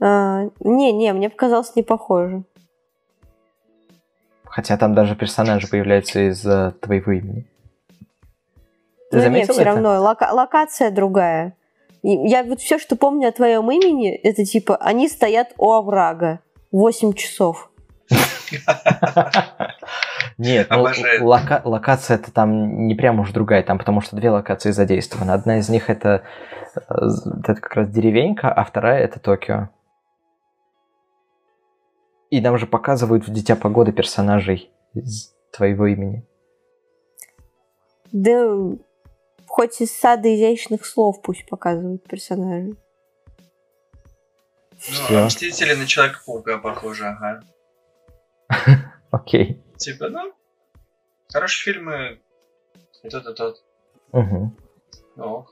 [0.01, 2.43] А, не, не, мне показалось не похоже.
[4.45, 7.47] Хотя там даже персонажи появляются из э, твоего имени.
[9.11, 9.73] Ты Ну заметил все это?
[9.73, 11.55] равно лока- локация другая.
[12.03, 16.41] И я вот все, что помню о твоем имени, это типа они стоят у оврага
[16.73, 17.70] 8 часов.
[20.39, 20.87] Нет, ну,
[21.21, 25.33] лока- локация это там не прям уж другая, там потому что две локации задействованы.
[25.33, 26.23] Одна из них это,
[26.75, 29.69] э, это как раз деревенька, а вторая это Токио.
[32.31, 36.25] И нам же показывают в Дитя Погоды персонажей из твоего имени.
[38.13, 38.77] Да
[39.47, 42.77] хоть из сада изящных слов пусть показывают персонажей.
[44.71, 45.23] Ну, Всё.
[45.23, 47.43] а Мстители на Человека-паука похожи, ага.
[49.11, 49.63] Окей.
[49.77, 50.33] Типа, ну,
[51.33, 52.21] хорошие фильмы,
[53.03, 53.57] и тот, и тот.
[54.13, 54.53] Угу.
[55.17, 55.47] Ну,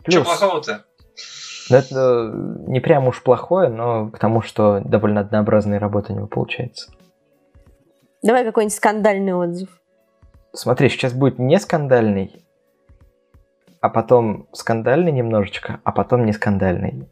[0.00, 0.84] что Плюс, плохого-то?
[1.70, 2.32] ну, это
[2.68, 6.92] не прям уж плохое, но к тому, что довольно однообразная работа у него получается.
[8.22, 9.68] Давай какой-нибудь скандальный отзыв.
[10.52, 12.44] Смотри, сейчас будет не скандальный,
[13.80, 17.08] а потом скандальный немножечко, а потом не скандальный.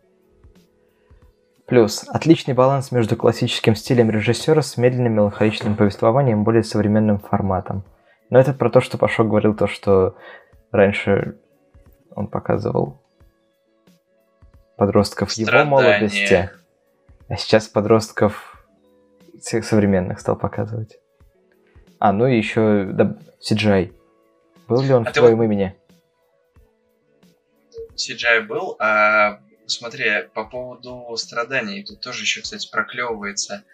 [1.69, 7.85] Плюс отличный баланс между классическим стилем режиссера с медленным меланхоличным повествованием и более современным форматом.
[8.31, 10.17] Но это про то, что Пашок говорил, то, что
[10.73, 11.39] раньше
[12.11, 13.03] он показывал
[14.79, 15.71] подростков его Страдания.
[15.71, 16.51] молодости,
[17.29, 18.67] а сейчас подростков
[19.39, 20.99] всех современных стал показывать.
[21.99, 23.93] А, ну и еще да, CGI.
[24.69, 25.77] Был ли он А в твоем вот- имени?
[27.95, 29.41] CGI был, а
[29.71, 33.65] смотри, по поводу страданий, тут тоже еще, кстати, проклевывается.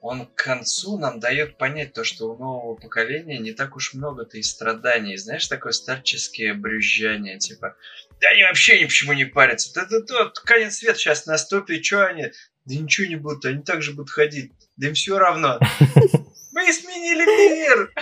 [0.00, 4.36] Он к концу нам дает понять то, что у нового поколения не так уж много-то
[4.36, 5.16] и страданий.
[5.16, 7.76] Знаешь, такое старческое брюзжание, типа,
[8.20, 9.72] да они вообще ни почему не парятся.
[9.74, 12.32] Да, да, да, конец света сейчас наступит, что они?
[12.64, 14.52] Да ничего не будут, они так же будут ходить.
[14.76, 15.60] Да им все равно.
[16.64, 17.92] Мы сменили мир!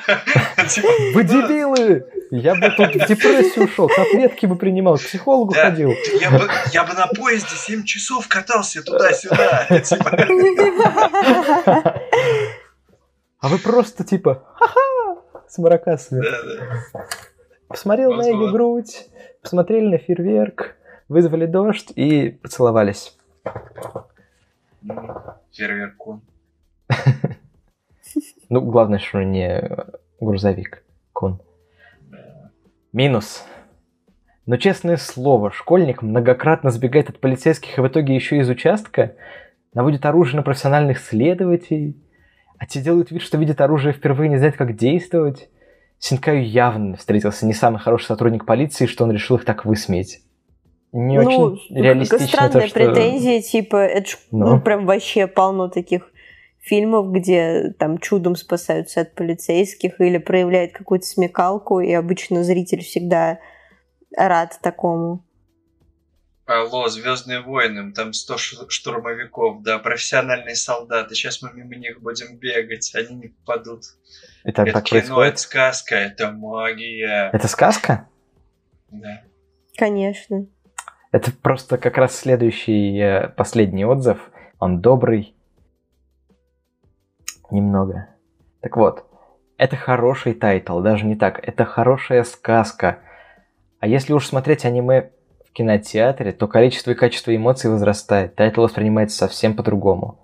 [0.68, 1.32] Типа, Вы да.
[1.32, 2.06] дебилы!
[2.30, 5.70] Я бы тут в депрессию ушел, таблетки бы принимал, к психологу Да.
[5.70, 5.92] ходил.
[6.20, 9.66] Я бы, я бы на поезде 7 часов катался туда-сюда.
[9.80, 10.10] Типа,
[13.40, 16.20] А вы просто типа, ха-ха, с маракасами.
[16.22, 17.06] да-да.
[17.68, 19.06] Посмотрел на ее грудь,
[19.42, 20.74] посмотрели на фейерверк,
[21.08, 23.16] вызвали дождь и поцеловались.
[25.52, 26.20] Фейерверку.
[28.50, 29.62] Ну, главное, что не
[30.18, 30.82] грузовик,
[31.12, 31.40] кон.
[32.92, 33.44] Минус.
[34.44, 39.14] Но честное слово, школьник многократно сбегает от полицейских и в итоге еще из участка,
[39.72, 41.96] наводит оружие на профессиональных следователей,
[42.58, 45.48] а те делают вид, что видят оружие впервые и не знают, как действовать.
[46.00, 50.22] Синкаю явно встретился не самый хороший сотрудник полиции, что он решил их так высмеять.
[50.92, 52.74] Не ну, очень реалистично странная то, что...
[52.74, 54.56] претензия, типа, это ж, ну.
[54.56, 54.60] Ну.
[54.60, 56.10] прям вообще полно таких
[56.60, 63.40] фильмов, где там чудом спасаются от полицейских или проявляют какую-то смекалку, и обычно зритель всегда
[64.16, 65.24] рад такому.
[66.46, 71.14] Алло, Звездные войны, там 100 ш- штурмовиков, да, профессиональные солдаты.
[71.14, 73.82] Сейчас мы мимо них будем бегать, они не попадут.
[74.42, 75.32] Это, это так кино, происходит?
[75.34, 77.30] это сказка, это магия.
[77.32, 78.08] Это сказка?
[78.90, 79.22] Да.
[79.76, 80.46] Конечно.
[81.12, 84.18] Это просто как раз следующий, э, последний отзыв.
[84.58, 85.36] Он добрый.
[87.50, 88.08] Немного.
[88.60, 89.06] Так вот,
[89.56, 91.38] это хороший тайтл, даже не так.
[91.46, 93.00] Это хорошая сказка.
[93.78, 95.10] А если уж смотреть аниме
[95.46, 98.34] в кинотеатре, то количество и качество эмоций возрастает.
[98.36, 100.18] Тайтл воспринимается совсем по-другому.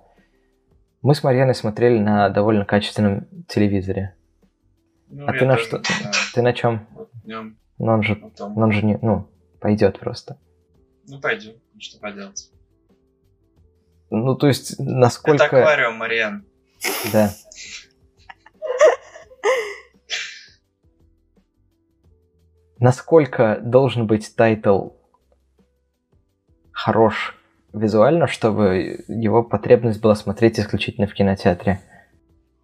[1.02, 4.14] Мы с Марьяной смотрели на довольно качественном телевизоре.
[5.08, 5.82] Ну, А ты на что?
[6.34, 6.86] Ты на чем?
[6.94, 8.54] Вот днем, Ну он же, потом.
[8.54, 9.28] ну он же не, ну,
[9.60, 10.38] пойдет просто.
[11.06, 12.50] Ну, пойдем, что поделать.
[14.10, 15.44] Ну, то есть, насколько...
[15.44, 16.44] Это аквариум, Мариан.
[17.12, 17.32] Да.
[22.78, 24.90] Насколько должен быть тайтл
[26.72, 27.34] хорош
[27.72, 31.80] визуально, чтобы его потребность была смотреть исключительно в кинотеатре?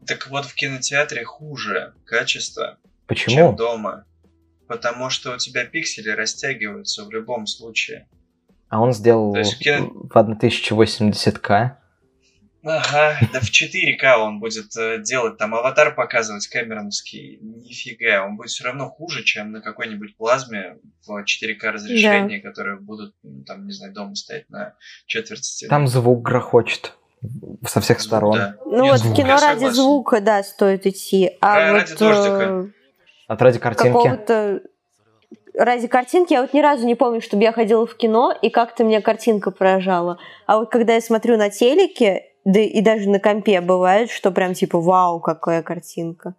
[0.07, 3.53] Так вот, в кинотеатре хуже качество, чем Почему?
[3.55, 4.05] дома.
[4.69, 8.07] Потому что у тебя пиксели растягиваются в любом случае.
[8.69, 11.77] А он сделал То есть кино- в 1080к.
[12.64, 17.39] Ага, да в 4К он будет э, делать, там аватар показывать камероновский.
[17.40, 22.48] Нифига, он будет все равно хуже, чем на какой-нибудь плазме в 4К разрешении, да.
[22.48, 23.14] которые будут,
[23.47, 24.74] там, не знаю, дома стоять на
[25.06, 25.70] четверть стены.
[25.70, 26.94] Там звук грохочет
[27.66, 28.34] со всех звук, сторон.
[28.36, 28.56] Да.
[28.64, 29.16] Ну Нет, вот звук.
[29.16, 31.32] кино ради звука, да, стоит идти.
[31.40, 32.43] А, а вот, ради дождика.
[32.43, 32.66] Э,
[33.26, 34.62] От ради картинки.
[35.55, 38.84] Ради картинки я вот ни разу не помню, чтобы я ходила в кино, и как-то
[38.84, 40.18] меня картинка поражала.
[40.47, 44.55] А вот когда я смотрю на телеке, да и даже на компе бывает, что прям
[44.55, 46.35] типа вау, какая картинка.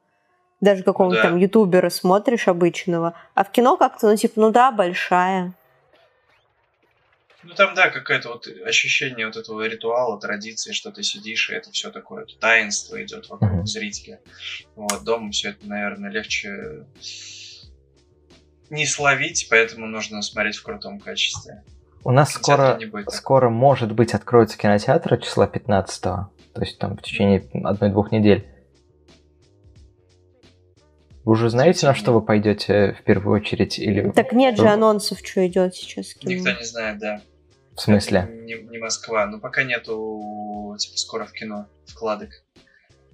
[0.62, 1.24] Даже какого-то да.
[1.24, 3.16] там ютубера смотришь обычного.
[3.36, 5.54] А в кино как-то, ну типа, ну да, большая.
[7.44, 11.72] Ну там, да, какое-то вот ощущение вот этого ритуала, традиции, что ты сидишь, и это
[11.72, 14.22] все такое таинство идет вокруг зрителя.
[14.76, 16.86] Вот, дома все это, наверное, легче
[18.70, 21.64] не словить, поэтому нужно смотреть в крутом качестве.
[22.04, 26.02] У нас скоро, скоро, может быть, откроются кинотеатры числа 15
[26.54, 28.48] то есть там в течение одной-двух недель.
[31.26, 33.80] Вы уже знаете, на что вы пойдете в первую очередь?
[33.80, 34.12] Или...
[34.12, 36.14] Так нет же анонсов, что идет сейчас.
[36.14, 36.34] Кино.
[36.34, 37.22] Никто не знает, да.
[37.76, 38.30] В смысле?
[38.44, 39.26] не, не Москва.
[39.26, 42.30] Ну, пока нету, типа, скоро в кино вкладок.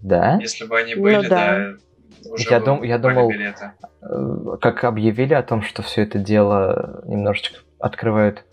[0.01, 0.37] Да?
[0.41, 1.29] Если бы они были, ну, да.
[1.29, 3.71] да уже я, дум, я думал, билеты.
[4.01, 8.43] Э, как объявили о том, что все это дело немножечко открывают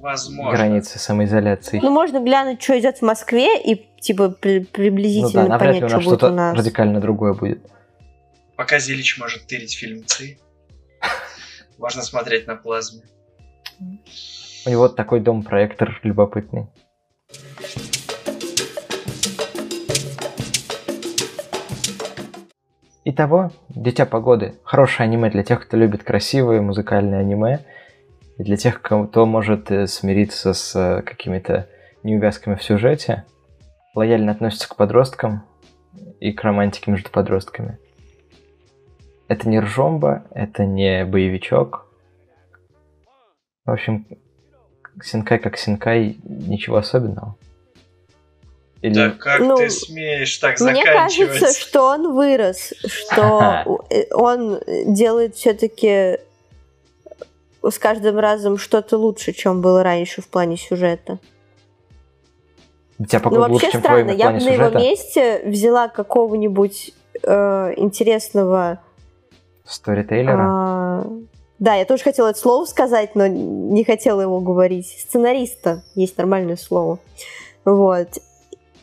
[0.00, 0.56] Возможно.
[0.56, 1.80] границы самоизоляции.
[1.82, 5.88] Ну, можно глянуть, что идет в Москве, и типа при, приблизительно ну, да, понять, ли
[5.88, 6.56] что будет у нас.
[6.56, 7.60] радикально другое будет.
[8.56, 10.38] Пока Зилич может тырить фильм ЦИ,
[11.78, 13.02] можно смотреть на плазме.
[14.66, 16.66] У него такой дом-проектор любопытный.
[23.04, 24.56] Итого, Дитя Погоды.
[24.64, 27.60] Хорошее аниме для тех, кто любит красивые музыкальные аниме.
[28.38, 31.68] И для тех, кто может э, смириться с э, какими-то
[32.02, 33.24] неувязками в сюжете.
[33.94, 35.44] Лояльно относится к подросткам
[36.20, 37.78] и к романтике между подростками.
[39.26, 41.86] Это не ржомба, это не боевичок.
[43.64, 44.06] В общем,
[45.02, 47.36] Синкай как Синкай, ничего особенного.
[48.80, 48.94] Или...
[48.94, 51.30] Да как ну, ты смеешь так мне заканчивать?
[51.30, 53.82] Мне кажется, что он вырос, что
[54.12, 56.18] он делает все-таки
[57.62, 61.18] с каждым разом что-то лучше, чем было раньше в плане сюжета.
[62.98, 68.80] Тебя ну, вообще лучше, странно, я бы на его месте взяла какого-нибудь э, интересного...
[69.64, 70.36] Сторитейлера?
[70.40, 71.06] А,
[71.58, 74.86] да, я тоже хотела это слово сказать, но не хотела его говорить.
[74.86, 76.98] Сценариста есть нормальное слово.
[77.64, 78.18] Вот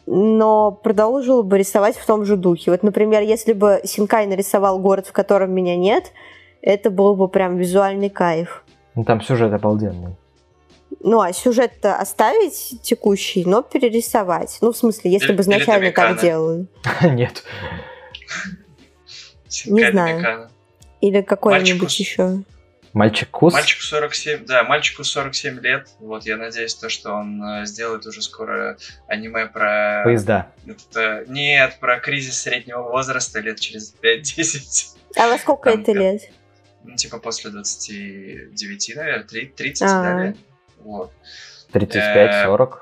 [0.08, 2.72] но продолжил бы рисовать в том же духе.
[2.72, 6.12] Вот, например, если бы Синкай нарисовал город, в котором меня нет,
[6.62, 8.64] это был бы прям визуальный кайф.
[8.96, 10.16] Ну, там сюжет обалденный.
[11.02, 14.58] Ну, а сюжет-то оставить текущий, но перерисовать.
[14.62, 16.68] Ну, в смысле, если бы изначально так делали.
[17.04, 17.44] Нет.
[19.66, 20.50] Не знаю.
[21.02, 22.40] Или какой-нибудь еще.
[22.96, 23.54] Мальчик Кус?
[23.54, 25.90] Мальчику 47, да, мальчику 47 лет.
[26.00, 28.78] Вот, я надеюсь, то, что он э, сделает уже скоро
[29.10, 30.02] аниме про...
[30.06, 30.48] Поезда.
[30.66, 34.96] Это, нет, про кризис среднего возраста лет через 5-10.
[35.18, 36.22] А во сколько Там, это лет?
[36.88, 40.36] Ну, типа после 29, наверное, 30 а далее.
[40.80, 41.12] Вот.
[41.74, 42.80] 35-40?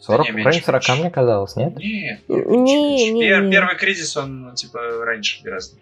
[0.00, 0.26] 40?
[0.26, 1.76] Да не, районе 40, мне казалось, нет?
[1.76, 3.50] Нет, не, не, не.
[3.50, 5.78] Первый кризис, он, ну, типа, раньше гораздо.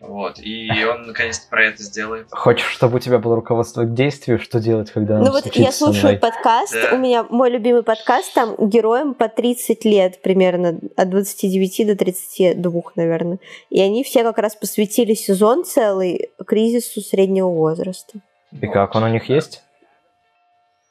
[0.00, 2.28] Вот, и он наконец-то про это сделает.
[2.30, 6.18] Хочешь, чтобы у тебя было руководство к действию, что делать, когда Ну вот я слушаю
[6.18, 6.94] подкаст, да.
[6.94, 12.82] у меня мой любимый подкаст, там героям по 30 лет примерно, от 29 до 32,
[12.96, 13.40] наверное.
[13.68, 18.20] И они все как раз посвятили сезон целый кризису среднего возраста.
[18.58, 19.62] И как, он у них есть?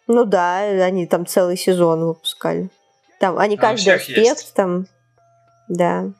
[0.06, 2.69] Ну да, они там целый сезон выпускали.
[3.19, 4.53] Там, они а каждый аспект есть.
[4.53, 4.86] там,
[5.68, 6.11] да.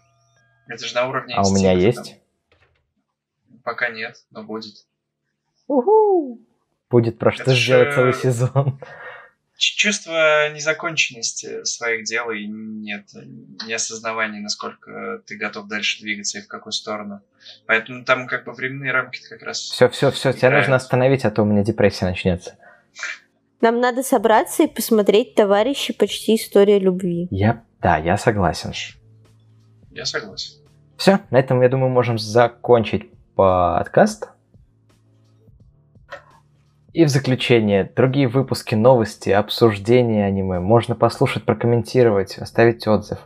[0.68, 2.19] Это же на уровне А у меня есть?
[3.64, 4.86] Пока нет, но будет.
[5.68, 6.40] Уху!
[6.90, 8.80] Будет про что Это сделать целый сезон.
[9.58, 13.10] Чувство незаконченности своих дел и нет
[13.68, 17.22] неосознавания, насколько ты готов дальше двигаться и в какую сторону.
[17.68, 19.60] Поэтому там как бы временные рамки как раз...
[19.60, 22.58] Все, все, все, тебя нужно остановить, а то у меня депрессия начнется.
[23.60, 25.92] Нам надо собраться и посмотреть «Товарищи.
[25.92, 27.28] Почти история любви».
[27.30, 28.72] Я, да, я согласен.
[29.92, 30.62] Я согласен.
[30.96, 33.10] Все, на этом, я думаю, можем закончить
[33.40, 34.32] подкаст.
[36.92, 43.20] И в заключение, другие выпуски, новости, обсуждения аниме можно послушать, прокомментировать, оставить отзыв.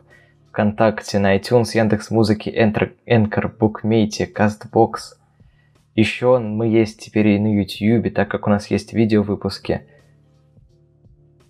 [0.49, 5.15] ВКонтакте, на iTunes, Яндекс Музыки, Anchor, Bookmate, CastBox.
[5.95, 9.87] Еще мы есть теперь и на YouTube, так как у нас есть видео выпуски.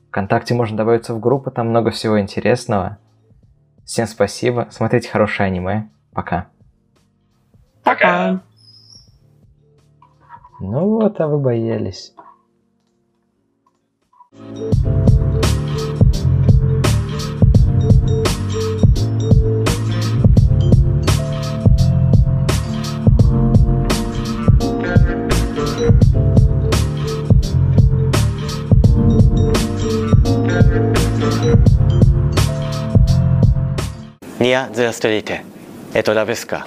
[0.08, 2.98] Вконтакте можно добавиться в группу, там много всего интересного.
[3.84, 5.90] Всем спасибо, смотрите хорошее аниме.
[6.14, 6.48] Пока.
[7.84, 8.42] Пока.
[10.66, 12.14] Ну вот, а вы боялись.
[34.40, 35.44] Не, здравствуйте.
[35.94, 36.62] Это Лавеска.